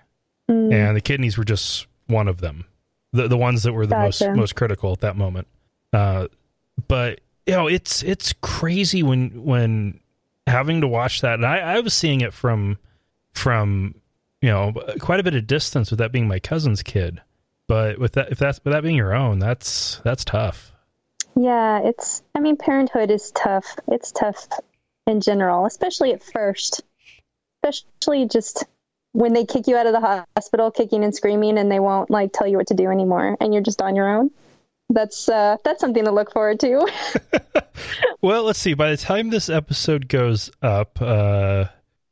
Hmm. 0.50 0.72
and 0.72 0.96
the 0.96 1.02
kidneys 1.02 1.38
were 1.38 1.44
just 1.44 1.88
one 2.08 2.28
of 2.28 2.40
them. 2.42 2.66
The 3.14 3.28
the 3.28 3.38
ones 3.38 3.64
that 3.64 3.74
were 3.74 3.86
the 3.86 3.96
Gotcha. 3.96 4.28
most 4.28 4.38
most 4.38 4.56
critical 4.56 4.92
at 4.94 5.02
that 5.02 5.16
moment. 5.16 5.48
Uh 5.94 6.28
but 6.88 7.22
you 7.46 7.54
know, 7.54 7.68
it's 7.68 8.04
it's 8.04 8.34
crazy 8.42 9.04
when 9.04 9.44
when 9.44 10.00
having 10.48 10.82
to 10.82 10.88
watch 10.88 11.22
that 11.22 11.36
and 11.36 11.46
I 11.46 11.58
I 11.60 11.80
was 11.80 11.94
seeing 11.94 12.22
it 12.22 12.34
from 12.34 12.78
from 13.34 13.96
you 14.42 14.50
know 14.50 14.74
quite 15.00 15.20
a 15.20 15.24
bit 15.24 15.36
of 15.36 15.48
distance 15.48 15.92
with 15.92 16.00
that 16.00 16.12
being 16.12 16.28
my 16.28 16.40
cousin's 16.40 16.84
kid. 16.84 17.22
But 17.68 18.00
with 18.00 18.14
that 18.14 18.32
if 18.32 18.38
that's 18.38 18.60
with 18.64 18.74
that 18.74 18.84
being 18.84 18.96
your 18.96 19.14
own, 19.14 19.40
that's 19.40 20.02
that's 20.04 20.26
tough. 20.26 20.72
Yeah, 21.36 21.82
it's, 21.84 22.24
I 22.36 22.40
mean, 22.40 22.58
parenthood 22.58 23.10
is 23.10 23.32
tough. 23.32 23.78
It's 23.88 24.12
tough 24.12 24.48
in 25.08 25.22
general, 25.22 25.66
especially 25.66 26.14
at 26.14 26.24
first. 26.24 26.82
Especially 27.64 28.28
just 28.28 28.66
when 29.14 29.34
they 29.34 29.46
kick 29.46 29.68
you 29.68 29.76
out 29.76 29.88
of 29.88 29.94
the 29.94 30.26
hospital 30.36 30.72
kicking 30.72 31.04
and 31.04 31.14
screaming 31.16 31.58
and 31.58 31.72
they 31.72 31.80
won't 31.80 32.10
like 32.10 32.32
tell 32.34 32.48
you 32.48 32.58
what 32.58 32.68
to 32.68 32.74
do 32.74 32.90
anymore 32.90 33.38
and 33.40 33.54
you're 33.54 33.64
just 33.64 33.82
on 33.82 33.96
your 33.96 34.10
own. 34.10 34.32
That's 34.90 35.30
uh 35.30 35.58
that's 35.64 35.80
something 35.80 36.06
to 36.06 36.12
look 36.12 36.32
forward 36.32 36.60
to. 36.62 36.88
Well, 38.22 38.44
let's 38.44 38.60
see. 38.60 38.76
By 38.76 38.92
the 38.92 38.98
time 38.98 39.32
this 39.32 39.50
episode 39.50 40.08
goes 40.08 40.52
up, 40.62 41.02
uh, 41.02 41.66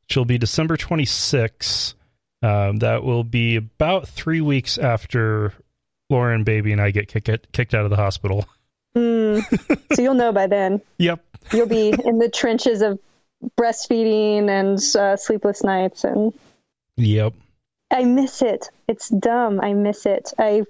she'll 0.10 0.26
be 0.26 0.40
December 0.40 0.76
26. 0.76 1.94
Um, 2.42 2.78
that 2.78 3.04
will 3.04 3.24
be 3.24 3.58
about 3.58 4.08
three 4.08 4.42
weeks 4.42 4.80
after 4.80 5.54
Lauren, 6.10 6.44
baby, 6.44 6.72
and 6.72 6.82
I 6.82 6.90
get 6.90 7.08
kicked 7.10 7.52
kicked 7.52 7.76
out 7.76 7.84
of 7.84 7.92
the 7.92 7.96
hospital. 7.96 8.46
Mm. 8.96 9.44
so 9.96 10.02
you'll 10.02 10.16
know 10.16 10.32
by 10.32 10.48
then. 10.48 10.82
Yep. 10.98 11.24
You'll 11.54 11.68
be 11.68 11.90
in 11.90 12.18
the 12.18 12.30
trenches 12.30 12.82
of 12.82 13.00
breastfeeding 13.60 14.50
and 14.50 14.80
uh, 14.96 15.16
sleepless 15.16 15.64
nights 15.64 16.04
and 16.04 16.34
Yep. 17.00 17.34
I 17.92 18.04
miss 18.04 18.42
it. 18.42 18.70
It's 18.88 19.10
dumb. 19.10 19.60
I 19.62 19.74
miss 19.74 20.06
it. 20.06 20.32
I 20.38 20.64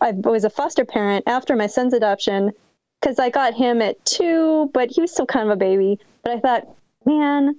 I 0.00 0.10
was 0.12 0.44
a 0.44 0.50
foster 0.50 0.84
parent 0.84 1.24
after 1.26 1.54
my 1.54 1.66
son's 1.66 1.92
adoption 1.92 2.52
because 3.00 3.18
I 3.18 3.30
got 3.30 3.54
him 3.54 3.82
at 3.82 4.04
two, 4.04 4.70
but 4.72 4.90
he 4.90 5.00
was 5.00 5.12
still 5.12 5.26
kind 5.26 5.48
of 5.48 5.52
a 5.52 5.56
baby. 5.56 6.00
But 6.22 6.32
I 6.32 6.40
thought, 6.40 6.68
man, 7.04 7.50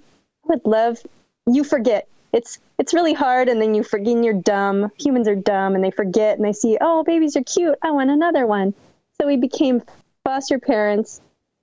I 0.43 0.47
would 0.47 0.65
love. 0.65 0.99
You 1.45 1.63
forget. 1.63 2.07
It's 2.33 2.59
it's 2.77 2.93
really 2.93 3.13
hard, 3.13 3.47
and 3.47 3.61
then 3.61 3.75
you 3.75 3.83
forget. 3.83 4.15
And 4.15 4.25
you're 4.25 4.33
dumb. 4.33 4.91
Humans 4.99 5.27
are 5.27 5.35
dumb, 5.35 5.75
and 5.75 5.83
they 5.83 5.91
forget, 5.91 6.37
and 6.37 6.45
they 6.45 6.53
see, 6.53 6.77
oh, 6.81 7.03
babies 7.03 7.37
are 7.37 7.43
cute. 7.43 7.77
I 7.81 7.91
want 7.91 8.09
another 8.09 8.45
one. 8.47 8.73
So 9.21 9.27
we 9.27 9.37
became 9.37 9.83
foster 10.25 10.59
parents, 10.59 11.21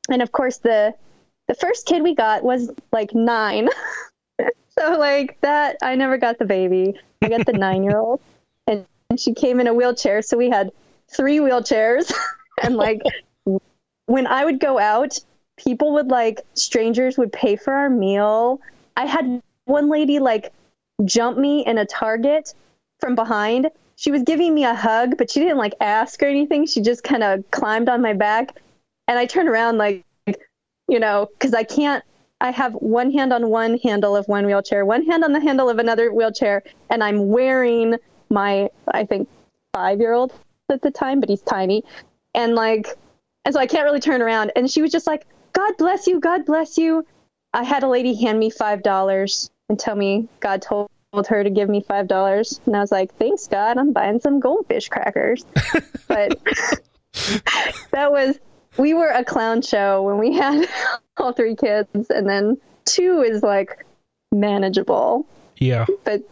and 0.09 0.23
of 0.23 0.33
course 0.33 0.59
the 0.59 0.95
the 1.49 1.55
first 1.55 1.87
kid 1.87 2.03
we 2.03 2.15
got 2.15 2.45
was 2.45 2.71
like 2.93 3.15
nine. 3.15 3.69
so 4.79 4.99
like 4.99 5.41
that, 5.41 5.77
I 5.83 5.95
never 5.97 6.19
got 6.19 6.39
the 6.39 6.45
baby. 6.45 6.95
I 7.23 7.29
got 7.29 7.47
the 7.47 7.53
nine 7.53 7.83
year 7.83 7.99
old, 7.99 8.21
and, 8.67 8.87
and 9.11 9.21
she 9.21 9.35
came 9.35 9.61
in 9.61 9.67
a 9.67 9.75
wheelchair. 9.75 10.23
So 10.23 10.37
we 10.37 10.51
had 10.51 10.71
three 11.15 11.39
wheelchairs, 11.39 12.13
and 12.63 12.77
like 12.77 13.03
when 14.07 14.27
I 14.27 14.45
would 14.45 14.61
go 14.61 14.79
out, 14.79 15.19
people 15.57 15.93
would 15.93 16.09
like 16.09 16.41
strangers 16.55 17.19
would 17.19 17.33
pay 17.33 17.57
for 17.57 17.73
our 17.73 17.91
meal. 17.91 18.61
I 18.97 19.07
had 19.07 19.43
one 19.65 19.89
lady 19.89 20.19
like 20.19 20.53
jump 21.05 21.39
me 21.39 21.65
in 21.65 21.79
a 21.79 21.87
Target 21.87 22.55
from 23.01 23.15
behind. 23.15 23.71
She 23.97 24.11
was 24.11 24.23
giving 24.23 24.55
me 24.55 24.65
a 24.65 24.75
hug, 24.75 25.17
but 25.17 25.31
she 25.31 25.41
didn't 25.41 25.59
like 25.59 25.75
ask 25.81 26.23
or 26.23 26.27
anything. 26.27 26.67
She 26.67 26.81
just 26.81 27.05
kind 27.05 27.23
of 27.23 27.49
climbed 27.51 27.89
on 27.89 28.03
my 28.03 28.15
back, 28.15 28.61
and 29.07 29.19
I 29.19 29.27
turned 29.27 29.49
around 29.49 29.79
like, 29.79 30.05
you 30.89 30.99
know, 30.99 31.29
because 31.33 31.55
I 31.55 31.63
can't. 31.63 32.03
I 32.43 32.51
have 32.51 32.73
one 32.75 33.13
hand 33.13 33.33
on 33.33 33.51
one 33.51 33.79
handle 33.79 34.17
of 34.17 34.27
one 34.27 34.45
wheelchair, 34.47 34.85
one 34.85 35.07
hand 35.07 35.23
on 35.23 35.33
the 35.33 35.39
handle 35.39 35.71
of 35.71 35.79
another 35.79 36.13
wheelchair, 36.13 36.65
and 36.91 37.03
I'm 37.03 37.29
wearing 37.29 37.95
my, 38.31 38.69
I 38.89 39.05
think, 39.05 39.29
five 39.73 40.01
year 40.01 40.13
old 40.13 40.33
at 40.69 40.83
the 40.83 40.91
time, 40.91 41.21
but 41.21 41.29
he's 41.29 41.41
tiny. 41.41 41.85
And 42.35 42.57
like, 42.57 42.99
and 43.45 43.55
so 43.55 43.61
I 43.61 43.69
can't 43.69 43.85
really 43.85 44.01
turn 44.01 44.21
around. 44.21 44.51
And 44.57 44.69
she 44.69 44.83
was 44.83 44.91
just 44.91 45.07
like, 45.07 45.25
God 45.53 45.75
bless 45.79 46.09
you, 46.09 46.19
God 46.19 46.45
bless 46.45 46.79
you. 46.79 47.07
I 47.55 47.63
had 47.63 47.85
a 47.85 47.89
lady 47.89 48.21
hand 48.21 48.41
me 48.41 48.51
$5 48.51 49.51
and 49.69 49.79
tell 49.79 49.95
me 49.95 50.27
God 50.41 50.63
told 50.63 50.89
her 51.29 51.45
to 51.45 51.51
give 51.51 51.69
me 51.69 51.81
$5. 51.81 52.67
And 52.67 52.77
I 52.77 52.81
was 52.81 52.91
like, 52.91 53.15
thanks, 53.19 53.47
God, 53.47 53.79
I'm 53.79 53.93
buying 53.93 54.19
some 54.19 54.41
goldfish 54.41 54.89
crackers. 54.89 55.45
but 56.09 56.43
that 57.93 58.11
was, 58.11 58.41
we 58.77 58.95
were 58.95 59.09
a 59.09 59.25
clown 59.25 59.63
show 59.63 60.03
when 60.03 60.19
we 60.19 60.35
had 60.35 60.67
all 61.17 61.33
three 61.33 61.57
kids. 61.57 62.11
And 62.11 62.29
then 62.29 62.59
two 62.85 63.23
is 63.23 63.43
like 63.43 63.85
manageable 64.31 65.27
Yeah. 65.59 65.87
but 66.05 66.23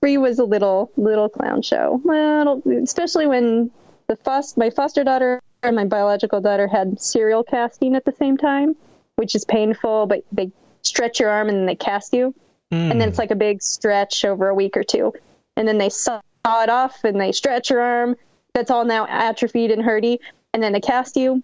three 0.00 0.16
was 0.16 0.38
a 0.38 0.44
little 0.44 0.90
little 0.96 1.28
clown 1.28 1.62
show. 1.62 2.00
Well, 2.04 2.62
especially 2.82 3.26
when 3.26 3.70
the 4.06 4.16
foster, 4.16 4.58
my 4.58 4.70
foster 4.70 5.04
daughter 5.04 5.40
and 5.62 5.76
my 5.76 5.84
biological 5.84 6.40
daughter 6.40 6.66
had 6.66 7.00
serial 7.00 7.44
casting 7.44 7.94
at 7.94 8.04
the 8.04 8.12
same 8.12 8.36
time, 8.36 8.76
which 9.16 9.34
is 9.34 9.44
painful. 9.44 10.06
But 10.06 10.24
they 10.32 10.50
stretch 10.82 11.20
your 11.20 11.30
arm 11.30 11.48
and 11.48 11.58
then 11.58 11.66
they 11.66 11.76
cast 11.76 12.14
you, 12.14 12.34
and 12.70 12.92
then 12.92 13.02
hmm. 13.02 13.08
it's 13.08 13.18
like 13.18 13.30
a 13.30 13.36
big 13.36 13.62
stretch 13.62 14.24
over 14.24 14.48
a 14.48 14.54
week 14.54 14.76
or 14.76 14.84
two, 14.84 15.12
and 15.56 15.68
then 15.68 15.78
they 15.78 15.90
saw 15.90 16.20
it 16.46 16.70
off 16.70 17.04
and 17.04 17.20
they 17.20 17.32
stretch 17.32 17.70
your 17.70 17.80
arm. 17.80 18.16
That's 18.54 18.70
all 18.70 18.84
now 18.84 19.06
atrophied 19.06 19.70
and 19.70 19.82
hurty, 19.82 20.18
and 20.54 20.62
then 20.62 20.72
they 20.72 20.80
cast 20.80 21.16
you. 21.16 21.42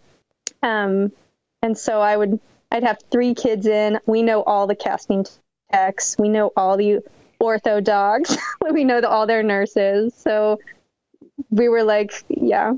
Um, 0.62 1.12
and 1.62 1.76
so 1.76 2.00
I 2.00 2.16
would, 2.16 2.40
I'd 2.70 2.84
have 2.84 2.98
three 3.10 3.34
kids 3.34 3.66
in. 3.66 4.00
We 4.06 4.22
know 4.22 4.42
all 4.42 4.66
the 4.66 4.76
casting 4.76 5.26
techs. 5.70 6.16
We 6.18 6.28
know 6.28 6.52
all 6.56 6.76
the 6.76 7.00
ortho 7.40 7.82
dogs. 7.82 8.36
we 8.70 8.84
know 8.84 9.00
the, 9.00 9.08
all 9.08 9.26
their 9.26 9.42
nurses. 9.42 10.14
So 10.14 10.60
we 11.50 11.68
were 11.68 11.82
like, 11.82 12.24
yeah, 12.28 12.74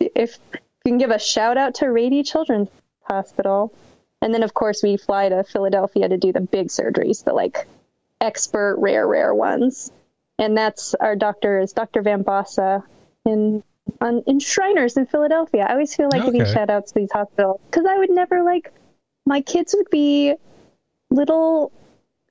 if 0.00 0.38
you 0.52 0.92
can 0.92 0.98
give 0.98 1.10
a 1.10 1.18
shout 1.18 1.56
out 1.56 1.76
to 1.76 1.86
Rady 1.90 2.22
Children's 2.22 2.68
Hospital. 3.02 3.72
And 4.20 4.34
then, 4.34 4.42
of 4.42 4.52
course, 4.52 4.82
we 4.82 4.96
fly 4.96 5.28
to 5.28 5.44
Philadelphia 5.44 6.08
to 6.08 6.16
do 6.16 6.32
the 6.32 6.40
big 6.40 6.68
surgeries, 6.68 7.24
the 7.24 7.32
like 7.32 7.66
expert, 8.20 8.76
rare, 8.78 9.06
rare 9.06 9.34
ones. 9.34 9.92
And 10.38 10.56
that's 10.56 10.94
our 10.94 11.16
doctor 11.16 11.60
is 11.60 11.72
Dr. 11.72 12.02
Van 12.02 12.22
Bosse 12.22 12.82
in 13.24 13.62
on, 14.00 14.22
in 14.26 14.38
Shriners 14.40 14.96
in 14.96 15.06
Philadelphia. 15.06 15.66
I 15.68 15.72
always 15.72 15.94
feel 15.94 16.08
like 16.10 16.24
giving 16.24 16.42
Okay. 16.42 16.52
shout 16.52 16.70
outs 16.70 16.92
to 16.92 16.98
these 17.00 17.12
hospitals 17.12 17.60
because 17.70 17.86
I 17.86 17.98
would 17.98 18.10
never 18.10 18.42
like 18.42 18.72
my 19.26 19.40
kids 19.40 19.74
would 19.76 19.90
be 19.90 20.34
little, 21.10 21.72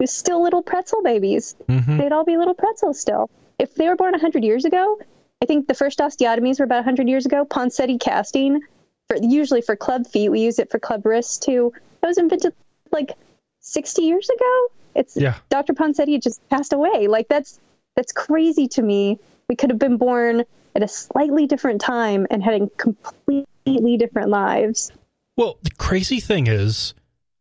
still 0.06 0.42
little 0.42 0.62
pretzel 0.62 1.02
babies. 1.04 1.56
Mhm. 1.68 1.98
They'd 2.00 2.12
all 2.12 2.24
be 2.24 2.38
little 2.38 2.54
pretzels 2.54 3.00
still. 3.00 3.30
If 3.60 3.76
they 3.76 3.88
were 3.88 3.96
born 3.96 4.14
100 4.14 4.44
years 4.44 4.66
ago, 4.66 5.00
I 5.42 5.46
think 5.46 5.68
the 5.68 5.74
first 5.74 6.00
osteotomies 6.00 6.60
were 6.60 6.66
about 6.66 6.78
100 6.80 7.08
years 7.08 7.26
ago. 7.26 7.46
Ponseti 7.46 8.00
casting, 8.00 8.62
for, 9.08 9.18
usually 9.22 9.62
for 9.62 9.76
club 9.76 10.08
feet, 10.08 10.30
we 10.30 10.42
use 10.42 10.60
it 10.60 10.70
for 10.72 10.80
club 10.80 11.06
wrists 11.06 11.38
too. 11.38 11.74
That 12.02 12.08
was 12.08 12.18
invented 12.18 12.54
like 12.92 13.14
60 13.62 14.02
years 14.04 14.30
ago. 14.30 14.68
It's 14.96 15.16
Yeah. 15.16 15.36
Dr. 15.50 15.74
Ponseti 15.74 16.22
just 16.22 16.48
passed 16.50 16.74
away. 16.74 17.08
Like 17.08 17.28
that's 17.28 17.60
that's 17.96 18.12
crazy 18.12 18.68
to 18.70 18.82
me. 18.82 19.20
We 19.50 19.56
could 19.56 19.70
have 19.70 19.80
been 19.80 19.98
born 19.98 20.44
at 20.76 20.84
a 20.84 20.88
slightly 20.88 21.48
different 21.48 21.82
time 21.82 22.28
and 22.30 22.44
had 22.44 22.70
completely 22.78 23.98
different 23.98 24.30
lives. 24.30 24.92
Well, 25.38 25.58
the 25.64 25.72
crazy 25.72 26.20
thing 26.20 26.48
is, 26.48 26.94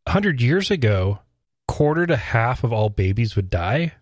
100 0.05 0.41
years 0.41 0.71
ago, 0.71 1.21
quarter 1.67 2.07
to 2.07 2.17
half 2.17 2.63
of 2.65 2.73
all 2.73 2.89
babies 2.91 3.35
would 3.37 3.51
die. 3.51 3.95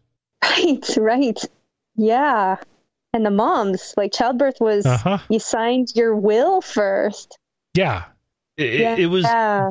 Right, 0.42 0.96
right. 0.98 1.44
Yeah. 1.96 2.56
And 3.12 3.24
the 3.24 3.30
moms, 3.30 3.94
like 3.96 4.12
childbirth 4.12 4.60
was, 4.60 4.84
Uh-huh. 4.84 5.18
you 5.28 5.38
signed 5.38 5.92
your 5.94 6.14
will 6.14 6.60
first. 6.60 7.38
Yeah. 7.74 8.04
It, 8.56 8.74
it- 8.80 8.98
it 9.00 9.06
was 9.06 9.24
Yeah. 9.24 9.70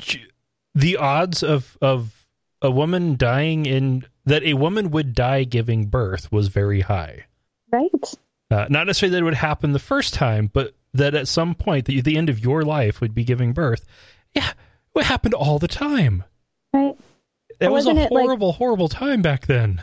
the 0.75 0.97
odds 0.97 1.43
of 1.43 1.77
of 1.81 2.25
a 2.61 2.71
woman 2.71 3.15
dying 3.17 3.65
in 3.65 4.05
that 4.25 4.43
a 4.43 4.53
woman 4.55 4.89
would 4.91 5.13
die 5.13 5.43
giving 5.43 5.85
birth 5.85 6.31
was 6.31 6.47
very 6.47 6.81
high. 6.81 7.25
Right. 7.71 8.13
Uh, 8.53 8.67
not 8.69 8.85
necessarily 8.87 9.11
that 9.13 9.19
it 9.21 9.23
would 9.23 9.33
happen 9.33 9.71
the 9.71 9.79
first 9.79 10.13
time, 10.13 10.49
but 10.53 10.73
that 10.93 11.15
at 11.15 11.27
some 11.27 11.55
point, 11.55 11.85
the, 11.85 12.01
the 12.01 12.17
end 12.17 12.29
of 12.29 12.39
your 12.39 12.63
life 12.63 13.01
would 13.01 13.15
be 13.15 13.23
giving 13.23 13.51
birth. 13.53 13.85
Yeah, 14.35 14.51
it 14.95 15.03
happened 15.05 15.33
all 15.33 15.57
the 15.59 15.67
time. 15.67 16.23
Right. 16.73 16.95
That 17.59 17.71
was 17.71 17.85
a 17.85 17.89
Wasn't 17.89 18.11
like- 18.11 18.21
horrible, 18.23 18.51
horrible 18.53 18.89
time 18.89 19.21
back 19.21 19.47
then. 19.47 19.81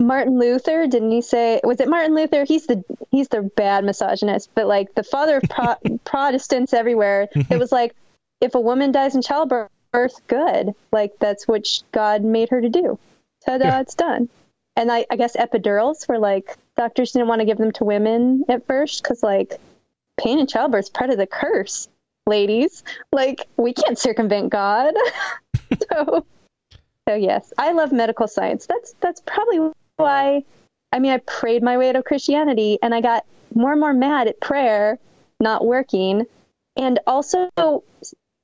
Martin 0.00 0.38
Luther, 0.38 0.86
didn't 0.86 1.10
he 1.10 1.20
say? 1.22 1.60
Was 1.64 1.80
it 1.80 1.88
Martin 1.88 2.14
Luther? 2.14 2.44
He's 2.44 2.66
the 2.66 2.84
he's 3.10 3.26
the 3.28 3.42
bad 3.42 3.84
misogynist, 3.84 4.48
but 4.54 4.68
like 4.68 4.94
the 4.94 5.02
father 5.02 5.38
of 5.38 5.42
pro- 5.50 5.98
Protestants 6.04 6.72
everywhere. 6.72 7.28
It 7.50 7.58
was 7.58 7.72
like 7.72 7.96
if 8.40 8.54
a 8.54 8.60
woman 8.60 8.92
dies 8.92 9.16
in 9.16 9.22
childbirth, 9.22 9.68
good. 10.28 10.72
Like 10.92 11.14
that's 11.18 11.48
what 11.48 11.66
God 11.90 12.22
made 12.22 12.48
her 12.50 12.60
to 12.60 12.68
do. 12.68 12.96
Ta-da, 13.44 13.64
Yeah. 13.64 13.80
it's 13.80 13.96
done. 13.96 14.28
And 14.76 14.92
I, 14.92 15.04
I 15.10 15.16
guess 15.16 15.34
epidurals 15.36 16.08
were 16.08 16.18
like 16.20 16.56
doctors 16.78 17.12
didn't 17.12 17.28
want 17.28 17.40
to 17.40 17.44
give 17.44 17.58
them 17.58 17.72
to 17.72 17.84
women 17.84 18.44
at 18.48 18.66
first 18.66 19.02
because 19.02 19.22
like 19.22 19.60
pain 20.18 20.38
and 20.38 20.48
childbirth 20.48 20.86
is 20.86 20.90
part 20.90 21.10
of 21.10 21.18
the 21.18 21.26
curse, 21.26 21.88
ladies. 22.26 22.82
Like 23.12 23.46
we 23.58 23.74
can't 23.74 23.98
circumvent 23.98 24.48
God. 24.50 24.94
so 25.92 26.24
so 27.06 27.14
yes, 27.14 27.52
I 27.58 27.72
love 27.72 27.92
medical 27.92 28.28
science. 28.28 28.66
That's 28.66 28.94
that's 29.00 29.20
probably 29.20 29.72
why. 29.96 30.44
I 30.90 31.00
mean, 31.00 31.12
I 31.12 31.18
prayed 31.18 31.62
my 31.62 31.76
way 31.76 31.92
to 31.92 32.02
Christianity, 32.02 32.78
and 32.82 32.94
I 32.94 33.02
got 33.02 33.26
more 33.54 33.72
and 33.72 33.80
more 33.80 33.92
mad 33.92 34.26
at 34.28 34.40
prayer 34.40 34.98
not 35.40 35.64
working, 35.64 36.26
and 36.76 36.98
also 37.06 37.48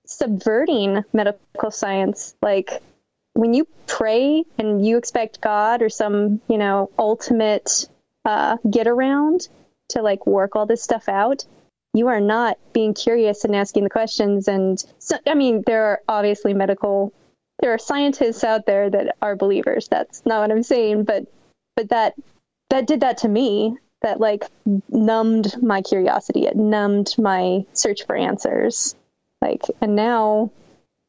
subverting 0.06 1.04
medical 1.12 1.70
science. 1.70 2.34
Like 2.42 2.82
when 3.32 3.54
you 3.54 3.66
pray 3.86 4.44
and 4.58 4.86
you 4.86 4.96
expect 4.96 5.40
God 5.40 5.82
or 5.82 5.88
some 5.88 6.40
you 6.48 6.58
know 6.58 6.90
ultimate 6.98 7.88
uh, 8.24 8.56
get 8.68 8.86
around 8.86 9.48
to 9.90 10.02
like 10.02 10.26
work 10.26 10.56
all 10.56 10.66
this 10.66 10.82
stuff 10.82 11.08
out, 11.08 11.44
you 11.92 12.08
are 12.08 12.20
not 12.20 12.58
being 12.72 12.94
curious 12.94 13.44
and 13.44 13.54
asking 13.54 13.84
the 13.84 13.90
questions. 13.90 14.48
And 14.48 14.82
so, 14.98 15.16
I 15.26 15.34
mean, 15.34 15.62
there 15.66 15.84
are 15.84 16.00
obviously 16.08 16.54
medical 16.54 17.12
there 17.60 17.72
are 17.72 17.78
scientists 17.78 18.44
out 18.44 18.66
there 18.66 18.90
that 18.90 19.16
are 19.22 19.36
believers. 19.36 19.88
That's 19.88 20.24
not 20.26 20.40
what 20.40 20.50
I'm 20.50 20.62
saying, 20.62 21.04
but 21.04 21.26
but 21.76 21.88
that 21.90 22.14
that 22.70 22.86
did 22.86 23.00
that 23.00 23.18
to 23.18 23.28
me. 23.28 23.76
That 24.02 24.20
like 24.20 24.44
numbed 24.90 25.62
my 25.62 25.80
curiosity. 25.80 26.46
It 26.46 26.56
numbed 26.56 27.14
my 27.16 27.64
search 27.72 28.04
for 28.06 28.16
answers. 28.16 28.94
Like 29.40 29.62
and 29.80 29.96
now 29.96 30.50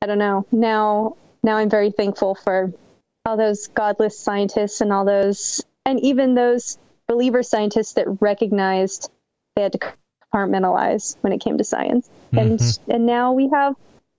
I 0.02 0.06
don't 0.06 0.20
know. 0.20 0.46
Now 0.52 1.18
now 1.44 1.58
I'm 1.58 1.70
very 1.70 1.92
thankful 1.92 2.36
for 2.36 2.72
all 3.26 3.38
those 3.38 3.68
godless 3.68 4.18
scientists 4.20 4.82
and 4.82 4.94
all 4.94 5.04
those 5.04 5.66
and 5.86 6.00
even 6.02 6.36
those 6.36 6.78
believer 7.08 7.44
scientists 7.44 7.94
that 7.94 8.22
recognized 8.22 9.12
they 9.56 9.64
had 9.64 9.74
to 9.74 9.80
compartmentalize 10.34 11.16
when 11.22 11.34
it 11.34 11.40
came 11.40 11.58
to 11.58 11.64
science. 11.64 12.10
And 12.32 12.60
mm-hmm. 12.60 12.92
and 12.92 13.06
now 13.06 13.34
we 13.34 13.50
have 13.50 13.76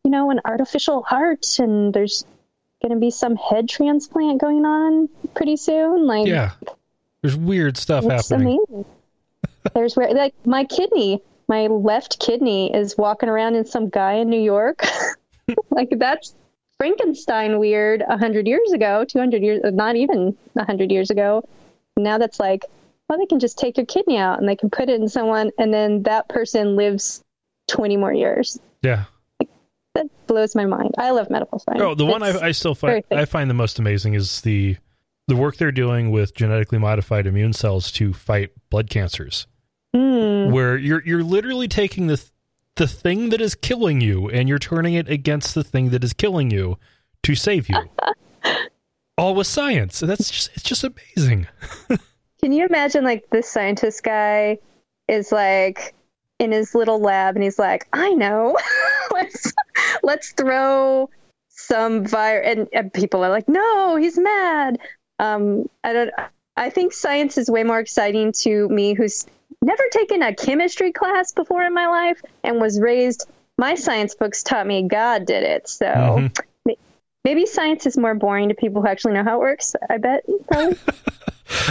you 0.07 0.11
know, 0.11 0.31
an 0.31 0.41
artificial 0.45 1.03
heart, 1.03 1.59
and 1.59 1.93
there's 1.93 2.25
going 2.81 2.95
to 2.95 3.01
be 3.01 3.11
some 3.11 3.35
head 3.35 3.69
transplant 3.69 4.41
going 4.41 4.65
on 4.65 5.09
pretty 5.35 5.57
soon. 5.57 6.07
Like, 6.07 6.29
Yeah. 6.29 6.53
There's 7.23 7.35
weird 7.35 7.77
stuff 7.77 8.05
happening. 8.05 8.61
amazing. 8.69 8.85
there's 9.75 9.97
where, 9.97 10.15
like, 10.15 10.33
my 10.45 10.63
kidney, 10.63 11.21
my 11.49 11.67
left 11.67 12.21
kidney 12.21 12.73
is 12.73 12.97
walking 12.97 13.29
around 13.29 13.57
in 13.57 13.65
some 13.65 13.89
guy 13.89 14.13
in 14.13 14.31
New 14.31 14.41
York. 14.41 14.85
like, 15.71 15.89
that's 15.99 16.37
Frankenstein 16.79 17.59
weird 17.59 18.05
a 18.09 18.17
hundred 18.17 18.47
years 18.47 18.71
ago, 18.71 19.05
200 19.05 19.43
years, 19.43 19.61
not 19.65 19.97
even 19.97 20.37
a 20.55 20.65
hundred 20.65 20.93
years 20.93 21.11
ago. 21.11 21.49
Now 21.97 22.19
that's 22.19 22.39
like, 22.39 22.63
well, 23.09 23.19
they 23.19 23.27
can 23.27 23.39
just 23.39 23.59
take 23.59 23.77
your 23.77 23.87
kidney 23.87 24.19
out 24.19 24.39
and 24.39 24.49
they 24.49 24.57
can 24.57 24.71
put 24.71 24.89
it 24.89 25.01
in 25.01 25.09
someone, 25.09 25.51
and 25.59 25.73
then 25.73 26.03
that 26.05 26.29
person 26.29 26.77
lives 26.77 27.23
20 27.69 27.97
more 27.97 28.13
years. 28.13 28.59
Yeah. 28.83 29.05
That 29.95 30.07
blows 30.27 30.55
my 30.55 30.67
mind. 30.67 30.95
I 30.99 31.11
love 31.13 31.31
medical 31.31 31.59
science. 31.59 31.81
Oh, 31.83 31.95
the 31.95 32.05
one 32.05 32.23
I, 32.23 32.39
I 32.39 32.51
still 32.53 32.75
find 32.75 33.03
I 33.11 33.25
find 33.25 33.49
the 33.49 33.55
most 33.55 33.79
amazing 33.79 34.13
is 34.15 34.43
the 34.43 34.77
the 35.27 35.37
work 35.37 35.57
they're 35.57 35.73
doing 35.73 36.11
with 36.11 36.35
genetically 36.35 36.79
modified 36.79 37.27
immune 37.27 37.55
cells 37.55 37.91
to 37.93 38.13
fight 38.13 38.51
blood 38.71 38.91
cancers, 38.91 39.47
Mm, 39.95 40.51
where 40.53 40.77
you're 40.77 41.03
you're 41.03 41.23
literally 41.25 41.67
taking 41.67 42.09
the 42.09 42.19
th- 42.19 42.31
the 42.75 42.87
thing 42.87 43.31
that 43.31 43.41
is 43.41 43.55
killing 43.55 44.03
you 44.03 44.29
and 44.29 44.51
you're 44.51 44.59
turning 44.59 44.93
it 44.93 45.09
against 45.09 45.55
the 45.55 45.65
thing 45.65 45.89
that 45.91 46.05
is 46.05 46.13
killing 46.13 46.51
you 46.51 46.79
to 47.23 47.35
save 47.35 47.71
you. 47.71 47.77
All 49.19 49.35
with 49.35 49.47
science. 49.47 50.01
That's 50.01 50.31
just 50.31 50.51
it's 50.55 50.63
just 50.63 50.85
amazing. 50.85 51.47
Can 52.47 52.53
you 52.53 52.65
imagine 52.65 53.03
like 53.03 53.29
this 53.31 53.49
scientist 53.51 54.05
guy 54.05 54.59
is 55.09 55.33
like 55.33 55.97
in 56.39 56.53
his 56.53 56.77
little 56.77 57.01
lab 57.01 57.35
and 57.35 57.43
he's 57.43 57.59
like, 57.59 57.89
I 57.93 58.11
know, 58.11 58.57
let's 59.13 59.53
let's 60.05 60.31
throw 60.31 61.11
some 61.49 62.07
virus, 62.07 62.47
and, 62.47 62.69
and 62.73 62.93
people 62.93 63.25
are 63.25 63.31
like, 63.31 63.49
no, 63.49 63.97
he's 63.97 64.17
mad. 64.17 64.79
Um, 65.19 65.69
I 65.83 65.93
don't. 65.93 66.11
I 66.57 66.71
think 66.71 66.93
science 66.93 67.37
is 67.37 67.51
way 67.51 67.65
more 67.65 67.81
exciting 67.81 68.31
to 68.43 68.69
me, 68.69 68.95
who's 68.95 69.27
never 69.61 69.83
taken 69.91 70.23
a 70.23 70.33
chemistry 70.33 70.93
class 70.93 71.33
before 71.33 71.65
in 71.65 71.75
my 71.75 71.89
life 71.89 72.23
and 72.45 72.61
was 72.61 72.79
raised. 72.81 73.29
My 73.59 73.75
science 73.75 74.15
books 74.15 74.45
taught 74.45 74.69
me 74.69 74.87
God 74.87 75.27
did 75.27 75.43
it, 75.43 75.69
so 75.69 75.87
Mhm. 75.87 76.77
maybe 77.25 77.45
science 77.45 77.87
is 77.87 77.99
more 77.99 78.15
boring 78.15 78.51
to 78.51 78.55
people 78.55 78.83
who 78.83 78.87
actually 78.87 79.15
know 79.15 79.25
how 79.25 79.35
it 79.35 79.41
works. 79.41 79.75
I 79.91 79.97
bet 79.99 80.23
probably. 80.47 80.79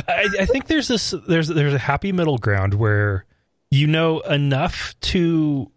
I, 0.08 0.28
I 0.42 0.46
think 0.46 0.68
there's 0.68 0.88
this 0.88 1.14
there's 1.28 1.48
there's 1.48 1.74
a 1.74 1.78
happy 1.80 2.12
middle 2.12 2.38
ground 2.38 2.74
where 2.76 3.26
you 3.72 3.88
know 3.88 4.20
enough 4.22 4.96
to 5.02 5.72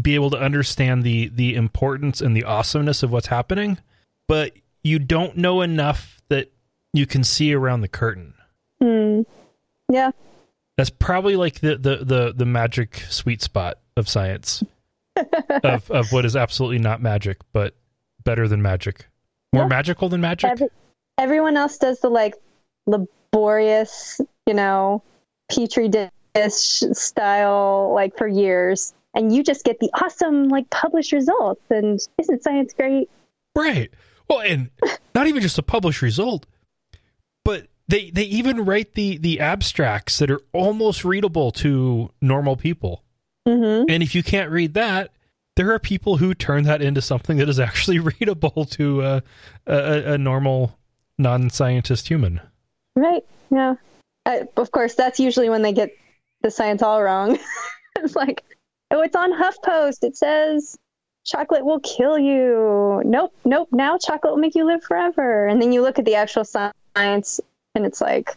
be 0.00 0.14
able 0.16 0.30
to 0.30 0.38
understand 0.38 1.04
the 1.04 1.28
the 1.28 1.54
importance 1.54 2.20
and 2.20 2.36
the 2.36 2.44
awesomeness 2.44 3.02
of 3.02 3.12
what's 3.12 3.28
happening, 3.28 3.78
but 4.28 4.52
you 4.82 4.98
don't 4.98 5.36
know 5.36 5.60
enough 5.62 6.20
that 6.28 6.50
you 6.92 7.06
can 7.06 7.22
see 7.24 7.52
around 7.54 7.80
the 7.80 7.88
curtain. 7.88 8.34
Hmm. 8.82 9.22
Yeah. 9.88 10.10
That's 10.76 10.90
probably 10.90 11.36
like 11.36 11.60
the 11.60 11.76
the 11.76 11.96
the, 12.04 12.32
the 12.34 12.44
magic 12.46 13.04
sweet 13.08 13.40
spot 13.42 13.78
of 13.96 14.08
science 14.08 14.62
of 15.62 15.88
of 15.90 16.10
what 16.12 16.24
is 16.24 16.34
absolutely 16.34 16.78
not 16.78 17.00
magic, 17.00 17.38
but 17.52 17.74
better 18.24 18.48
than 18.48 18.62
magic, 18.62 19.06
more 19.52 19.64
Yeah. 19.64 19.68
magical 19.68 20.08
than 20.08 20.20
magic. 20.20 20.50
Every, 20.50 20.68
everyone 21.18 21.56
else 21.56 21.78
does 21.78 22.00
the 22.00 22.08
like 22.08 22.34
laborious, 23.34 24.20
you 24.46 24.54
know, 24.54 25.02
petri 25.50 25.88
dish 25.88 26.82
style 26.92 27.92
like 27.94 28.16
for 28.16 28.28
years, 28.28 28.94
and 29.14 29.34
you 29.34 29.42
just 29.42 29.64
get 29.64 29.78
the 29.80 29.90
awesome 30.02 30.48
like 30.48 30.68
published 30.70 31.12
results. 31.12 31.62
And 31.70 32.00
isn't 32.18 32.42
science 32.42 32.72
great? 32.72 33.08
Right. 33.54 33.90
Well, 34.28 34.40
and 34.40 34.70
not 35.14 35.26
even 35.26 35.42
just 35.42 35.58
a 35.58 35.62
published 35.62 36.02
result, 36.02 36.46
but 37.44 37.66
they 37.88 38.10
they 38.10 38.24
even 38.24 38.64
write 38.64 38.94
the 38.94 39.18
the 39.18 39.40
abstracts 39.40 40.18
that 40.18 40.30
are 40.30 40.40
almost 40.52 41.04
readable 41.04 41.50
to 41.52 42.10
normal 42.20 42.56
people. 42.56 43.02
Mm-hmm. 43.46 43.90
And 43.90 44.02
if 44.02 44.14
you 44.14 44.22
can't 44.22 44.50
read 44.50 44.72
that, 44.74 45.10
there 45.56 45.70
are 45.72 45.78
people 45.78 46.16
who 46.16 46.32
turn 46.34 46.64
that 46.64 46.80
into 46.80 47.02
something 47.02 47.36
that 47.36 47.48
is 47.48 47.60
actually 47.60 47.98
readable 48.20 48.64
to 48.64 49.02
uh, 49.02 49.20
a, 49.66 49.74
a, 49.74 50.12
a 50.12 50.18
normal 50.18 50.78
non-scientist 51.18 52.08
human. 52.08 52.40
Right. 52.96 53.24
Yeah. 53.50 53.76
I, 54.26 54.48
of 54.56 54.70
course, 54.70 54.94
that's 54.94 55.20
usually 55.20 55.50
when 55.50 55.62
they 55.62 55.72
get 55.72 55.90
the 56.42 56.50
science 56.50 56.82
all 56.82 57.02
wrong. 57.02 57.38
it's 57.96 58.16
like, 58.16 58.44
oh, 58.90 59.02
it's 59.02 59.16
on 59.16 59.32
HuffPost. 59.32 60.02
It 60.02 60.16
says 60.16 60.76
chocolate 61.24 61.64
will 61.64 61.80
kill 61.80 62.18
you. 62.18 63.02
Nope, 63.04 63.34
nope. 63.44 63.68
Now 63.72 63.98
chocolate 63.98 64.32
will 64.32 64.40
make 64.40 64.54
you 64.54 64.64
live 64.64 64.82
forever. 64.82 65.46
And 65.46 65.60
then 65.60 65.72
you 65.72 65.82
look 65.82 65.98
at 65.98 66.04
the 66.04 66.14
actual 66.14 66.44
science, 66.44 67.40
and 67.74 67.84
it's 67.84 68.00
like, 68.00 68.36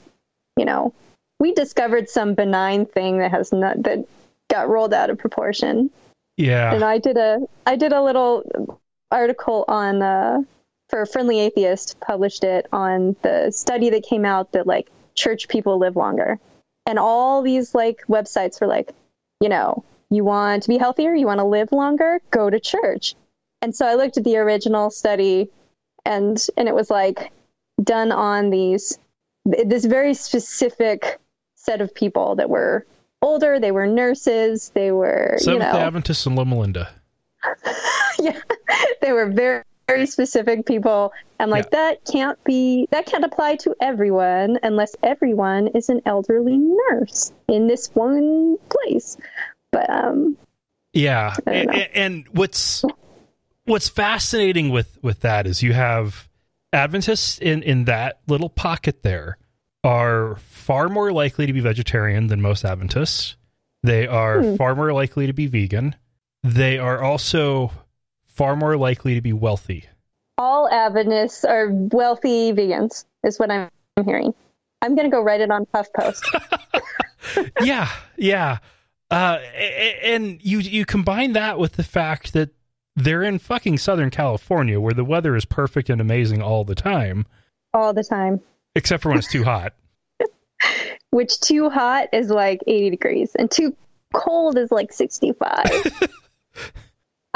you 0.58 0.66
know, 0.66 0.94
we 1.40 1.54
discovered 1.54 2.10
some 2.10 2.34
benign 2.34 2.86
thing 2.86 3.20
that 3.20 3.32
has 3.32 3.52
not 3.52 3.84
that 3.84 4.06
got 4.50 4.70
rolled 4.70 4.94
out 4.94 5.10
of 5.10 5.18
proportion. 5.18 5.92
Yeah. 6.38 6.74
And 6.74 6.84
I 6.84 6.98
did 6.98 7.18
a 7.18 7.42
I 7.66 7.76
did 7.76 7.94
a 7.94 8.02
little 8.02 8.80
article 9.12 9.66
on 9.68 10.02
uh, 10.02 10.42
for 10.90 11.06
Friendly 11.06 11.40
Atheist 11.40 12.00
published 12.00 12.44
it 12.44 12.68
on 12.72 13.16
the 13.22 13.52
study 13.52 13.90
that 13.90 14.04
came 14.04 14.26
out 14.26 14.52
that 14.54 14.68
like 14.68 14.90
church 15.16 15.48
people 15.48 15.78
live 15.78 15.96
longer, 15.96 16.40
and 16.86 16.98
all 16.98 17.42
these 17.42 17.76
like 17.76 18.04
websites 18.08 18.62
were 18.62 18.68
like, 18.68 18.92
you 19.42 19.50
know, 19.50 19.84
You 20.10 20.24
want 20.24 20.64
to 20.64 20.70
be 20.70 20.78
healthier? 20.78 21.14
You 21.14 21.26
want 21.26 21.40
to 21.40 21.46
live 21.46 21.72
longer? 21.72 22.22
Go 22.32 22.50
to 22.50 22.60
church. 22.60 23.16
And 23.62 23.76
so 23.76 23.86
I 23.86 23.96
looked 23.96 24.18
at 24.18 24.24
the 24.24 24.38
original 24.38 24.90
study 24.90 25.50
and 26.06 26.44
and 26.56 26.68
it 26.68 26.76
was 26.76 26.90
like 26.90 27.32
done 27.84 28.12
on 28.12 28.50
these 28.50 28.98
this 29.46 29.86
very 29.86 30.14
specific 30.14 31.20
set 31.56 31.82
of 31.82 31.94
people 31.94 32.36
that 32.36 32.50
were 32.50 32.86
older, 33.22 33.60
they 33.60 33.72
were 33.72 33.88
nurses, 33.88 34.72
they 34.74 34.92
were 34.92 35.36
Seventh 35.40 35.64
you 35.66 35.72
know 35.72 35.78
Adventists 35.80 36.26
in 36.26 36.36
Loma 36.36 36.60
Linda. 36.60 36.90
yeah, 38.20 38.40
they 39.02 39.12
were 39.12 39.28
very 39.28 39.64
very 39.88 40.06
specific 40.06 40.66
people. 40.66 41.14
I'm 41.40 41.50
like, 41.50 41.66
Yeah. 41.66 41.80
that 41.80 42.06
can't 42.12 42.44
be, 42.44 42.88
that 42.92 43.06
can't 43.06 43.24
apply 43.24 43.56
to 43.58 43.76
everyone 43.82 44.60
unless 44.64 44.96
everyone 45.02 45.68
is 45.68 45.90
an 45.90 46.02
elderly 46.06 46.58
nurse 46.58 47.32
in 47.48 47.68
this 47.68 47.90
one 47.94 48.58
place. 48.70 49.18
But 49.72 49.90
um, 49.90 50.38
Yeah, 50.94 51.36
and, 51.46 51.72
and 51.94 52.26
what's 52.32 52.84
what's 53.66 53.90
fascinating 53.90 54.70
with 54.70 54.98
with 55.02 55.22
that 55.22 55.46
is 55.48 55.62
you 55.64 55.74
have 55.74 56.28
Adventists 56.74 57.40
in 57.40 57.64
in 57.64 57.86
that 57.86 58.20
little 58.28 58.50
pocket 58.50 59.04
there 59.04 59.38
are 59.84 60.36
far 60.38 60.90
more 60.90 61.12
likely 61.14 61.46
to 61.46 61.54
be 61.54 61.60
vegetarian 61.62 62.28
than 62.28 62.42
most 62.42 62.66
Adventists. 62.66 63.36
They 63.84 64.08
are 64.08 64.42
Hmm. 64.42 64.56
far 64.56 64.76
more 64.76 64.92
likely 64.92 65.28
to 65.28 65.34
be 65.34 65.48
vegan. 65.48 65.96
They 66.44 66.78
are 66.78 67.02
also 67.02 67.72
far 68.38 68.56
more 68.56 68.78
likely 68.78 69.16
to 69.16 69.22
be 69.22 69.34
wealthy. 69.34 69.86
all 70.38 70.70
Adventists 70.70 71.44
are 71.44 71.70
wealthy 71.72 72.54
vegans, 72.54 73.06
is 73.24 73.40
what 73.40 73.50
I'm 73.50 73.70
hearing. 74.06 74.34
I'm 74.82 74.96
going 74.96 75.10
to 75.10 75.12
go 75.12 75.22
write 75.22 75.42
it 75.42 75.50
on 75.50 75.66
HuffPost. 75.74 76.22
yeah, 77.62 77.90
yeah. 78.16 78.60
Uh, 79.10 79.40
and 80.04 80.40
you 80.44 80.60
you 80.60 80.86
combine 80.86 81.34
that 81.34 81.58
with 81.58 81.74
the 81.74 81.84
fact 81.84 82.34
that 82.34 82.50
they're 82.96 83.24
in 83.24 83.40
fucking 83.40 83.78
Southern 83.78 84.10
California, 84.10 84.80
where 84.80 84.94
the 84.94 85.06
weather 85.06 85.36
is 85.36 85.46
perfect 85.46 85.90
and 85.90 86.02
amazing 86.02 86.42
all 86.42 86.64
the 86.64 86.76
time, 86.76 87.26
all 87.74 87.94
the 87.94 88.04
time. 88.04 88.42
except 88.76 89.04
for 89.04 89.10
when 89.10 89.18
it's 89.18 89.32
too 89.32 89.44
hot. 89.44 89.74
Which 91.12 91.40
too 91.40 91.70
hot 91.70 92.10
is 92.14 92.30
like 92.30 92.60
80 92.68 92.90
degrees, 92.92 93.36
and 93.36 93.50
too 93.50 93.76
cold 94.14 94.58
is 94.58 94.72
like 94.72 94.92
65. 94.92 95.64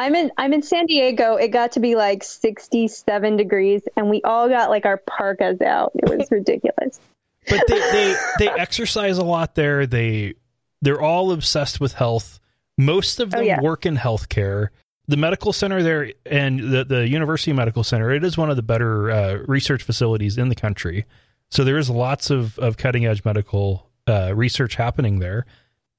I'm 0.02 0.16
in 0.16 0.32
I'm 0.38 0.52
in 0.54 0.64
San 0.64 0.88
Diego. 0.88 1.36
It 1.36 1.50
got 1.50 1.74
to 1.74 1.80
be 1.80 1.96
like 1.96 2.24
67 2.24 3.38
degrees, 3.38 3.82
and 3.96 4.10
we 4.10 4.22
all 4.24 4.50
got 4.50 4.70
like 4.72 4.86
our 4.86 4.98
parkas 4.98 5.62
out. 5.62 5.92
It 5.96 6.10
was 6.18 6.28
ridiculous. 6.32 7.00
But 7.48 7.62
they, 7.68 7.80
they 7.80 8.16
they 8.40 8.50
exercise 8.50 9.20
a 9.20 9.24
lot 9.24 9.54
there. 9.56 9.86
They 9.86 10.34
they're 10.82 11.02
all 11.02 11.32
obsessed 11.32 11.80
with 11.80 11.94
health. 11.94 12.40
Most 12.78 13.20
of 13.20 13.34
Oh, 13.34 13.38
them 13.38 13.46
yeah. 13.46 13.62
work 13.62 13.86
in 13.86 13.96
healthcare. 13.96 14.70
The 15.08 15.18
medical 15.18 15.54
center 15.54 15.84
there 15.84 16.12
and 16.26 16.60
the 16.60 16.84
the 16.84 17.08
University 17.08 17.54
Medical 17.54 17.84
Center, 17.84 18.12
it 18.12 18.24
is 18.24 18.38
one 18.38 18.50
of 18.50 18.56
the 18.56 18.64
better 18.64 19.12
uh, 19.12 19.34
research 19.46 19.84
facilities 19.84 20.38
in 20.38 20.50
the 20.50 20.56
country. 20.56 21.06
So 21.50 21.64
there 21.64 21.78
is 21.78 21.90
lots 21.90 22.30
of, 22.30 22.58
of 22.60 22.78
cutting 22.78 23.06
edge 23.06 23.24
medical 23.26 23.90
uh, 24.08 24.32
research 24.34 24.76
happening 24.76 25.20
there. 25.20 25.46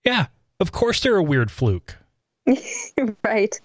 Yeah, 0.05 0.27
of 0.59 0.73
course 0.73 1.01
they're 1.01 1.17
a 1.17 1.23
weird 1.23 1.51
fluke. 1.51 1.99
right. 3.25 3.61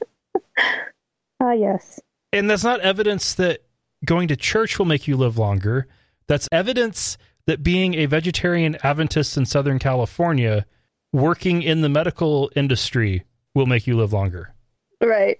Ah, 1.39 1.51
yes. 1.51 1.99
And 2.33 2.49
that's 2.49 2.63
not 2.63 2.79
evidence 2.79 3.33
that 3.35 3.61
going 4.03 4.27
to 4.27 4.35
church 4.35 4.79
will 4.79 4.85
make 4.85 5.07
you 5.07 5.15
live 5.15 5.37
longer. 5.37 5.87
That's 6.27 6.47
evidence 6.51 7.17
that 7.45 7.63
being 7.63 7.93
a 7.93 8.05
vegetarian 8.05 8.77
Adventist 8.83 9.37
in 9.37 9.45
Southern 9.45 9.79
California, 9.79 10.65
working 11.13 11.61
in 11.61 11.81
the 11.81 11.89
medical 11.89 12.51
industry, 12.55 13.23
will 13.55 13.65
make 13.65 13.87
you 13.87 13.95
live 13.95 14.13
longer. 14.13 14.53
Right. 15.01 15.39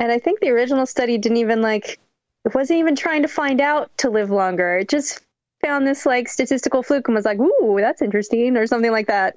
And 0.00 0.10
I 0.10 0.18
think 0.18 0.40
the 0.40 0.50
original 0.50 0.86
study 0.86 1.18
didn't 1.18 1.38
even 1.38 1.62
like 1.62 1.98
it 2.44 2.54
wasn't 2.54 2.80
even 2.80 2.94
trying 2.96 3.22
to 3.22 3.28
find 3.28 3.60
out 3.60 3.90
to 3.98 4.10
live 4.10 4.30
longer. 4.30 4.78
It 4.78 4.88
just 4.88 5.20
found 5.62 5.86
this 5.86 6.04
like 6.04 6.28
statistical 6.28 6.82
fluke 6.82 7.08
and 7.08 7.14
was 7.14 7.24
like, 7.24 7.38
"Ooh, 7.38 7.78
that's 7.80 8.02
interesting," 8.02 8.56
or 8.56 8.66
something 8.66 8.90
like 8.90 9.06
that. 9.06 9.34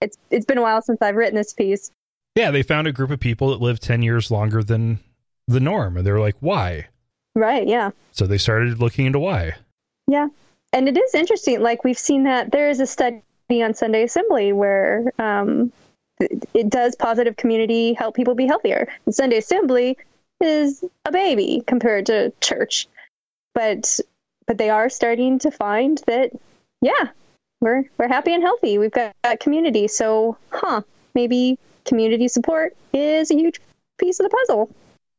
It's 0.00 0.16
it's 0.30 0.46
been 0.46 0.58
a 0.58 0.62
while 0.62 0.82
since 0.82 1.02
I've 1.02 1.16
written 1.16 1.34
this 1.34 1.52
piece. 1.52 1.90
Yeah, 2.34 2.50
they 2.50 2.62
found 2.62 2.86
a 2.86 2.92
group 2.92 3.10
of 3.10 3.20
people 3.20 3.50
that 3.50 3.60
lived 3.60 3.82
10 3.82 4.02
years 4.02 4.30
longer 4.30 4.62
than 4.62 4.98
the 5.46 5.60
norm. 5.60 5.96
And 5.96 6.06
they're 6.06 6.20
like, 6.20 6.36
why? 6.40 6.88
Right, 7.34 7.66
yeah. 7.66 7.90
So 8.12 8.26
they 8.26 8.38
started 8.38 8.80
looking 8.80 9.06
into 9.06 9.18
why. 9.18 9.54
Yeah. 10.06 10.28
And 10.72 10.88
it 10.88 10.96
is 10.96 11.14
interesting 11.14 11.60
like 11.60 11.84
we've 11.84 11.98
seen 11.98 12.24
that 12.24 12.50
there 12.50 12.70
is 12.70 12.80
a 12.80 12.86
study 12.86 13.22
on 13.50 13.74
Sunday 13.74 14.02
Assembly 14.04 14.52
where 14.52 15.12
um 15.18 15.72
it- 16.20 16.70
does 16.70 16.94
positive 16.96 17.36
community 17.36 17.92
help 17.92 18.14
people 18.16 18.34
be 18.34 18.46
healthier. 18.46 18.88
And 19.06 19.14
Sunday 19.14 19.38
Assembly 19.38 19.96
is 20.40 20.84
a 21.04 21.12
baby 21.12 21.62
compared 21.66 22.06
to 22.06 22.32
church. 22.40 22.88
But 23.54 24.00
but 24.46 24.58
they 24.58 24.70
are 24.70 24.88
starting 24.88 25.38
to 25.40 25.50
find 25.50 26.00
that 26.06 26.30
yeah, 26.82 27.08
we're 27.60 27.84
we're 27.98 28.08
happy 28.08 28.34
and 28.34 28.42
healthy. 28.42 28.78
We've 28.78 28.92
got, 28.92 29.14
got 29.22 29.40
community. 29.40 29.88
So, 29.88 30.36
huh, 30.50 30.82
maybe 31.14 31.58
community 31.84 32.28
support 32.28 32.76
is 32.92 33.30
a 33.30 33.34
huge 33.34 33.60
piece 33.98 34.20
of 34.20 34.24
the 34.24 34.30
puzzle. 34.30 34.70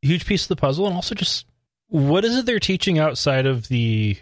Huge 0.02 0.26
piece 0.26 0.44
of 0.44 0.50
the 0.50 0.56
puzzle. 0.56 0.88
And 0.88 0.96
also 0.96 1.16
just 1.16 1.46
what 1.88 2.26
is 2.26 2.38
it 2.38 2.46
they're 2.46 2.60
teaching 2.60 3.00
outside 3.00 3.46
of 3.46 3.68
the 3.68 4.18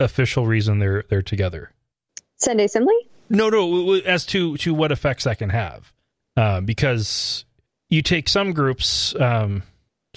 official 0.00 0.46
reason 0.46 0.78
they're 0.78 1.04
they're 1.08 1.22
together? 1.22 1.70
Sunday 2.36 2.64
Assembly? 2.64 2.94
No, 3.28 3.48
no, 3.48 3.94
as 3.94 4.26
to 4.26 4.56
to 4.58 4.74
what 4.74 4.92
effects 4.92 5.24
that 5.24 5.38
can 5.38 5.50
have, 5.50 5.92
uh, 6.36 6.60
because 6.60 7.44
you 7.88 8.02
take 8.02 8.28
some 8.28 8.52
groups. 8.52 9.14
Um, 9.18 9.62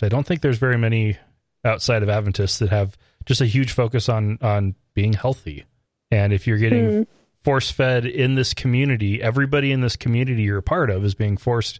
I 0.01 0.09
don't 0.09 0.25
think 0.25 0.41
there's 0.41 0.57
very 0.57 0.77
many 0.77 1.17
outside 1.65 2.03
of 2.03 2.09
Adventists 2.09 2.59
that 2.59 2.69
have 2.69 2.97
just 3.25 3.41
a 3.41 3.45
huge 3.45 3.71
focus 3.71 4.09
on 4.09 4.37
on 4.41 4.75
being 4.93 5.13
healthy. 5.13 5.65
And 6.11 6.33
if 6.33 6.47
you're 6.47 6.57
getting 6.57 6.85
Mm. 6.85 7.07
Force 7.43 7.71
fed 7.71 8.05
in 8.05 8.35
this 8.35 8.53
community, 8.53 9.21
everybody 9.21 9.71
in 9.71 9.81
this 9.81 9.95
community 9.95 10.43
you're 10.43 10.57
a 10.57 10.63
part 10.63 10.89
of 10.89 11.03
is 11.05 11.15
being 11.15 11.37
forced 11.37 11.79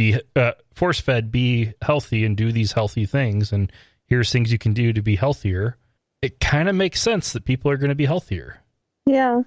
be 0.00 0.18
uh, 0.34 0.52
force 0.72 0.98
fed, 0.98 1.30
be 1.30 1.74
healthy, 1.82 2.24
and 2.24 2.34
do 2.34 2.52
these 2.52 2.72
healthy 2.72 3.04
things. 3.04 3.52
And 3.52 3.70
here's 4.06 4.32
things 4.32 4.50
you 4.50 4.56
can 4.56 4.72
do 4.72 4.94
to 4.94 5.02
be 5.02 5.16
healthier. 5.16 5.76
It 6.22 6.40
kind 6.40 6.70
of 6.70 6.74
makes 6.74 7.02
sense 7.02 7.34
that 7.34 7.44
people 7.44 7.70
are 7.70 7.76
going 7.76 7.90
to 7.90 7.94
be 7.94 8.06
healthier. 8.06 8.62
Yeah. 9.04 9.42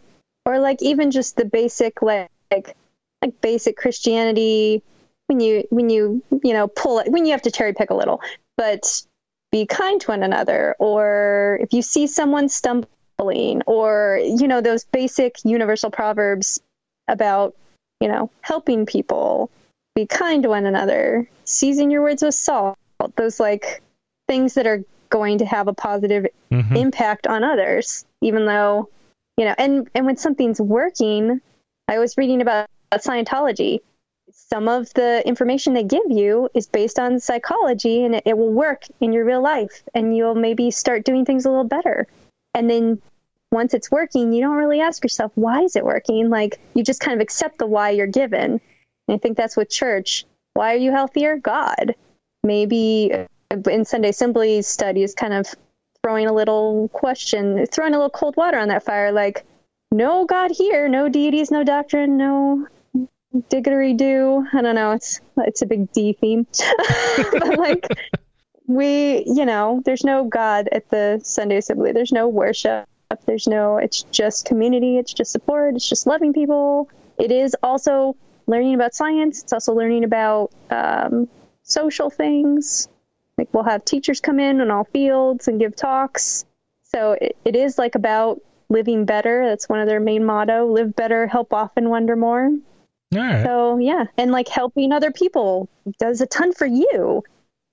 Or 0.45 0.59
like 0.59 0.83
even 0.83 1.09
just 1.09 1.37
the 1.37 1.45
basic 1.45 2.03
like 2.03 2.29
like, 2.51 2.75
basic 3.41 3.77
Christianity 3.77 4.83
when 5.25 5.39
you 5.39 5.63
when 5.71 5.89
you 5.89 6.21
you 6.43 6.53
know 6.53 6.67
pull 6.67 6.99
it 6.99 7.11
when 7.11 7.25
you 7.25 7.31
have 7.31 7.41
to 7.43 7.51
cherry 7.51 7.73
pick 7.73 7.89
a 7.89 7.95
little, 7.95 8.21
but 8.55 9.01
be 9.51 9.65
kind 9.65 10.01
to 10.01 10.07
one 10.07 10.21
another 10.21 10.75
or 10.77 11.57
if 11.61 11.73
you 11.73 11.81
see 11.81 12.05
someone 12.05 12.49
stumbling 12.49 12.89
or 13.67 14.19
you 14.23 14.47
know 14.47 14.61
those 14.61 14.83
basic 14.85 15.37
universal 15.45 15.89
proverbs 15.91 16.59
about 17.07 17.55
you 17.99 18.07
know 18.07 18.29
helping 18.41 18.85
people 18.85 19.49
be 19.95 20.05
kind 20.05 20.43
to 20.43 20.49
one 20.49 20.65
another 20.65 21.29
season 21.45 21.91
your 21.91 22.01
words 22.01 22.23
with 22.23 22.35
salt 22.35 22.77
those 23.15 23.39
like 23.39 23.81
things 24.27 24.53
that 24.53 24.65
are 24.67 24.83
going 25.09 25.37
to 25.39 25.45
have 25.45 25.67
a 25.67 25.73
positive 25.73 26.27
Mhm. 26.51 26.75
impact 26.77 27.27
on 27.27 27.43
others 27.43 28.05
even 28.21 28.45
though 28.45 28.89
you 29.37 29.45
know 29.45 29.55
and 29.57 29.89
and 29.93 30.05
when 30.05 30.17
something's 30.17 30.59
working 30.61 31.41
i 31.87 31.99
was 31.99 32.17
reading 32.17 32.41
about 32.41 32.67
scientology 32.93 33.79
some 34.31 34.67
of 34.67 34.91
the 34.93 35.21
information 35.27 35.73
they 35.73 35.83
give 35.83 36.09
you 36.09 36.49
is 36.55 36.67
based 36.67 36.97
on 36.97 37.19
psychology 37.19 38.03
and 38.05 38.15
it, 38.15 38.23
it 38.25 38.37
will 38.37 38.51
work 38.51 38.83
in 38.99 39.13
your 39.13 39.25
real 39.25 39.41
life 39.41 39.83
and 39.93 40.15
you'll 40.15 40.33
maybe 40.35 40.71
start 40.71 41.03
doing 41.03 41.25
things 41.25 41.45
a 41.45 41.49
little 41.49 41.63
better 41.65 42.07
and 42.55 42.69
then 42.69 43.01
once 43.53 43.73
it's 43.73 43.91
working 43.91 44.33
you 44.33 44.41
don't 44.41 44.57
really 44.57 44.81
ask 44.81 45.03
yourself 45.03 45.31
why 45.35 45.61
is 45.61 45.75
it 45.75 45.85
working 45.85 46.29
like 46.29 46.59
you 46.73 46.83
just 46.83 46.99
kind 46.99 47.15
of 47.15 47.21
accept 47.21 47.57
the 47.59 47.67
why 47.67 47.91
you're 47.91 48.07
given 48.07 48.59
and 49.07 49.15
i 49.15 49.17
think 49.17 49.37
that's 49.37 49.55
with 49.55 49.69
church 49.69 50.25
why 50.53 50.73
are 50.73 50.77
you 50.77 50.91
healthier 50.91 51.37
god 51.37 51.95
maybe 52.43 53.11
uh, 53.13 53.69
in 53.69 53.85
sunday 53.85 54.09
assembly 54.09 54.61
studies 54.61 55.13
kind 55.13 55.33
of 55.33 55.47
throwing 56.03 56.27
a 56.27 56.33
little 56.33 56.89
question, 56.89 57.65
throwing 57.67 57.93
a 57.93 57.97
little 57.97 58.09
cold 58.09 58.35
water 58.35 58.59
on 58.59 58.67
that 58.67 58.83
fire, 58.83 59.11
like, 59.11 59.45
no 59.91 60.25
God 60.25 60.51
here, 60.51 60.89
no 60.89 61.07
deities, 61.07 61.49
no 61.49 61.63
doctrine, 61.63 62.17
no 62.17 62.67
diggity 63.49 63.93
do. 63.93 64.45
I 64.53 64.61
don't 64.61 64.75
know. 64.75 64.91
It's 64.91 65.21
it's 65.37 65.61
a 65.61 65.65
big 65.65 65.91
D 65.91 66.13
theme, 66.19 66.47
but 67.31 67.57
like 67.57 67.87
we, 68.67 69.23
you 69.27 69.45
know, 69.45 69.81
there's 69.85 70.03
no 70.03 70.25
God 70.25 70.67
at 70.71 70.89
the 70.89 71.21
Sunday 71.23 71.57
Assembly. 71.57 71.91
There's 71.91 72.11
no 72.11 72.27
worship. 72.27 72.87
There's 73.25 73.47
no. 73.47 73.77
It's 73.77 74.03
just 74.03 74.45
community. 74.45 74.97
It's 74.97 75.13
just 75.13 75.31
support. 75.31 75.75
It's 75.75 75.87
just 75.87 76.07
loving 76.07 76.33
people. 76.33 76.89
It 77.17 77.31
is 77.31 77.55
also 77.61 78.15
learning 78.47 78.75
about 78.75 78.93
science. 78.93 79.43
It's 79.43 79.53
also 79.53 79.73
learning 79.73 80.03
about 80.03 80.51
um, 80.69 81.27
social 81.63 82.09
things. 82.09 82.87
Like 83.37 83.49
we'll 83.53 83.63
have 83.63 83.83
teachers 83.85 84.19
come 84.19 84.39
in 84.39 84.61
on 84.61 84.69
all 84.71 84.83
fields 84.83 85.47
and 85.47 85.59
give 85.59 85.75
talks. 85.75 86.45
So 86.83 87.13
it, 87.13 87.37
it 87.43 87.55
is 87.55 87.77
like 87.77 87.95
about 87.95 88.41
living 88.69 89.05
better. 89.05 89.45
That's 89.47 89.67
one 89.67 89.79
of 89.79 89.87
their 89.87 89.99
main 89.99 90.23
motto: 90.23 90.67
live 90.67 90.95
better, 90.95 91.27
help 91.27 91.53
often, 91.53 91.89
wonder 91.89 92.15
more. 92.15 92.45
All 92.45 93.19
right. 93.19 93.43
So 93.43 93.77
yeah, 93.77 94.05
and 94.17 94.31
like 94.31 94.47
helping 94.47 94.91
other 94.91 95.11
people 95.11 95.69
does 95.99 96.21
a 96.21 96.27
ton 96.27 96.53
for 96.53 96.65
you. 96.65 97.23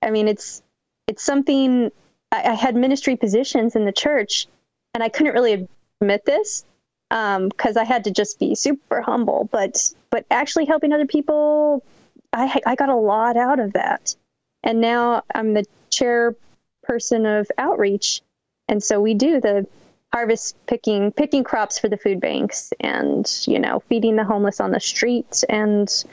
I 0.03 0.11
mean, 0.11 0.28
it's 0.28 0.62
it's 1.07 1.22
something. 1.22 1.91
I, 2.32 2.51
I 2.51 2.55
had 2.55 2.74
ministry 2.74 3.16
positions 3.16 3.76
in 3.76 3.84
the 3.84 3.93
church, 3.93 4.47
and 4.95 5.03
I 5.03 5.09
couldn't 5.09 5.34
really 5.34 5.68
admit 6.01 6.24
this 6.24 6.64
um, 7.11 7.49
because 7.49 7.76
I 7.76 7.84
had 7.84 8.05
to 8.05 8.11
just 8.11 8.38
be 8.38 8.55
super 8.55 9.03
humble. 9.03 9.49
But 9.51 9.93
but 10.11 10.26
actually 10.30 10.66
helping 10.66 10.93
other 10.93 11.07
people, 11.07 11.84
I 12.32 12.61
I 12.66 12.74
got 12.74 12.88
a 12.88 12.97
lot 12.97 13.36
out 13.36 13.61
of 13.61 13.74
that. 13.74 14.14
And 14.62 14.80
now 14.80 15.22
I'm 15.34 15.55
the 15.55 15.64
chairperson 15.91 17.41
of 17.41 17.49
outreach, 17.57 18.22
and 18.68 18.82
so 18.82 19.01
we 19.01 19.14
do 19.14 19.41
the 19.41 19.66
harvest 20.12 20.57
picking 20.66 21.12
picking 21.12 21.45
crops 21.45 21.78
for 21.78 21.88
the 21.88 21.97
food 21.97 22.20
banks 22.20 22.72
and 22.80 23.30
you 23.47 23.59
know 23.59 23.80
feeding 23.88 24.16
the 24.16 24.24
homeless 24.24 24.61
on 24.61 24.72
the 24.72 24.80
street 24.80 25.45
and 25.49 26.05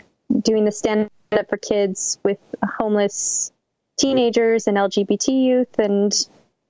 doing 0.42 0.66
the 0.66 0.72
stand 0.72 1.10
up 1.32 1.50
for 1.50 1.58
kids 1.58 2.20
with 2.24 2.38
homeless 2.64 3.52
teenagers 3.98 4.68
and 4.68 4.78
lgbt 4.78 5.28
youth 5.28 5.80
and 5.80 6.28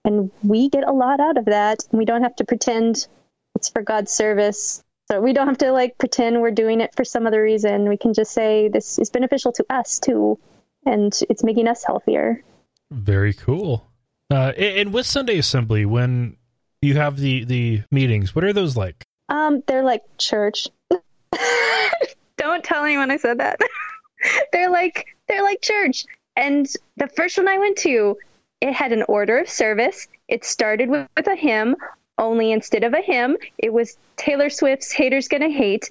and 0.07 0.31
we 0.41 0.69
get 0.69 0.83
a 0.83 0.91
lot 0.91 1.19
out 1.19 1.37
of 1.37 1.45
that 1.45 1.83
we 1.91 2.05
don't 2.05 2.23
have 2.23 2.35
to 2.35 2.45
pretend 2.45 3.07
it's 3.55 3.69
for 3.69 3.83
god's 3.83 4.11
service 4.11 4.83
so 5.11 5.21
we 5.21 5.33
don't 5.33 5.47
have 5.47 5.59
to 5.59 5.71
like 5.71 5.97
pretend 5.99 6.41
we're 6.41 6.49
doing 6.51 6.81
it 6.81 6.95
for 6.95 7.05
some 7.05 7.27
other 7.27 7.41
reason 7.41 7.87
we 7.87 7.97
can 7.97 8.13
just 8.13 8.31
say 8.31 8.67
this 8.67 8.97
is 8.97 9.11
beneficial 9.11 9.51
to 9.51 9.65
us 9.69 9.99
too 9.99 10.39
and 10.85 11.19
it's 11.29 11.43
making 11.43 11.67
us 11.67 11.83
healthier 11.83 12.43
Very 12.91 13.33
cool. 13.33 13.91
Uh, 14.31 14.53
and 14.57 14.77
and 14.79 14.93
with 14.93 15.05
Sunday 15.05 15.37
Assembly, 15.37 15.85
when 15.85 16.37
you 16.81 16.95
have 16.95 17.17
the 17.17 17.43
the 17.45 17.83
meetings, 17.91 18.35
what 18.35 18.43
are 18.43 18.53
those 18.53 18.75
like? 18.77 19.03
Um, 19.29 19.61
they're 19.67 19.83
like 19.83 20.03
church. 20.17 20.67
Don't 22.37 22.63
tell 22.63 22.85
anyone 22.85 23.11
I 23.11 23.17
said 23.17 23.39
that. 23.39 23.59
they're 24.51 24.69
like 24.69 25.07
they're 25.27 25.43
like 25.43 25.61
church. 25.61 26.05
And 26.35 26.67
the 26.97 27.07
first 27.07 27.37
one 27.37 27.47
I 27.47 27.57
went 27.57 27.77
to, 27.79 28.17
it 28.61 28.73
had 28.73 28.91
an 28.91 29.03
order 29.07 29.37
of 29.39 29.49
service. 29.49 30.07
It 30.27 30.43
started 30.43 30.89
with, 30.89 31.07
with 31.15 31.27
a 31.27 31.35
hymn, 31.35 31.75
only 32.17 32.51
instead 32.51 32.83
of 32.83 32.93
a 32.93 33.01
hymn, 33.01 33.37
it 33.57 33.71
was 33.71 33.97
Taylor 34.15 34.49
Swift's 34.49 34.91
Haters 34.91 35.27
Gonna 35.27 35.49
Hate, 35.49 35.89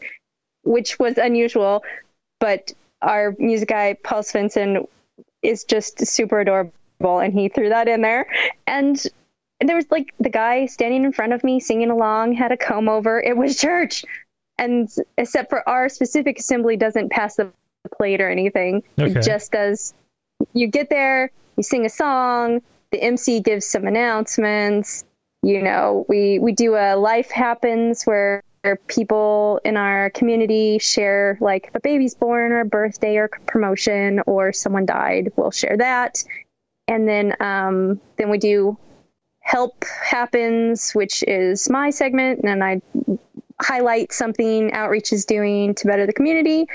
which 0.65 0.99
was 0.99 1.19
unusual. 1.19 1.85
But 2.41 2.73
our 3.01 3.35
music 3.39 3.69
guy, 3.69 3.95
Paul 4.03 4.23
Svensson, 4.23 4.89
is 5.43 5.65
just 5.65 6.05
super 6.07 6.41
adorable 6.41 6.73
and 7.05 7.33
he 7.33 7.49
threw 7.49 7.69
that 7.69 7.87
in 7.87 8.03
there. 8.03 8.27
And 8.67 9.01
there 9.65 9.77
was 9.77 9.87
like 9.91 10.13
the 10.19 10.29
guy 10.29 10.67
standing 10.67 11.05
in 11.05 11.13
front 11.13 11.33
of 11.33 11.45
me 11.45 11.61
singing 11.61 11.91
along 11.91 12.33
had 12.35 12.53
a 12.53 12.57
comb 12.57 12.89
over 12.89 13.21
it 13.21 13.37
was 13.37 13.57
church 13.59 14.05
and 14.59 14.89
except 15.17 15.49
for 15.51 15.67
our 15.69 15.89
specific 15.89 16.39
assembly 16.39 16.77
doesn't 16.77 17.11
pass 17.11 17.37
the 17.37 17.51
plate 17.97 18.21
or 18.21 18.29
anything 18.29 18.83
Okay. 18.99 19.19
it 19.19 19.23
just 19.23 19.53
does 19.53 19.95
you 20.53 20.67
get 20.67 20.91
there 20.91 21.31
you 21.57 21.63
sing 21.63 21.87
a 21.87 21.91
song 21.91 22.61
the 22.93 23.03
mc 23.03 23.41
gives 23.41 23.67
some 23.67 23.87
announcements 23.87 25.05
you 25.43 25.63
know 25.63 26.05
we 26.09 26.39
we 26.39 26.53
do 26.53 26.75
a 26.75 26.97
life 26.97 27.31
happens 27.31 28.05
where 28.05 28.43
people 28.89 29.61
in 29.65 29.77
our 29.77 30.11
community 30.11 30.79
share 30.79 31.39
like 31.41 31.71
a 31.75 31.81
baby's 31.81 32.17
born 32.17 32.51
or 32.51 32.61
a 32.61 32.65
birthday 32.65 33.17
or 33.17 33.29
promotion 33.47 34.21
or 34.27 34.53
someone 34.53 34.87
died 34.87 35.31
we'll 35.37 35.53
share 35.53 35.77
that 35.77 36.25
and 36.89 37.09
then 37.09 37.35
um, 37.41 38.01
then 38.17 38.31
we 38.31 38.39
do 38.39 38.79
help 39.47 39.85
happens, 39.85 40.91
which 40.91 41.23
is 41.23 41.71
my 41.71 41.91
segment, 41.91 42.41
and 42.43 42.65
I 42.65 42.81
highlight 43.61 44.13
something 44.13 44.73
outreach 44.73 45.13
is 45.13 45.25
doing 45.25 45.75
to 45.77 45.87
better 45.87 46.05
the 46.05 46.13
community. 46.13 46.67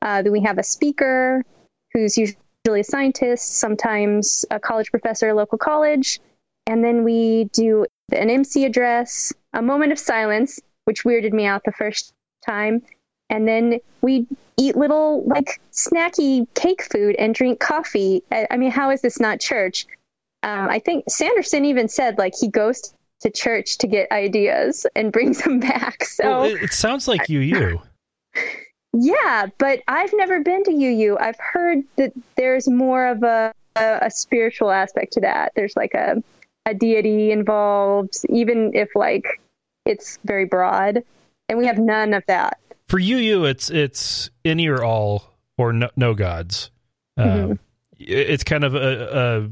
Uh, 0.00 0.22
then 0.22 0.30
we 0.30 0.42
have 0.42 0.58
a 0.58 0.62
speaker 0.62 1.44
who's 1.92 2.16
usually 2.16 2.38
a 2.70 2.82
scientist, 2.82 3.56
sometimes 3.56 4.44
a 4.50 4.60
college 4.60 4.90
professor 4.90 5.28
at 5.28 5.32
a 5.32 5.34
local 5.34 5.58
college, 5.58 6.20
and 6.66 6.84
then 6.84 7.02
we 7.02 7.44
do 7.52 7.86
an 8.12 8.30
MC 8.30 8.64
address, 8.64 9.32
a 9.52 9.60
moment 9.60 9.90
of 9.92 9.98
silence, 9.98 10.60
which 10.84 11.02
weirded 11.04 11.32
me 11.32 11.44
out 11.44 11.62
the 11.64 11.72
first 11.72 12.12
time, 12.46 12.82
and 13.28 13.48
then 13.48 13.80
we 14.00 14.26
eat 14.56 14.76
little 14.76 15.24
like 15.24 15.60
snacky 15.72 16.46
cake 16.54 16.82
food 16.82 17.16
and 17.18 17.34
drink 17.34 17.58
coffee. 17.58 18.22
I, 18.30 18.46
I 18.50 18.56
mean, 18.56 18.70
how 18.70 18.90
is 18.90 19.00
this 19.00 19.18
not 19.18 19.40
church? 19.40 19.86
um, 20.42 20.68
I 20.68 20.78
think 20.80 21.04
Sanderson 21.08 21.64
even 21.64 21.88
said 21.88 22.18
like 22.18 22.34
he 22.38 22.48
goes 22.48 22.94
to 23.20 23.30
church 23.30 23.78
to 23.78 23.86
get 23.86 24.10
ideas 24.10 24.86
and 24.96 25.12
brings 25.12 25.42
them 25.42 25.60
back. 25.60 26.04
So 26.04 26.24
Well, 26.24 26.42
it, 26.44 26.62
it 26.62 26.72
sounds 26.72 27.08
like 27.08 27.28
you 27.28 27.40
you. 27.40 27.80
yeah, 28.92 29.46
but 29.58 29.80
I've 29.88 30.12
never 30.14 30.40
been 30.40 30.64
to 30.64 30.70
UU. 30.70 31.16
I've 31.18 31.38
heard 31.38 31.82
that 31.96 32.12
there's 32.36 32.68
more 32.68 33.06
of 33.06 33.22
a, 33.22 33.52
a, 33.76 33.98
a 34.02 34.10
spiritual 34.10 34.70
aspect 34.70 35.14
to 35.14 35.20
that. 35.22 35.52
There's 35.56 35.74
like 35.76 35.94
a 35.94 36.22
a 36.66 36.74
deity 36.74 37.32
involved, 37.32 38.14
even 38.28 38.72
if 38.74 38.90
like 38.94 39.40
it's 39.84 40.18
very 40.24 40.44
broad, 40.44 41.02
and 41.48 41.58
we 41.58 41.66
have 41.66 41.78
none 41.78 42.14
of 42.14 42.22
that. 42.28 42.58
For 42.88 42.98
you, 42.98 43.44
it's 43.46 43.70
it's 43.70 44.30
any 44.44 44.68
or 44.68 44.82
all 44.84 45.24
or 45.56 45.72
no, 45.72 45.90
no 45.96 46.14
gods. 46.14 46.70
Um, 47.16 47.28
Mm-hmm. 47.28 47.52
It's 48.04 48.42
kind 48.42 48.64
of 48.64 48.74
a, 48.74 49.48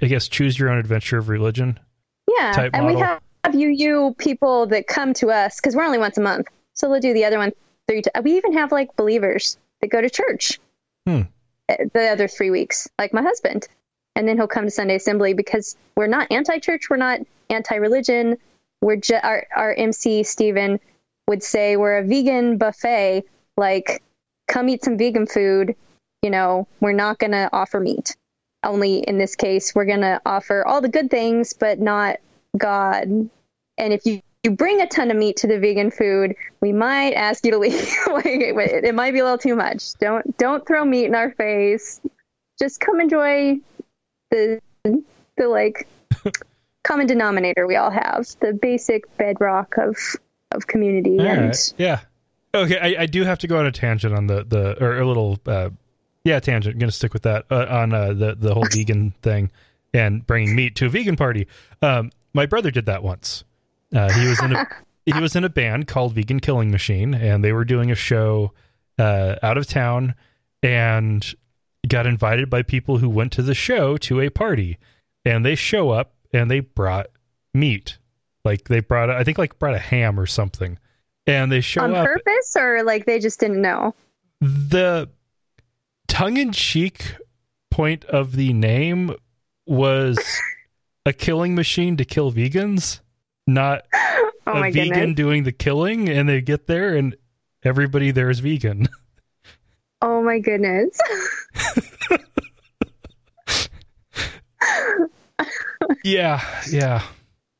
a, 0.00 0.04
I 0.04 0.06
guess, 0.06 0.28
choose 0.28 0.56
your 0.56 0.68
own 0.70 0.78
adventure 0.78 1.18
of 1.18 1.28
religion. 1.28 1.80
Yeah, 2.28 2.52
type 2.52 2.70
and 2.72 2.86
we 2.86 2.92
model. 2.92 3.08
have, 3.08 3.22
have 3.44 3.54
UU 3.56 4.14
people 4.16 4.66
that 4.66 4.86
come 4.86 5.12
to 5.14 5.30
us 5.32 5.56
because 5.60 5.74
we're 5.74 5.82
only 5.82 5.98
once 5.98 6.16
a 6.16 6.20
month, 6.20 6.46
so 6.72 6.88
they'll 6.88 7.00
do 7.00 7.12
the 7.12 7.24
other 7.24 7.38
one 7.38 7.52
three. 7.90 8.02
T- 8.02 8.10
we 8.22 8.36
even 8.36 8.54
have 8.54 8.72
like 8.72 8.96
believers 8.96 9.58
that 9.80 9.88
go 9.88 10.00
to 10.00 10.08
church 10.10 10.60
Hmm. 11.06 11.22
uh, 11.68 11.76
the 11.92 12.08
other 12.08 12.28
three 12.28 12.50
weeks, 12.50 12.88
like 12.98 13.12
my 13.12 13.22
husband, 13.22 13.66
and 14.14 14.28
then 14.28 14.36
he'll 14.36 14.46
come 14.46 14.64
to 14.64 14.70
Sunday 14.70 14.96
assembly 14.96 15.34
because 15.34 15.76
we're 15.96 16.06
not 16.06 16.30
anti-church, 16.30 16.88
we're 16.90 16.96
not 16.96 17.20
anti-religion. 17.48 18.38
We're 18.80 18.96
ju- 18.96 19.20
our 19.22 19.46
our 19.54 19.74
MC 19.74 20.22
Stephen 20.22 20.78
would 21.26 21.42
say 21.42 21.76
we're 21.76 21.98
a 21.98 22.04
vegan 22.04 22.58
buffet. 22.58 23.24
Like, 23.56 24.02
come 24.48 24.68
eat 24.68 24.84
some 24.84 24.96
vegan 24.98 25.26
food. 25.26 25.74
You 26.22 26.30
know, 26.30 26.68
we're 26.80 26.92
not 26.92 27.18
gonna 27.18 27.48
offer 27.52 27.80
meat 27.80 28.16
only 28.62 28.98
in 28.98 29.16
this 29.16 29.36
case 29.36 29.74
we're 29.74 29.86
going 29.86 30.02
to 30.02 30.20
offer 30.26 30.66
all 30.66 30.82
the 30.82 30.88
good 30.90 31.10
things 31.10 31.54
but 31.54 31.80
not 31.80 32.16
god 32.58 33.04
and 33.08 33.30
if 33.78 34.04
you, 34.04 34.20
you 34.42 34.50
bring 34.50 34.80
a 34.80 34.86
ton 34.86 35.10
of 35.10 35.16
meat 35.16 35.36
to 35.36 35.46
the 35.46 35.58
vegan 35.58 35.90
food 35.90 36.34
we 36.60 36.72
might 36.72 37.12
ask 37.12 37.44
you 37.44 37.50
to 37.50 37.58
leave 37.58 37.94
like, 38.12 38.26
it, 38.26 38.84
it 38.84 38.94
might 38.94 39.12
be 39.12 39.18
a 39.18 39.24
little 39.24 39.38
too 39.38 39.56
much 39.56 39.94
don't 39.94 40.36
don't 40.38 40.66
throw 40.66 40.84
meat 40.84 41.06
in 41.06 41.14
our 41.14 41.30
face 41.32 42.00
just 42.58 42.80
come 42.80 43.00
enjoy 43.00 43.58
the 44.30 44.60
the 44.84 45.48
like 45.48 45.88
common 46.84 47.06
denominator 47.06 47.66
we 47.66 47.76
all 47.76 47.90
have 47.90 48.26
the 48.40 48.52
basic 48.52 49.16
bedrock 49.16 49.76
of 49.76 49.96
of 50.52 50.66
community 50.66 51.18
All 51.18 51.26
and 51.26 51.46
right. 51.48 51.74
Yeah. 51.78 52.00
Okay, 52.52 52.78
I, 52.78 53.02
I 53.02 53.06
do 53.06 53.22
have 53.24 53.38
to 53.40 53.46
go 53.46 53.58
on 53.58 53.66
a 53.66 53.72
tangent 53.72 54.14
on 54.14 54.26
the 54.26 54.44
the 54.44 54.82
or 54.82 54.98
a 54.98 55.06
little 55.06 55.38
uh, 55.46 55.70
yeah 56.24 56.40
tangent. 56.40 56.74
I'm 56.74 56.80
gonna 56.80 56.92
stick 56.92 57.12
with 57.12 57.22
that 57.22 57.46
uh, 57.50 57.66
on 57.68 57.92
uh, 57.92 58.12
the 58.12 58.34
the 58.34 58.54
whole 58.54 58.66
vegan 58.72 59.12
thing 59.22 59.50
and 59.94 60.26
bringing 60.26 60.54
meat 60.54 60.74
to 60.76 60.86
a 60.86 60.88
vegan 60.88 61.16
party. 61.16 61.46
Um, 61.82 62.10
my 62.32 62.46
brother 62.46 62.70
did 62.70 62.86
that 62.86 63.02
once. 63.02 63.44
Uh, 63.94 64.10
he 64.12 64.26
was 64.28 64.42
in 64.42 64.54
a 64.54 64.68
he 65.06 65.20
was 65.20 65.34
in 65.36 65.44
a 65.44 65.48
band 65.48 65.88
called 65.88 66.14
Vegan 66.14 66.40
Killing 66.40 66.70
Machine, 66.70 67.14
and 67.14 67.44
they 67.44 67.52
were 67.52 67.64
doing 67.64 67.90
a 67.90 67.94
show 67.94 68.52
uh, 68.98 69.36
out 69.42 69.58
of 69.58 69.66
town, 69.66 70.14
and 70.62 71.34
got 71.88 72.06
invited 72.06 72.50
by 72.50 72.62
people 72.62 72.98
who 72.98 73.08
went 73.08 73.32
to 73.32 73.42
the 73.42 73.54
show 73.54 73.96
to 73.96 74.20
a 74.20 74.30
party, 74.30 74.78
and 75.24 75.44
they 75.44 75.54
show 75.54 75.90
up 75.90 76.14
and 76.32 76.50
they 76.50 76.60
brought 76.60 77.08
meat, 77.54 77.98
like 78.44 78.68
they 78.68 78.80
brought 78.80 79.10
I 79.10 79.24
think 79.24 79.38
like 79.38 79.58
brought 79.58 79.74
a 79.74 79.78
ham 79.78 80.18
or 80.18 80.26
something, 80.26 80.78
and 81.26 81.50
they 81.50 81.60
show 81.60 81.82
on 81.82 81.92
up 81.92 81.98
on 81.98 82.04
purpose 82.06 82.56
or 82.56 82.82
like 82.84 83.06
they 83.06 83.18
just 83.18 83.40
didn't 83.40 83.60
know? 83.60 83.94
The 84.40 85.08
tongue-in-cheek 86.08 87.16
point 87.70 88.04
of 88.06 88.32
the 88.36 88.52
name 88.52 89.14
was 89.66 90.18
a 91.06 91.12
killing 91.12 91.54
machine 91.54 91.96
to 91.96 92.04
kill 92.04 92.32
vegans 92.32 93.00
not 93.54 93.82
oh 93.94 94.30
a 94.46 94.54
my 94.60 94.70
vegan 94.70 94.94
goodness 94.94 95.16
doing 95.16 95.42
the 95.44 95.52
killing 95.52 96.08
and 96.08 96.28
they 96.28 96.40
get 96.40 96.66
there 96.66 96.94
and 96.96 97.16
everybody 97.64 98.10
there 98.10 98.30
is 98.30 98.40
vegan 98.40 98.88
oh 100.02 100.22
my 100.22 100.38
goodness 100.38 100.98
yeah 106.04 106.40
yeah 106.70 107.02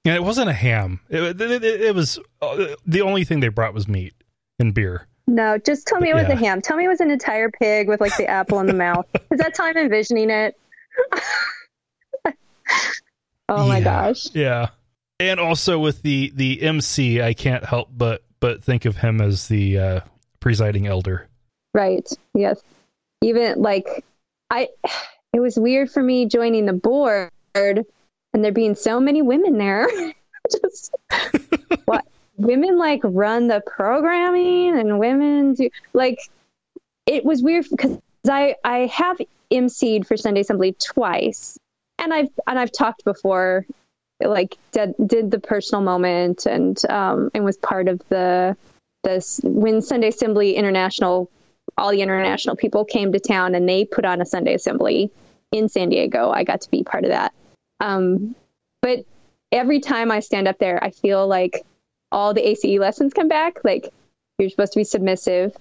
and 0.04 0.14
it 0.14 0.22
wasn't 0.22 0.48
a 0.48 0.52
ham 0.52 1.00
it, 1.08 1.40
it, 1.40 1.64
it- 1.64 1.94
was 1.94 2.18
uh, 2.42 2.66
the 2.86 3.00
only 3.02 3.24
thing 3.24 3.40
they 3.40 3.48
brought 3.48 3.74
was 3.74 3.88
meat 3.88 4.14
and 4.58 4.74
beer 4.74 5.06
No, 5.26 5.58
just 5.58 5.86
tell 5.86 6.00
me 6.00 6.10
it 6.10 6.14
was 6.14 6.26
Yeah. 6.28 6.34
a 6.34 6.36
ham. 6.36 6.60
Tell 6.60 6.76
me 6.76 6.84
it 6.84 6.88
was 6.88 7.00
an 7.00 7.10
entire 7.10 7.50
pig 7.50 7.88
with 7.88 8.00
like 8.00 8.16
the 8.16 8.26
apple 8.26 8.58
in 8.60 8.66
the 8.66 8.72
mouth. 8.74 9.06
Is 9.30 9.38
that 9.38 9.56
how 9.56 9.64
I'm 9.64 9.76
envisioning 9.76 10.28
it. 10.28 10.56
oh 13.48 13.66
my 13.68 13.78
Yeah. 13.78 13.84
gosh. 13.84 14.26
yeah 14.34 14.68
and 15.20 15.38
also 15.38 15.78
with 15.78 16.02
the 16.02 16.32
the 16.34 16.60
mc 16.62 17.22
i 17.22 17.32
can't 17.32 17.64
help 17.64 17.88
but 17.96 18.24
but 18.40 18.64
think 18.64 18.84
of 18.84 18.96
him 18.96 19.20
as 19.20 19.46
the 19.48 19.78
uh 19.78 20.00
presiding 20.40 20.86
elder 20.86 21.28
Right. 21.72 22.08
Yes. 22.34 22.60
Even 23.22 23.60
like 23.60 24.04
I 24.50 24.68
it 25.32 25.40
was 25.40 25.56
weird 25.56 25.90
for 25.90 26.02
me 26.02 26.26
joining 26.26 26.66
the 26.66 26.72
board 26.72 27.30
and 27.54 28.44
there 28.44 28.52
being 28.52 28.74
so 28.74 29.00
many 29.00 29.22
women 29.22 29.58
there. 29.58 29.88
Just 30.50 30.94
what 31.84 32.04
women 32.36 32.78
like 32.78 33.00
run 33.04 33.48
the 33.48 33.62
programming 33.66 34.78
and 34.78 34.98
women 34.98 35.54
do 35.54 35.70
like 35.92 36.18
it 37.06 37.24
was 37.24 37.42
weird 37.42 37.66
because 37.70 37.98
I 38.28 38.56
I 38.64 38.86
have 38.86 39.18
emceed 39.52 40.06
for 40.06 40.16
Sunday 40.16 40.40
Assembly 40.40 40.74
twice 40.80 41.58
and 41.98 42.12
I've 42.12 42.30
and 42.46 42.58
I've 42.58 42.72
talked 42.72 43.04
before 43.04 43.66
like 44.20 44.56
did, 44.72 44.94
did 45.04 45.30
the 45.30 45.38
personal 45.38 45.82
moment 45.82 46.46
and 46.46 46.78
um 46.88 47.30
and 47.34 47.44
was 47.44 47.56
part 47.56 47.88
of 47.88 48.00
the 48.08 48.56
this 49.02 49.40
when 49.42 49.82
Sunday 49.82 50.08
Assembly 50.08 50.56
International 50.56 51.30
all 51.78 51.90
the 51.90 52.02
international 52.02 52.56
people 52.56 52.84
came 52.84 53.12
to 53.12 53.20
town 53.20 53.54
and 53.54 53.68
they 53.68 53.84
put 53.84 54.04
on 54.04 54.20
a 54.20 54.26
Sunday 54.26 54.54
Assembly 54.54 55.10
in 55.52 55.68
San 55.68 55.88
Diego. 55.88 56.30
I 56.30 56.44
got 56.44 56.62
to 56.62 56.70
be 56.70 56.82
part 56.82 57.04
of 57.04 57.10
that. 57.10 57.32
Um, 57.80 58.34
but 58.82 59.04
every 59.52 59.80
time 59.80 60.10
I 60.10 60.20
stand 60.20 60.48
up 60.48 60.58
there, 60.58 60.82
I 60.82 60.90
feel 60.90 61.26
like 61.26 61.64
all 62.12 62.34
the 62.34 62.46
ACE 62.46 62.78
lessons 62.78 63.14
come 63.14 63.28
back. 63.28 63.64
Like 63.64 63.92
you're 64.38 64.50
supposed 64.50 64.72
to 64.72 64.80
be 64.80 64.84
submissive. 64.84 65.56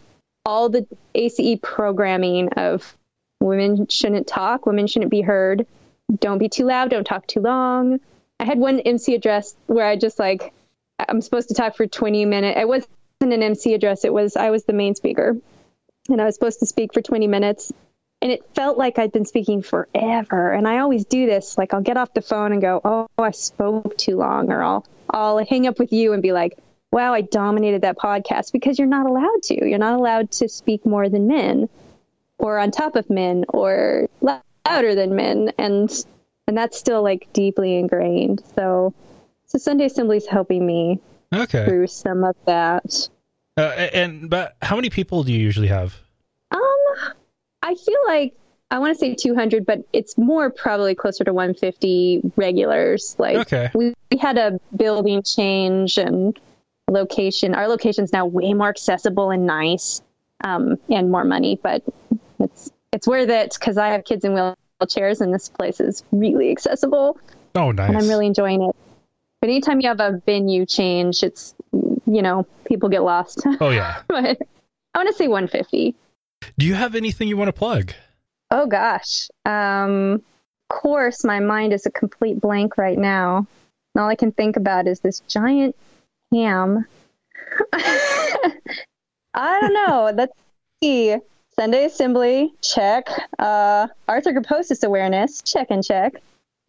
All 0.45 0.69
the 0.69 0.87
ACE 1.15 1.59
programming 1.61 2.49
of 2.53 2.95
women 3.39 3.87
shouldn't 3.87 4.27
talk, 4.27 4.65
women 4.65 4.87
shouldn't 4.87 5.11
be 5.11 5.21
heard, 5.21 5.65
don't 6.19 6.39
be 6.39 6.49
too 6.49 6.65
loud, 6.65 6.89
don't 6.89 7.05
talk 7.05 7.27
too 7.27 7.41
long. 7.41 7.99
I 8.39 8.45
had 8.45 8.57
one 8.57 8.79
MC 8.79 9.15
address 9.15 9.55
where 9.67 9.85
I 9.85 9.95
just 9.95 10.19
like 10.19 10.53
I'm 10.97 11.21
supposed 11.21 11.49
to 11.49 11.55
talk 11.55 11.75
for 11.75 11.87
20 11.87 12.25
minutes. 12.25 12.59
It 12.59 12.67
wasn't 12.67 12.89
an 13.21 13.43
MC 13.43 13.73
address. 13.73 14.05
It 14.05 14.13
was 14.13 14.35
I 14.35 14.49
was 14.49 14.65
the 14.65 14.73
main 14.73 14.95
speaker, 14.95 15.35
and 16.09 16.21
I 16.21 16.25
was 16.25 16.35
supposed 16.35 16.59
to 16.59 16.65
speak 16.65 16.93
for 16.93 17.01
20 17.01 17.27
minutes 17.27 17.71
and 18.21 18.31
it 18.31 18.43
felt 18.53 18.77
like 18.77 18.99
I'd 18.99 19.11
been 19.11 19.25
speaking 19.25 19.61
forever. 19.61 20.51
And 20.51 20.67
I 20.67 20.79
always 20.79 21.05
do 21.05 21.25
this. 21.25 21.57
Like 21.57 21.73
I'll 21.73 21.81
get 21.81 21.97
off 21.97 22.13
the 22.13 22.21
phone 22.21 22.51
and 22.51 22.61
go, 22.61 22.81
"Oh, 22.83 23.07
I 23.17 23.31
spoke 23.31 23.97
too 23.97 24.17
long," 24.17 24.51
or 24.51 24.61
I'll 24.61 24.85
I'll 25.09 25.43
hang 25.45 25.67
up 25.67 25.79
with 25.79 25.93
you 25.93 26.13
and 26.13 26.21
be 26.21 26.33
like, 26.33 26.57
"Wow, 26.91 27.13
I 27.13 27.21
dominated 27.21 27.81
that 27.83 27.97
podcast," 27.97 28.51
because 28.51 28.77
you're 28.77 28.87
not 28.87 29.05
allowed 29.05 29.43
to. 29.43 29.67
You're 29.67 29.79
not 29.79 29.97
allowed 29.97 30.31
to 30.31 30.49
speak 30.49 30.85
more 30.85 31.07
than 31.09 31.27
men, 31.27 31.69
or 32.37 32.59
on 32.59 32.71
top 32.71 32.95
of 32.95 33.09
men, 33.09 33.45
or 33.49 34.09
louder 34.21 34.95
than 34.95 35.15
men, 35.15 35.53
and 35.57 35.89
and 36.49 36.57
that's 36.57 36.79
still 36.79 37.03
like 37.03 37.31
deeply 37.31 37.75
ingrained. 37.75 38.41
So, 38.55 38.91
so 39.45 39.59
Sunday 39.59 39.85
Assembly 39.85 40.17
is 40.17 40.25
helping 40.25 40.65
me 40.65 40.99
okay. 41.31 41.63
through 41.63 41.85
some 41.85 42.23
of 42.23 42.35
that. 42.45 43.07
Uh, 43.55 43.61
and 43.93 44.31
but 44.31 44.57
how 44.63 44.75
many 44.75 44.89
people 44.89 45.23
do 45.23 45.31
you 45.31 45.37
usually 45.37 45.67
have? 45.67 45.95
Um, 46.49 47.13
I 47.61 47.75
feel 47.75 47.99
like 48.07 48.33
I 48.71 48.79
want 48.79 48.95
to 48.95 48.99
say 48.99 49.13
200, 49.13 49.63
but 49.63 49.83
it's 49.93 50.17
more 50.17 50.49
probably 50.49 50.95
closer 50.95 51.23
to 51.23 51.31
150 51.31 52.31
regulars. 52.35 53.15
Like 53.19 53.37
okay. 53.37 53.69
we, 53.75 53.93
we 54.11 54.17
had 54.17 54.39
a 54.39 54.59
building 54.75 55.21
change 55.21 55.99
and 55.99 56.35
location. 56.89 57.53
Our 57.53 57.67
location's 57.67 58.11
now 58.11 58.25
way 58.25 58.55
more 58.55 58.69
accessible 58.69 59.29
and 59.29 59.45
nice, 59.45 60.01
um, 60.43 60.77
and 60.89 61.11
more 61.11 61.25
money, 61.25 61.59
but 61.61 61.83
it's 62.39 62.71
it's 62.91 63.07
worth 63.07 63.29
it 63.29 63.53
because 63.53 63.77
I 63.77 63.89
have 63.89 64.03
kids 64.03 64.25
in 64.25 64.33
wheelchairs 64.81 65.21
and 65.21 65.33
this 65.33 65.49
place 65.49 65.79
is 65.79 66.03
really 66.11 66.51
accessible. 66.51 67.19
Oh, 67.55 67.71
nice! 67.71 67.89
And 67.89 67.97
I'm 67.97 68.07
really 68.07 68.27
enjoying 68.27 68.63
it. 68.63 68.75
But 69.41 69.49
anytime 69.49 69.79
you 69.79 69.87
have 69.87 69.99
a 69.99 70.21
venue 70.25 70.65
change, 70.65 71.23
it's 71.23 71.55
you 71.71 72.21
know 72.21 72.45
people 72.65 72.89
get 72.89 73.03
lost. 73.03 73.41
Oh 73.61 73.69
yeah. 73.69 74.01
but 74.07 74.37
I 74.93 74.97
want 74.97 75.07
to 75.07 75.13
say 75.13 75.27
150. 75.27 75.95
Do 76.57 76.65
you 76.65 76.73
have 76.73 76.95
anything 76.95 77.27
you 77.27 77.37
want 77.37 77.49
to 77.49 77.53
plug? 77.53 77.93
Oh 78.51 78.65
gosh. 78.65 79.29
Um, 79.45 80.23
of 80.69 80.77
course, 80.81 81.23
my 81.23 81.39
mind 81.39 81.73
is 81.73 81.85
a 81.85 81.91
complete 81.91 82.39
blank 82.39 82.77
right 82.77 82.97
now. 82.97 83.47
And 83.95 84.01
all 84.01 84.09
I 84.09 84.15
can 84.15 84.31
think 84.31 84.55
about 84.55 84.87
is 84.87 84.99
this 84.99 85.21
giant 85.27 85.75
ham. 86.31 86.85
I 87.73 89.61
don't 89.61 89.73
know. 89.73 90.11
Let's 90.13 90.33
see. 90.83 91.17
Sunday 91.59 91.83
Assembly, 91.83 92.53
check. 92.61 93.09
Uh, 93.37 93.87
Arthrogryposis 94.07 94.85
awareness, 94.85 95.41
check 95.41 95.67
and 95.71 95.83
check. 95.83 96.13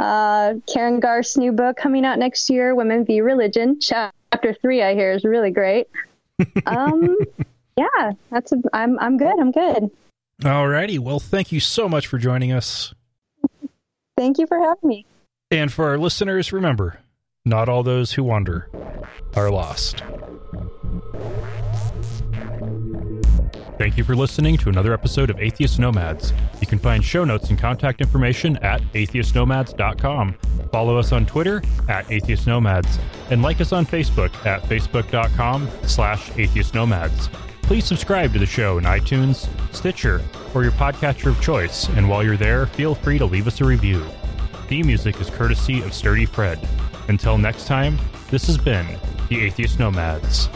Uh, 0.01 0.55
Karen 0.67 0.99
Garst's 0.99 1.37
new 1.37 1.53
book 1.53 1.77
coming 1.77 2.05
out 2.05 2.19
next 2.19 2.51
year, 2.51 2.75
Women 2.75 3.05
v 3.05 3.21
Religion. 3.21 3.79
Chapter 3.81 4.53
three, 4.53 4.83
I 4.83 4.95
hear, 4.95 5.13
is 5.13 5.23
really 5.25 5.53
great. 5.53 5.87
Um, 6.67 7.19
yeah, 7.77 8.13
that's 8.31 8.51
a, 8.51 8.57
I'm 8.73 8.99
I'm 8.99 9.19
good. 9.19 9.39
I'm 9.39 9.53
good. 9.53 9.91
All 10.43 10.67
righty. 10.67 10.99
Well, 10.99 11.21
thank 11.21 11.53
you 11.53 11.61
so 11.61 11.87
much 11.87 12.07
for 12.07 12.17
joining 12.17 12.51
us. 12.51 12.95
Thank 14.17 14.39
you 14.39 14.47
for 14.47 14.59
having 14.59 14.89
me. 14.89 15.07
And 15.51 15.71
for 15.71 15.89
our 15.91 15.99
listeners, 15.99 16.51
remember, 16.51 16.99
not 17.45 17.69
all 17.69 17.83
those 17.83 18.13
who 18.13 18.25
wander 18.25 18.71
are 19.37 19.51
lost. 19.51 20.03
Thank 23.81 23.97
you 23.97 24.05
for 24.05 24.15
listening 24.15 24.59
to 24.59 24.69
another 24.69 24.93
episode 24.93 25.31
of 25.31 25.41
Atheist 25.41 25.79
Nomads. 25.79 26.35
You 26.61 26.67
can 26.67 26.79
find 26.79 27.03
show 27.03 27.25
notes 27.25 27.49
and 27.49 27.59
contact 27.59 28.03
information 28.03 28.59
at 28.59 28.83
atheistnomads.com. 28.93 30.35
Follow 30.71 30.99
us 30.99 31.13
on 31.13 31.25
Twitter 31.25 31.63
at 31.89 32.05
Atheist 32.11 32.47
Nomads 32.47 32.99
and 33.31 33.41
like 33.41 33.59
us 33.59 33.73
on 33.73 33.87
Facebook 33.87 34.35
at 34.45 34.61
facebook.com 34.65 35.67
slash 35.85 36.29
atheistnomads. 36.33 37.33
Please 37.63 37.87
subscribe 37.87 38.35
to 38.35 38.39
the 38.39 38.45
show 38.45 38.77
in 38.77 38.85
iTunes, 38.85 39.49
Stitcher, 39.75 40.21
or 40.55 40.63
your 40.63 40.73
podcatcher 40.73 41.31
of 41.31 41.41
choice, 41.41 41.89
and 41.89 42.07
while 42.07 42.23
you're 42.23 42.37
there, 42.37 42.67
feel 42.67 42.95
free 42.95 43.17
to 43.17 43.25
leave 43.25 43.47
us 43.47 43.63
a 43.63 43.65
review. 43.65 44.05
Theme 44.69 44.89
music 44.89 45.19
is 45.23 45.31
courtesy 45.31 45.81
of 45.81 45.95
Sturdy 45.95 46.27
Fred. 46.27 46.61
Until 47.09 47.39
next 47.39 47.67
time, 47.67 47.99
this 48.31 48.47
has 48.47 48.59
been 48.59 48.87
the 49.31 49.41
Atheist 49.41 49.79
Nomads. 49.79 50.51